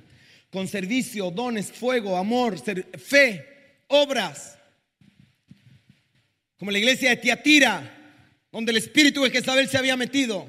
con 0.51 0.67
servicio, 0.67 1.31
dones, 1.31 1.71
fuego, 1.71 2.17
amor, 2.17 2.57
fe, 2.99 3.47
obras, 3.89 4.59
como 6.57 6.71
la 6.71 6.79
iglesia 6.79 7.11
de 7.11 7.17
Tiatira, 7.19 7.93
donde 8.51 8.73
el 8.73 8.79
espíritu 8.79 9.23
de 9.23 9.31
Jezabel 9.31 9.69
se 9.69 9.77
había 9.77 9.97
metido. 9.97 10.49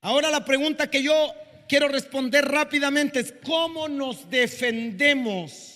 Ahora 0.00 0.30
la 0.30 0.44
pregunta 0.44 0.88
que 0.88 1.02
yo 1.02 1.34
quiero 1.68 1.88
responder 1.88 2.44
rápidamente 2.44 3.18
es, 3.18 3.34
¿cómo 3.42 3.88
nos 3.88 4.30
defendemos? 4.30 5.74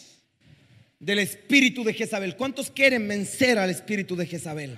del 1.00 1.20
espíritu 1.20 1.84
de 1.84 1.94
Jezabel. 1.94 2.36
¿Cuántos 2.36 2.70
quieren 2.70 3.06
vencer 3.06 3.58
al 3.58 3.70
espíritu 3.70 4.16
de 4.16 4.26
Jezabel? 4.26 4.76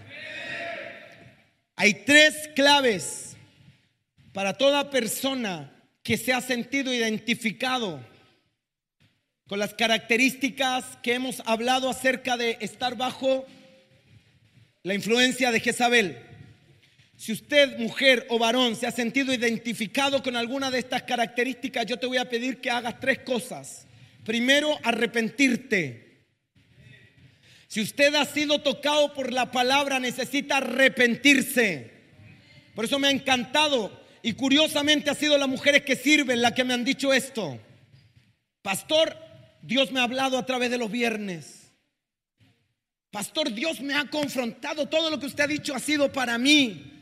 Hay 1.82 1.94
tres 1.94 2.50
claves 2.54 3.38
para 4.34 4.52
toda 4.52 4.90
persona 4.90 5.72
que 6.02 6.18
se 6.18 6.30
ha 6.30 6.42
sentido 6.42 6.92
identificado 6.92 8.04
con 9.48 9.58
las 9.58 9.72
características 9.72 10.84
que 11.02 11.14
hemos 11.14 11.42
hablado 11.46 11.88
acerca 11.88 12.36
de 12.36 12.58
estar 12.60 12.98
bajo 12.98 13.46
la 14.82 14.92
influencia 14.92 15.50
de 15.50 15.60
Jezabel. 15.60 16.18
Si 17.16 17.32
usted, 17.32 17.78
mujer 17.78 18.26
o 18.28 18.38
varón, 18.38 18.76
se 18.76 18.86
ha 18.86 18.92
sentido 18.92 19.32
identificado 19.32 20.22
con 20.22 20.36
alguna 20.36 20.70
de 20.70 20.80
estas 20.80 21.04
características, 21.04 21.86
yo 21.86 21.96
te 21.96 22.06
voy 22.06 22.18
a 22.18 22.28
pedir 22.28 22.60
que 22.60 22.68
hagas 22.68 23.00
tres 23.00 23.20
cosas. 23.20 23.86
Primero, 24.26 24.78
arrepentirte. 24.82 26.09
Si 27.70 27.80
usted 27.80 28.12
ha 28.16 28.24
sido 28.24 28.58
tocado 28.58 29.14
por 29.14 29.32
la 29.32 29.52
palabra, 29.52 30.00
necesita 30.00 30.56
arrepentirse. 30.56 31.92
Por 32.74 32.84
eso 32.84 32.98
me 32.98 33.06
ha 33.06 33.12
encantado 33.12 33.92
y 34.22 34.32
curiosamente 34.32 35.08
ha 35.08 35.14
sido 35.14 35.38
las 35.38 35.48
mujeres 35.48 35.82
que 35.82 35.94
sirven 35.94 36.42
las 36.42 36.50
que 36.50 36.64
me 36.64 36.74
han 36.74 36.84
dicho 36.84 37.12
esto. 37.12 37.60
Pastor, 38.60 39.16
Dios 39.62 39.92
me 39.92 40.00
ha 40.00 40.02
hablado 40.02 40.36
a 40.36 40.44
través 40.44 40.72
de 40.72 40.78
los 40.78 40.90
viernes. 40.90 41.70
Pastor, 43.12 43.54
Dios 43.54 43.80
me 43.80 43.94
ha 43.94 44.10
confrontado. 44.10 44.86
Todo 44.86 45.08
lo 45.08 45.20
que 45.20 45.26
usted 45.26 45.44
ha 45.44 45.46
dicho 45.46 45.72
ha 45.72 45.78
sido 45.78 46.10
para 46.10 46.38
mí. 46.38 46.92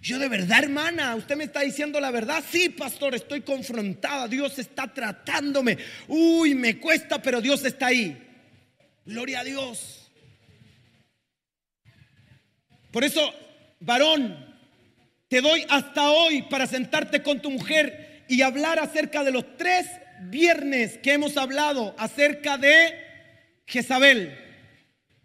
Yo 0.00 0.18
de 0.18 0.30
verdad, 0.30 0.60
hermana, 0.60 1.14
usted 1.14 1.36
me 1.36 1.44
está 1.44 1.60
diciendo 1.60 2.00
la 2.00 2.10
verdad. 2.10 2.42
Sí, 2.50 2.70
pastor, 2.70 3.14
estoy 3.14 3.42
confrontada. 3.42 4.28
Dios 4.28 4.58
está 4.58 4.86
tratándome. 4.94 5.76
Uy, 6.08 6.54
me 6.54 6.80
cuesta, 6.80 7.20
pero 7.20 7.42
Dios 7.42 7.62
está 7.66 7.88
ahí. 7.88 8.29
Gloria 9.04 9.40
a 9.40 9.44
Dios. 9.44 10.10
Por 12.90 13.04
eso, 13.04 13.32
varón, 13.80 14.56
te 15.28 15.40
doy 15.40 15.64
hasta 15.68 16.10
hoy 16.10 16.42
para 16.42 16.66
sentarte 16.66 17.22
con 17.22 17.40
tu 17.40 17.50
mujer 17.50 18.24
y 18.28 18.42
hablar 18.42 18.78
acerca 18.78 19.22
de 19.24 19.30
los 19.30 19.56
tres 19.56 19.86
viernes 20.22 20.98
que 20.98 21.12
hemos 21.12 21.36
hablado 21.36 21.94
acerca 21.98 22.58
de 22.58 22.98
Jezabel. 23.66 24.36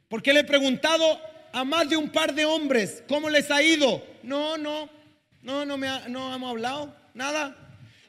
Porque 0.07 0.33
le 0.33 0.41
he 0.41 0.45
preguntado 0.45 1.19
a 1.51 1.63
más 1.63 1.89
de 1.89 1.97
un 1.97 2.09
par 2.09 2.33
de 2.33 2.45
hombres 2.45 3.03
cómo 3.07 3.29
les 3.29 3.49
ha 3.49 3.61
ido 3.61 4.03
no, 4.25 4.57
no, 4.57 4.89
no, 5.43 5.65
no, 5.65 5.77
me 5.77 5.87
no 6.09 6.33
hemos 6.33 6.49
hablado, 6.49 6.95
nada. 7.13 7.55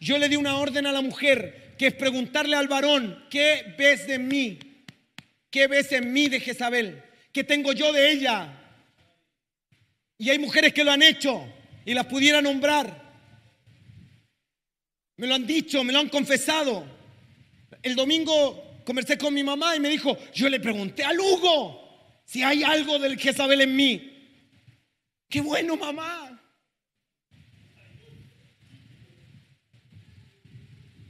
Yo 0.01 0.19
le 0.19 0.29
di 0.29 0.37
una 0.37 0.57
orden 0.57 0.87
a 0.87 0.93
la 0.93 1.03
mujer, 1.03 1.75
que 1.79 1.89
es 1.89 1.95
preguntarle 1.95 2.57
al 2.57 2.69
varón, 2.69 3.25
¿qué 3.31 3.75
ves 3.79 4.07
de 4.07 4.19
mí? 4.19 4.59
¿Qué 5.57 5.69
ves 5.69 5.91
en 5.93 6.13
mí 6.13 6.29
de 6.29 6.39
Jezabel? 6.39 7.03
¿Qué 7.33 7.43
tengo 7.43 7.73
yo 7.73 7.91
de 7.91 8.11
ella? 8.13 8.63
Y 10.19 10.29
hay 10.29 10.39
mujeres 10.39 10.75
que 10.75 10.85
lo 10.85 10.93
han 10.93 11.03
hecho 11.03 11.51
y 11.87 11.95
las 11.95 12.05
pudiera 12.05 12.43
nombrar. 12.43 13.11
Me 15.17 15.27
lo 15.27 15.35
han 15.35 15.47
dicho, 15.47 15.83
me 15.83 15.95
lo 15.95 16.01
han 16.01 16.11
confesado. 16.11 16.87
El 17.81 17.97
domingo 17.97 18.83
conversé 18.85 19.17
con 19.17 19.33
mi 19.33 19.43
mamá 19.43 19.75
y 19.75 19.81
me 19.81 19.89
dijo, 19.89 20.19
yo 20.35 20.51
le 20.51 20.61
pregunté 20.61 21.05
a 21.05 21.15
Lugo 21.15 22.21
si 22.27 22.43
hay 22.43 22.63
algo 22.63 22.99
del 22.99 23.19
Jezabel 23.19 23.63
en 23.63 23.75
mí. 23.75 24.37
Qué 25.27 25.41
bueno, 25.41 25.79
mamá. 25.79 26.39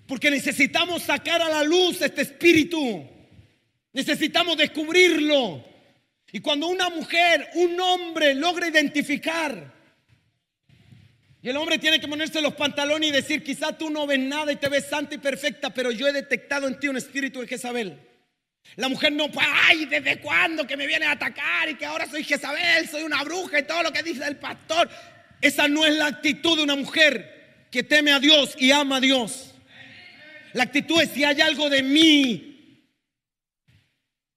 Porque 0.07 0.31
necesitamos 0.31 1.03
sacar 1.03 1.43
a 1.43 1.49
la 1.49 1.65
luz 1.65 2.01
este 2.01 2.23
espíritu. 2.23 3.16
Necesitamos 3.97 4.59
descubrirlo. 4.59 5.65
Y 6.31 6.41
cuando 6.41 6.67
una 6.67 6.91
mujer, 6.91 7.49
un 7.55 7.81
hombre 7.81 8.35
logra 8.35 8.69
identificar, 8.69 9.73
y 11.41 11.49
el 11.49 11.57
hombre 11.57 11.79
tiene 11.79 11.99
que 11.99 12.07
ponerse 12.07 12.43
los 12.43 12.53
pantalones 12.53 13.09
y 13.09 13.13
decir, 13.13 13.43
quizá 13.43 13.73
tú 13.79 13.89
no 13.89 14.07
ves 14.07 14.19
nada 14.19 14.53
y 14.53 14.57
te 14.57 14.69
ves 14.69 14.85
santa 14.91 15.15
y 15.15 15.19
perfecta, 15.19 15.71
pero 15.71 15.91
yo 15.91 16.07
he 16.07 16.13
detectado 16.13 16.69
en 16.69 16.79
ti 16.79 16.89
un 16.89 16.99
espíritu 16.99 17.41
de 17.41 17.47
Jezabel. 17.47 17.99
La 18.75 18.91
mujer 18.91 19.15
no, 19.15 19.31
ay, 19.39 19.87
¿desde 19.87 20.21
cuándo 20.21 20.67
que 20.67 20.77
me 20.77 20.87
viene 20.87 21.07
a 21.07 21.13
atacar 21.13 21.71
y 21.71 21.77
que 21.77 21.87
ahora 21.87 22.07
soy 22.07 22.23
Jezabel, 22.23 22.87
soy 22.91 23.03
una 23.03 23.25
bruja 23.25 23.61
y 23.61 23.63
todo 23.63 23.83
lo 23.83 23.95
que 23.95 24.03
dice 24.03 24.27
el 24.27 24.37
pastor? 24.37 24.91
Esa 25.41 25.69
no 25.69 25.87
es 25.87 25.95
la 25.95 26.09
actitud 26.09 26.59
de 26.59 26.65
una 26.65 26.77
mujer 26.77 27.65
que 27.71 27.83
teme 27.83 28.13
a 28.13 28.21
Dios 28.21 28.57
y 28.59 28.73
ama 28.73 28.97
a 28.97 29.01
Dios. 29.01 29.55
La 30.53 30.65
actitud 30.65 31.01
es 31.01 31.13
si 31.13 31.25
hay 31.25 31.41
algo 31.41 31.71
de 31.71 31.83
mí 31.83 32.56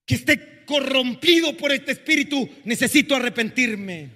que 0.09 0.15
esté 0.15 0.65
corrompido 0.65 1.55
por 1.55 1.71
este 1.71 1.91
espíritu, 1.91 2.49
necesito 2.63 3.15
arrepentirme. 3.15 4.09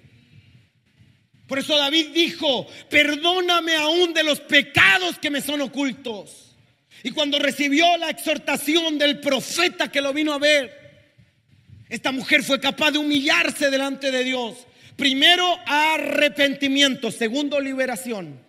Por 1.46 1.60
eso 1.60 1.78
David 1.78 2.08
dijo, 2.16 2.66
perdóname 2.90 3.76
aún 3.76 4.12
de 4.12 4.24
los 4.24 4.40
pecados 4.40 5.20
que 5.20 5.30
me 5.30 5.40
son 5.40 5.62
ocultos. 5.62 6.56
Y 7.04 7.12
cuando 7.12 7.38
recibió 7.38 7.96
la 7.98 8.10
exhortación 8.10 8.98
del 8.98 9.20
profeta 9.20 9.92
que 9.92 10.02
lo 10.02 10.14
vino 10.14 10.34
a 10.34 10.40
ver, 10.40 10.72
esta 11.90 12.12
mujer 12.12 12.42
fue 12.42 12.60
capaz 12.60 12.90
de 12.90 12.98
humillarse 12.98 13.70
delante 13.70 14.10
de 14.10 14.24
Dios. 14.24 14.66
Primero, 14.96 15.46
arrepentimiento. 15.68 17.12
Segundo, 17.12 17.60
liberación. 17.60 18.44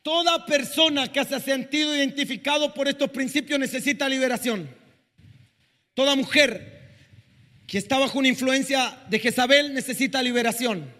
Toda 0.00 0.46
persona 0.46 1.12
que 1.12 1.22
se 1.26 1.34
ha 1.34 1.40
sentido 1.40 1.94
identificado 1.94 2.72
por 2.72 2.88
estos 2.88 3.10
principios 3.10 3.60
necesita 3.60 4.08
liberación. 4.08 4.79
Toda 5.94 6.16
mujer 6.16 6.80
que 7.66 7.78
está 7.78 7.98
bajo 7.98 8.18
una 8.18 8.28
influencia 8.28 8.98
de 9.08 9.18
Jezabel 9.18 9.74
necesita 9.74 10.22
liberación. 10.22 10.92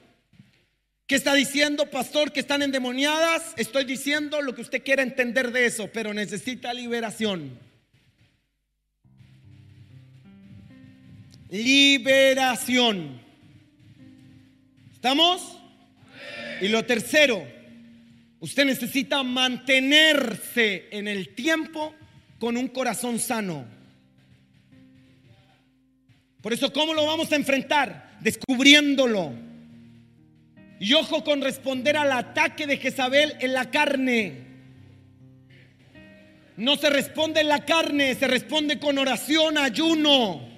¿Qué 1.10 1.16
está 1.16 1.34
diciendo, 1.34 1.90
pastor? 1.90 2.30
Que 2.30 2.38
están 2.38 2.62
endemoniadas. 2.62 3.54
Estoy 3.56 3.84
diciendo 3.84 4.40
lo 4.42 4.54
que 4.54 4.62
usted 4.62 4.84
quiera 4.84 5.02
entender 5.02 5.50
de 5.50 5.66
eso, 5.66 5.90
pero 5.92 6.14
necesita 6.14 6.72
liberación. 6.72 7.58
Liberación. 11.48 13.20
¿Estamos? 14.92 15.56
Y 16.60 16.68
lo 16.68 16.84
tercero, 16.84 17.44
usted 18.38 18.66
necesita 18.66 19.24
mantenerse 19.24 20.88
en 20.92 21.08
el 21.08 21.34
tiempo 21.34 21.92
con 22.38 22.56
un 22.56 22.68
corazón 22.68 23.18
sano. 23.18 23.79
Por 26.42 26.52
eso, 26.52 26.72
¿cómo 26.72 26.94
lo 26.94 27.06
vamos 27.06 27.30
a 27.32 27.36
enfrentar? 27.36 28.18
Descubriéndolo 28.20 29.50
y 30.80 30.94
ojo 30.94 31.22
con 31.22 31.42
responder 31.42 31.98
al 31.98 32.10
ataque 32.10 32.66
de 32.66 32.78
Jezabel 32.78 33.36
en 33.40 33.52
la 33.52 33.70
carne. 33.70 34.46
No 36.56 36.76
se 36.76 36.88
responde 36.88 37.42
en 37.42 37.48
la 37.48 37.66
carne, 37.66 38.14
se 38.14 38.26
responde 38.26 38.78
con 38.80 38.96
oración, 38.96 39.58
ayuno. 39.58 40.48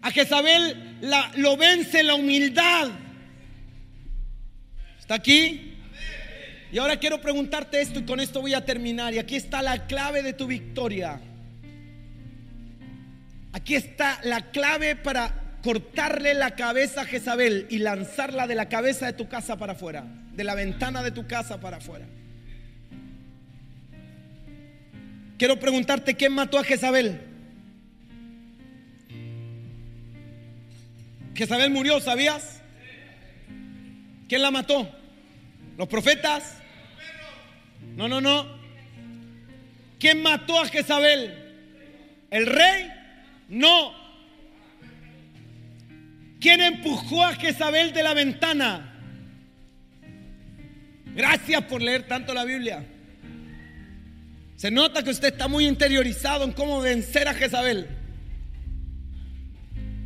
A 0.00 0.10
Jezabel 0.10 0.96
la, 1.02 1.30
lo 1.36 1.58
vence 1.58 2.02
la 2.02 2.14
humildad. 2.14 2.88
¿Está 4.98 5.16
aquí? 5.16 5.74
Y 6.72 6.78
ahora 6.78 6.98
quiero 6.98 7.20
preguntarte 7.20 7.82
esto 7.82 8.00
y 8.00 8.04
con 8.04 8.18
esto 8.18 8.40
voy 8.40 8.54
a 8.54 8.64
terminar. 8.64 9.12
Y 9.12 9.18
aquí 9.18 9.36
está 9.36 9.60
la 9.60 9.86
clave 9.86 10.22
de 10.22 10.32
tu 10.32 10.46
victoria. 10.46 11.20
Aquí 13.56 13.74
está 13.74 14.20
la 14.22 14.50
clave 14.50 14.96
para 14.96 15.32
cortarle 15.62 16.34
la 16.34 16.50
cabeza 16.56 17.00
a 17.00 17.04
Jezabel 17.06 17.66
y 17.70 17.78
lanzarla 17.78 18.46
de 18.46 18.54
la 18.54 18.68
cabeza 18.68 19.06
de 19.06 19.14
tu 19.14 19.30
casa 19.30 19.56
para 19.56 19.72
afuera, 19.72 20.04
de 20.34 20.44
la 20.44 20.54
ventana 20.54 21.02
de 21.02 21.10
tu 21.10 21.26
casa 21.26 21.58
para 21.58 21.78
afuera. 21.78 22.04
Quiero 25.38 25.58
preguntarte, 25.58 26.16
¿quién 26.16 26.34
mató 26.34 26.58
a 26.58 26.64
Jezabel? 26.64 27.18
Jezabel 31.34 31.70
murió, 31.70 31.98
¿sabías? 32.00 32.60
¿Quién 34.28 34.42
la 34.42 34.50
mató? 34.50 34.86
¿Los 35.78 35.88
profetas? 35.88 36.58
No, 37.96 38.06
no, 38.06 38.20
no. 38.20 38.46
¿Quién 39.98 40.22
mató 40.22 40.60
a 40.60 40.66
Jezabel? 40.66 41.32
¿El 42.30 42.44
rey? 42.44 42.95
No. 43.48 43.92
¿Quién 46.40 46.60
empujó 46.60 47.24
a 47.24 47.34
Jezabel 47.34 47.92
de 47.92 48.02
la 48.02 48.14
ventana? 48.14 48.92
Gracias 51.14 51.62
por 51.62 51.80
leer 51.80 52.06
tanto 52.06 52.34
la 52.34 52.44
Biblia. 52.44 52.84
Se 54.56 54.70
nota 54.70 55.02
que 55.02 55.10
usted 55.10 55.28
está 55.28 55.48
muy 55.48 55.66
interiorizado 55.66 56.44
en 56.44 56.52
cómo 56.52 56.80
vencer 56.80 57.28
a 57.28 57.34
Jezabel. 57.34 57.88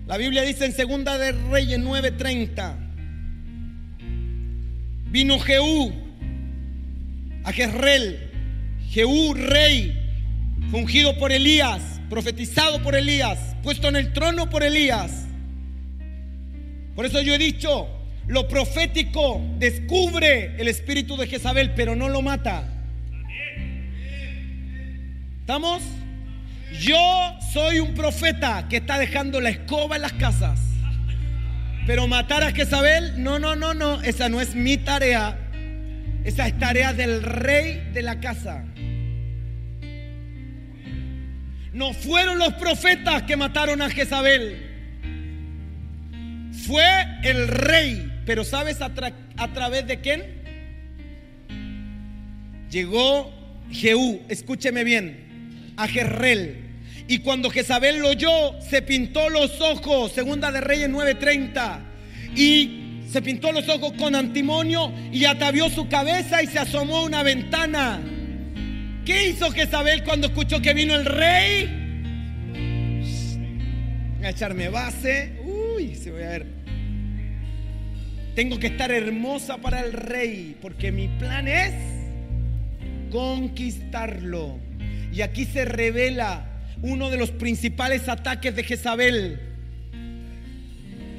La 0.07 0.17
Biblia 0.17 0.43
dice 0.43 0.67
en 0.67 0.73
Segunda 0.73 1.19
de 1.19 1.33
Reyes 1.33 1.79
9:30. 1.79 2.77
Vino 5.11 5.39
Jehú 5.41 5.93
a 7.45 7.53
Jezreel, 7.53 8.31
Jehú 8.91 9.35
rey, 9.35 9.97
ungido 10.73 11.19
por 11.19 11.33
Elías, 11.33 11.83
profetizado 12.11 12.83
por 12.83 12.95
Elías, 12.95 13.39
puesto 13.63 13.89
en 13.89 13.97
el 13.97 14.13
trono 14.13 14.51
por 14.51 14.63
Elías. 14.63 15.27
Por 16.95 17.07
eso 17.07 17.23
yo 17.23 17.33
he 17.35 17.39
dicho, 17.39 17.89
lo 18.27 18.49
profético 18.49 19.41
descubre 19.59 20.57
el 20.59 20.69
espíritu 20.69 21.17
de 21.17 21.29
Jezabel, 21.29 21.73
pero 21.75 21.97
no 21.97 22.09
lo 22.09 22.21
mata. 22.21 22.65
¿Estamos? 25.41 25.83
Yo 26.81 26.99
soy 27.53 27.81
un 27.81 27.95
profeta 27.95 28.67
que 28.69 28.79
está 28.79 28.99
dejando 28.99 29.41
la 29.41 29.51
escoba 29.51 29.97
en 29.97 30.03
las 30.03 30.13
casas. 30.13 30.61
Pero 31.87 32.07
matar 32.07 32.43
a 32.43 32.53
Jezabel, 32.53 33.23
no, 33.23 33.39
no, 33.39 33.57
no, 33.57 33.73
no, 33.73 34.03
esa 34.03 34.29
no 34.29 34.41
es 34.41 34.55
mi 34.55 34.77
tarea. 34.77 35.39
Esa 36.25 36.47
es 36.47 36.59
tarea 36.59 36.93
del 36.93 37.23
rey 37.23 37.91
de 37.93 38.03
la 38.03 38.21
casa. 38.21 38.65
No 41.73 41.93
fueron 41.93 42.39
los 42.39 42.55
profetas 42.55 43.23
que 43.23 43.37
mataron 43.37 43.81
a 43.83 43.91
Jezabel. 43.91 44.67
Fue 46.67 46.85
el 47.23 47.49
rey. 47.49 48.11
Pero 48.27 48.45
¿sabes 48.45 48.81
a, 48.81 48.93
través 49.53 49.87
de 49.87 50.01
quién? 50.01 50.41
Llegó 52.71 53.33
Jehú, 53.71 54.21
escúcheme 54.29 54.85
bien, 54.85 55.73
a 55.77 55.89
Jezreel. 55.89 56.71
Y 57.09 57.19
cuando 57.19 57.51
Jezabel 57.51 57.99
lo 57.99 58.11
oyó, 58.11 58.61
se 58.61 58.83
pintó 58.83 59.29
los 59.31 59.61
ojos, 59.61 60.13
segunda 60.13 60.53
de 60.53 60.61
Reyes 60.61 60.89
9:30. 60.89 61.81
Y 62.37 63.03
se 63.11 63.21
pintó 63.21 63.51
los 63.51 63.69
ojos 63.69 63.93
con 63.95 64.15
antimonio 64.15 64.93
y 65.11 65.25
atavió 65.25 65.69
su 65.71 65.89
cabeza 65.89 66.43
y 66.43 66.47
se 66.47 66.61
asomó 66.61 66.99
a 66.99 67.05
una 67.05 67.25
ventana. 67.25 68.01
¿Qué 69.05 69.29
hizo 69.29 69.51
Jezabel 69.51 70.05
cuando 70.05 70.29
escuchó 70.29 70.61
que 70.61 70.75
vino 70.75 70.95
el 70.95 71.05
rey? 71.05 71.81
a 74.23 74.31
echarme 74.31 74.69
base. 74.69 75.33
Uy, 75.45 75.95
se 75.95 76.11
voy 76.11 76.23
a 76.23 76.29
ver. 76.29 76.47
Tengo 78.35 78.59
que 78.59 78.69
estar 78.69 78.91
hermosa 78.91 79.59
para 79.59 79.81
el 79.81 79.93
rey, 79.93 80.57
porque 80.61 80.93
mi 80.93 81.09
plan 81.09 81.49
es 81.49 81.75
conquistarlo. 83.11 84.59
Y 85.13 85.23
aquí 85.23 85.45
se 85.45 85.65
revela 85.65 86.47
uno 86.83 87.11
de 87.11 87.17
los 87.17 87.31
principales 87.31 88.09
ataques 88.09 88.55
de 88.55 88.63
Jezabel. 88.63 89.41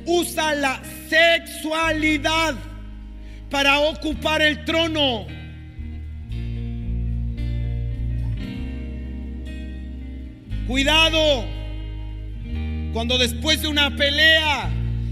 Usa 0.05 0.55
la 0.55 0.81
sexualidad 1.09 2.55
para 3.49 3.79
ocupar 3.79 4.41
el 4.41 4.63
trono. 4.63 5.27
Cuidado, 10.71 11.45
cuando 12.93 13.17
después 13.17 13.61
de 13.61 13.67
una 13.67 13.93
pelea, 13.93 14.69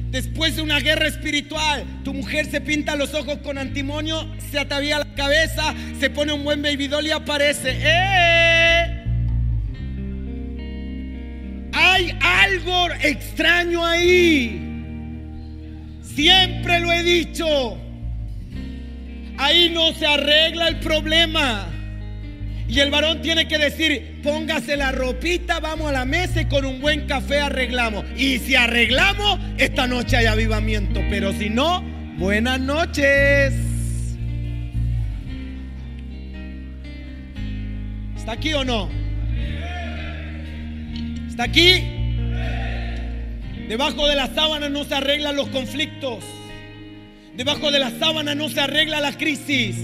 después 0.10 0.56
de 0.56 0.62
una 0.62 0.80
guerra 0.80 1.08
espiritual, 1.08 1.84
tu 2.06 2.14
mujer 2.14 2.46
se 2.50 2.62
pinta 2.62 2.96
los 2.96 3.14
ojos 3.14 3.40
con 3.40 3.58
antimonio, 3.58 4.26
se 4.50 4.58
atavía 4.58 5.00
la 5.00 5.14
cabeza, 5.16 5.76
se 6.00 6.10
pone 6.12 6.32
un 6.32 6.46
buen 6.46 6.62
baby 6.62 6.88
doll 6.88 7.06
y 7.08 7.12
aparece. 7.12 7.78
¡Eh! 7.78 9.04
Hay 11.74 12.18
algo 12.22 12.94
extraño 13.04 13.86
ahí. 13.86 14.62
Siempre 16.02 16.80
lo 16.80 16.90
he 16.94 17.04
dicho. 17.04 17.78
Ahí 19.38 19.70
no 19.74 19.92
se 19.92 20.06
arregla 20.06 20.70
el 20.70 20.80
problema. 20.80 21.79
Y 22.70 22.80
el 22.82 22.92
varón 22.92 23.24
tiene 23.24 23.48
que 23.48 23.58
decir, 23.58 24.22
póngase 24.22 24.78
la 24.78 24.92
ropita, 24.92 25.60
vamos 25.60 25.90
a 25.90 25.92
la 25.92 26.06
mesa 26.06 26.42
y 26.42 26.46
con 26.46 26.66
un 26.66 26.80
buen 26.80 27.08
café 27.08 27.40
arreglamos. 27.40 28.06
Y 28.16 28.38
si 28.38 28.56
arreglamos, 28.56 29.40
esta 29.58 29.88
noche 29.88 30.18
hay 30.18 30.28
avivamiento. 30.28 31.02
Pero 31.10 31.34
si 31.34 31.50
no, 31.50 31.82
buenas 32.18 32.60
noches. 32.60 33.56
¿Está 38.16 38.34
aquí 38.34 38.54
o 38.54 38.64
no? 38.64 38.88
¿Está 41.28 41.46
aquí? 41.46 41.84
Debajo 43.68 44.08
de 44.08 44.16
la 44.16 44.28
sábana 44.28 44.70
no 44.70 44.84
se 44.84 44.94
arreglan 44.94 45.36
los 45.36 45.48
conflictos. 45.48 46.24
Debajo 47.36 47.72
de 47.72 47.80
la 47.80 47.90
sábana 47.98 48.36
no 48.36 48.48
se 48.48 48.60
arregla 48.60 49.00
la 49.00 49.18
crisis. 49.18 49.76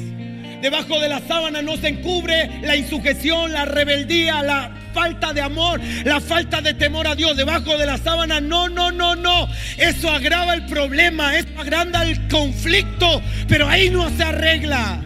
Debajo 0.61 0.99
de 0.99 1.09
la 1.09 1.19
sábana 1.21 1.61
no 1.61 1.77
se 1.77 1.89
encubre 1.89 2.49
la 2.61 2.75
insujeción, 2.75 3.51
la 3.51 3.65
rebeldía, 3.65 4.41
la 4.41 4.71
falta 4.93 5.33
de 5.33 5.41
amor, 5.41 5.81
la 6.03 6.21
falta 6.21 6.61
de 6.61 6.73
temor 6.73 7.07
a 7.07 7.15
Dios. 7.15 7.35
Debajo 7.35 7.77
de 7.77 7.85
la 7.85 7.97
sábana, 7.97 8.41
no, 8.41 8.69
no, 8.69 8.91
no, 8.91 9.15
no. 9.15 9.47
Eso 9.77 10.09
agrava 10.09 10.53
el 10.53 10.65
problema, 10.65 11.35
eso 11.37 11.49
agranda 11.57 12.03
el 12.03 12.27
conflicto, 12.27 13.21
pero 13.47 13.67
ahí 13.67 13.89
no 13.89 14.09
se 14.15 14.23
arregla. 14.23 15.03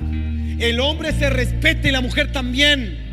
El 0.60 0.80
hombre 0.80 1.14
se 1.14 1.30
respeta 1.30 1.88
y 1.88 1.91
la 1.91 2.02
mujer 2.02 2.32
también 2.32 3.09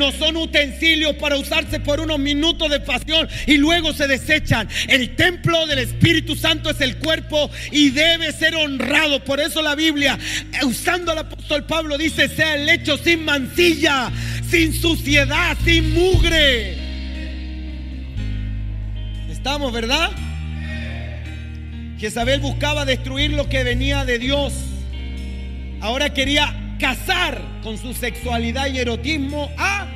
no 0.00 0.12
son 0.12 0.38
utensilios 0.38 1.14
para 1.16 1.36
usarse 1.36 1.78
por 1.78 2.00
unos 2.00 2.18
minutos 2.18 2.70
de 2.70 2.80
pasión 2.80 3.28
y 3.46 3.58
luego 3.58 3.92
se 3.92 4.08
desechan. 4.08 4.66
El 4.88 5.14
templo 5.14 5.66
del 5.66 5.80
Espíritu 5.80 6.34
Santo 6.34 6.70
es 6.70 6.80
el 6.80 6.96
cuerpo 6.96 7.50
y 7.70 7.90
debe 7.90 8.32
ser 8.32 8.56
honrado. 8.56 9.22
Por 9.22 9.40
eso 9.40 9.60
la 9.60 9.74
Biblia, 9.74 10.18
usando 10.64 11.12
al 11.12 11.18
apóstol 11.18 11.66
Pablo, 11.66 11.98
dice, 11.98 12.28
sea 12.28 12.54
el 12.54 12.66
hecho 12.70 12.96
sin 12.96 13.26
mancilla, 13.26 14.10
sin 14.48 14.72
suciedad, 14.72 15.54
sin 15.64 15.92
mugre. 15.92 16.78
Estamos, 19.30 19.70
¿verdad? 19.70 20.12
Jezabel 21.98 22.40
buscaba 22.40 22.86
destruir 22.86 23.32
lo 23.32 23.50
que 23.50 23.64
venía 23.64 24.06
de 24.06 24.18
Dios. 24.18 24.54
Ahora 25.82 26.14
quería 26.14 26.59
casar 26.80 27.40
con 27.62 27.78
su 27.78 27.92
sexualidad 27.92 28.66
y 28.72 28.78
erotismo 28.78 29.50
a 29.58 29.86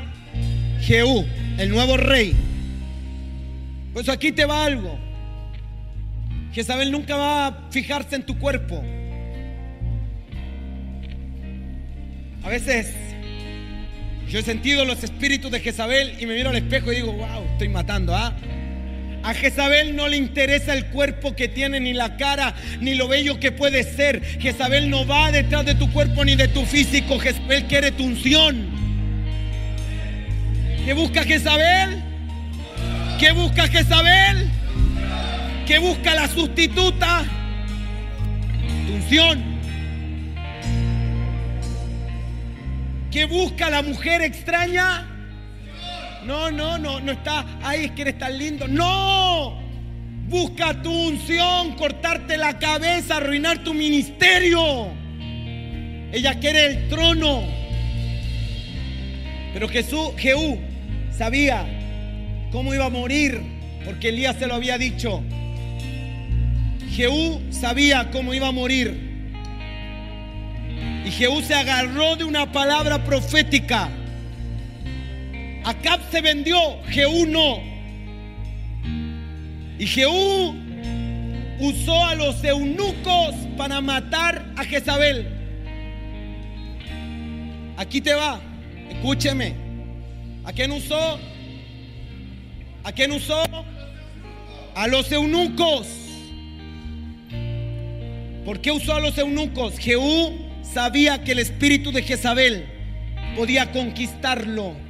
Jehú, 0.81 1.27
el 1.59 1.71
nuevo 1.71 1.97
rey. 1.97 2.37
Pues 3.93 4.09
aquí 4.09 4.33
te 4.33 4.45
va 4.45 4.65
algo. 4.65 4.99
Jezabel 6.53 6.93
nunca 6.93 7.17
va 7.17 7.47
a 7.47 7.71
fijarse 7.71 8.17
en 8.17 8.25
tu 8.25 8.39
cuerpo. 8.39 8.85
A 12.45 12.49
veces 12.49 12.95
yo 14.29 14.39
he 14.39 14.43
sentido 14.43 14.85
los 14.85 15.03
espíritus 15.03 15.51
de 15.51 15.61
Jezabel 15.61 16.17
y 16.21 16.27
me 16.27 16.35
miro 16.35 16.51
al 16.51 16.57
espejo 16.57 16.93
y 16.93 16.97
digo, 16.97 17.13
wow, 17.13 17.45
estoy 17.53 17.69
matando, 17.69 18.15
¿ah? 18.15 18.37
A 19.25 19.33
Jezabel 19.33 19.97
no 19.97 20.07
le 20.07 20.19
interesa 20.19 20.75
el 20.75 20.85
cuerpo 20.89 21.35
que 21.35 21.49
tiene, 21.49 21.81
ni 21.81 21.95
la 21.95 22.19
cara, 22.19 22.55
ni 22.81 22.95
lo 22.95 23.09
bello 23.09 23.41
que 23.41 23.53
puede 23.53 23.83
ser. 23.83 24.23
Jezabel 24.39 24.91
no 24.91 25.07
va 25.07 25.33
detrás 25.33 25.65
de 25.65 25.75
tu 25.75 25.91
cuerpo 25.91 26.27
ni 26.27 26.37
de 26.37 26.47
tu 26.49 26.67
físico. 26.67 27.19
Jezabel 27.19 27.65
quiere 27.65 27.91
tu 27.91 28.05
unción. 28.05 28.69
¿Qué 30.85 30.93
busca 30.93 31.25
Jezabel? 31.25 32.03
¿Qué 33.19 33.33
busca 33.33 33.67
Jezabel? 33.67 34.51
¿Qué 35.67 35.79
busca 35.79 36.15
la 36.15 36.29
sustituta? 36.29 37.25
Tu 38.87 38.93
unción. 38.93 39.43
¿Qué 43.11 43.25
busca 43.25 43.71
la 43.71 43.81
mujer 43.81 44.21
extraña? 44.21 45.14
No, 46.25 46.51
no, 46.51 46.79
no, 46.79 47.01
no 47.01 47.13
está, 47.13 47.45
ahí 47.63 47.85
es 47.85 47.91
que 47.93 48.03
eres 48.03 48.19
tan 48.19 48.39
lindo. 48.39 48.67
No, 48.67 49.59
busca 50.29 50.81
tu 50.83 50.91
unción, 50.91 51.73
cortarte 51.77 52.37
la 52.39 52.59
cabeza, 52.59 53.17
arruinar 53.17 53.59
tu 53.59 53.75
ministerio. 53.75 54.89
Ella 56.13 56.39
quiere 56.39 56.67
el 56.67 56.89
trono. 56.89 57.43
Pero 59.53 59.69
Jesús, 59.69 60.11
Jehú 60.17 60.59
sabía 61.17 61.67
cómo 62.51 62.73
iba 62.73 62.87
a 62.87 62.91
morir, 62.91 63.41
porque 63.85 64.09
Elías 64.09 64.37
se 64.37 64.47
lo 64.47 64.55
había 64.55 64.79
dicho. 64.79 65.23
Jehú 66.91 67.43
sabía 67.51 68.11
cómo 68.11 68.33
iba 68.33 68.49
a 68.49 68.53
morir. 68.53 69.13
Y 71.05 71.11
Jehú 71.11 71.43
se 71.43 71.55
agarró 71.55 72.17
de 72.17 72.25
una 72.25 72.51
palabra 72.51 73.05
profética 73.05 73.91
Acab 75.65 76.01
se 76.11 76.21
vendió, 76.21 76.59
Jehú 76.89 77.27
no. 77.27 77.59
Y 79.79 79.87
Jehú 79.87 80.55
usó 81.59 82.05
a 82.05 82.15
los 82.15 82.45
eunucos 82.45 83.35
para 83.57 83.81
matar 83.81 84.53
a 84.57 84.65
Jezabel. 84.65 85.27
Aquí 87.79 88.03
te 88.03 88.13
va, 88.13 88.41
escúcheme. 88.91 89.55
¿A 90.45 90.53
quién 90.53 90.71
usó? 90.71 91.19
¿A 92.85 92.93
quién 92.93 93.13
usó? 93.13 93.43
A 94.75 94.87
los 94.87 95.11
eunucos. 95.11 95.89
¿Por 98.45 98.61
qué 98.61 98.71
usó 98.71 98.95
a 98.95 99.01
los 99.01 99.17
eunucos? 99.17 99.79
Jehú 99.79 100.39
sabía 100.63 101.25
que 101.25 101.33
el 101.33 101.39
espíritu 101.39 101.91
de 101.91 102.03
Jezabel 102.03 102.67
podía 103.35 103.73
conquistarlo. 103.73 104.84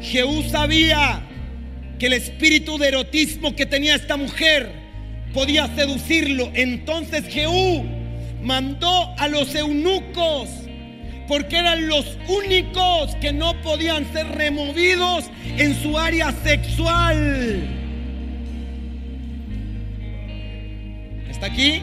Jehú 0.00 0.42
sabía 0.44 1.22
que 1.98 2.06
el 2.06 2.12
espíritu 2.12 2.78
de 2.78 2.88
erotismo 2.88 3.56
que 3.56 3.66
tenía 3.66 3.94
esta 3.94 4.16
mujer 4.16 4.70
podía 5.34 5.66
seducirlo. 5.74 6.50
Entonces 6.54 7.24
Jehú 7.28 7.84
mandó 8.42 9.14
a 9.18 9.28
los 9.28 9.54
eunucos 9.54 10.48
porque 11.26 11.58
eran 11.58 11.88
los 11.88 12.16
únicos 12.28 13.14
que 13.16 13.32
no 13.32 13.60
podían 13.60 14.10
ser 14.12 14.26
removidos 14.28 15.26
en 15.58 15.74
su 15.82 15.98
área 15.98 16.32
sexual. 16.42 17.68
¿Hasta 21.30 21.46
aquí? 21.46 21.82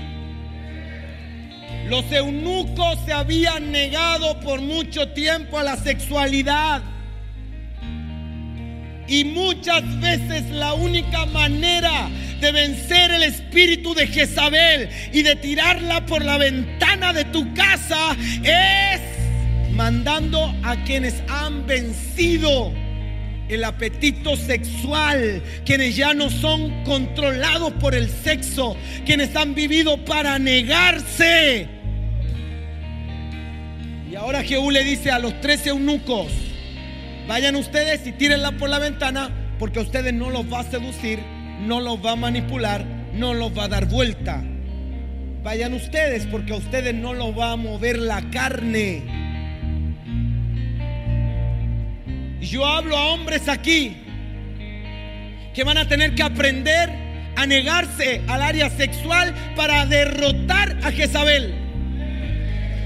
Los 1.88 2.12
eunucos 2.12 2.98
se 3.06 3.14
habían 3.14 3.72
negado 3.72 4.40
por 4.40 4.60
mucho 4.62 5.10
tiempo 5.10 5.60
a 5.60 5.64
la 5.64 5.78
sexualidad. 5.78 6.82
Y 9.08 9.24
muchas 9.24 9.84
veces 10.00 10.50
la 10.50 10.74
única 10.74 11.26
manera 11.28 12.10
de 12.40 12.52
vencer 12.52 13.12
el 13.12 13.24
espíritu 13.24 13.94
de 13.94 14.08
Jezabel 14.08 14.90
y 15.14 15.22
de 15.22 15.36
tirarla 15.36 16.06
por 16.06 16.24
la 16.24 16.38
ventana 16.38 17.14
de 17.14 17.26
tu 17.26 17.54
casa 17.54 18.16
es 18.44 19.02
mandando 19.74 20.54
a 20.64 20.84
quienes 20.86 21.16
han 21.28 21.66
vencido 21.68 22.72
el 23.48 23.64
apetito 23.64 24.36
sexual, 24.36 25.44
quienes 25.66 25.96
ya 25.96 26.14
no 26.14 26.30
son 26.30 26.84
controlados 26.84 27.74
por 27.74 27.94
el 27.94 28.10
sexo, 28.10 28.76
quienes 29.06 29.36
han 29.36 29.54
vivido 29.54 30.04
para 30.04 30.40
negarse. 30.40 31.68
Y 34.10 34.16
ahora 34.16 34.44
Jehú 34.44 34.72
le 34.72 34.84
dice 34.84 35.12
a 35.12 35.20
los 35.20 35.40
tres 35.42 35.68
eunucos, 35.68 36.32
vayan 37.28 37.56
ustedes 37.56 38.06
y 38.08 38.12
tírenla 38.12 38.52
por 38.54 38.70
la 38.70 38.80
ventana, 38.80 39.30
porque 39.60 39.80
a 39.80 39.82
ustedes 39.84 40.14
no 40.14 40.30
los 40.30 40.52
va 40.52 40.60
a 40.60 40.64
seducir, 40.64 41.20
no 41.62 41.82
los 41.82 42.04
va 42.04 42.12
a 42.12 42.16
manipular, 42.16 42.86
no 43.14 43.34
los 43.34 43.58
va 43.58 43.66
a 43.66 43.68
dar 43.68 43.86
vuelta. 43.86 44.44
Vayan 45.44 45.74
ustedes, 45.74 46.26
porque 46.26 46.54
a 46.54 46.58
ustedes 46.58 46.94
no 46.94 47.14
los 47.14 47.38
va 47.38 47.52
a 47.52 47.56
mover 47.56 48.00
la 48.00 48.30
carne. 48.32 49.04
Yo 52.42 52.66
hablo 52.66 52.98
a 52.98 53.14
hombres 53.14 53.48
aquí 53.48 53.98
que 55.54 55.64
van 55.64 55.78
a 55.78 55.88
tener 55.88 56.16
que 56.16 56.24
aprender 56.24 56.90
a 57.36 57.46
negarse 57.46 58.22
al 58.28 58.42
área 58.42 58.70
sexual 58.70 59.34
para 59.56 59.86
derrotar 59.86 60.78
a 60.84 60.92
Jezabel. 60.92 61.54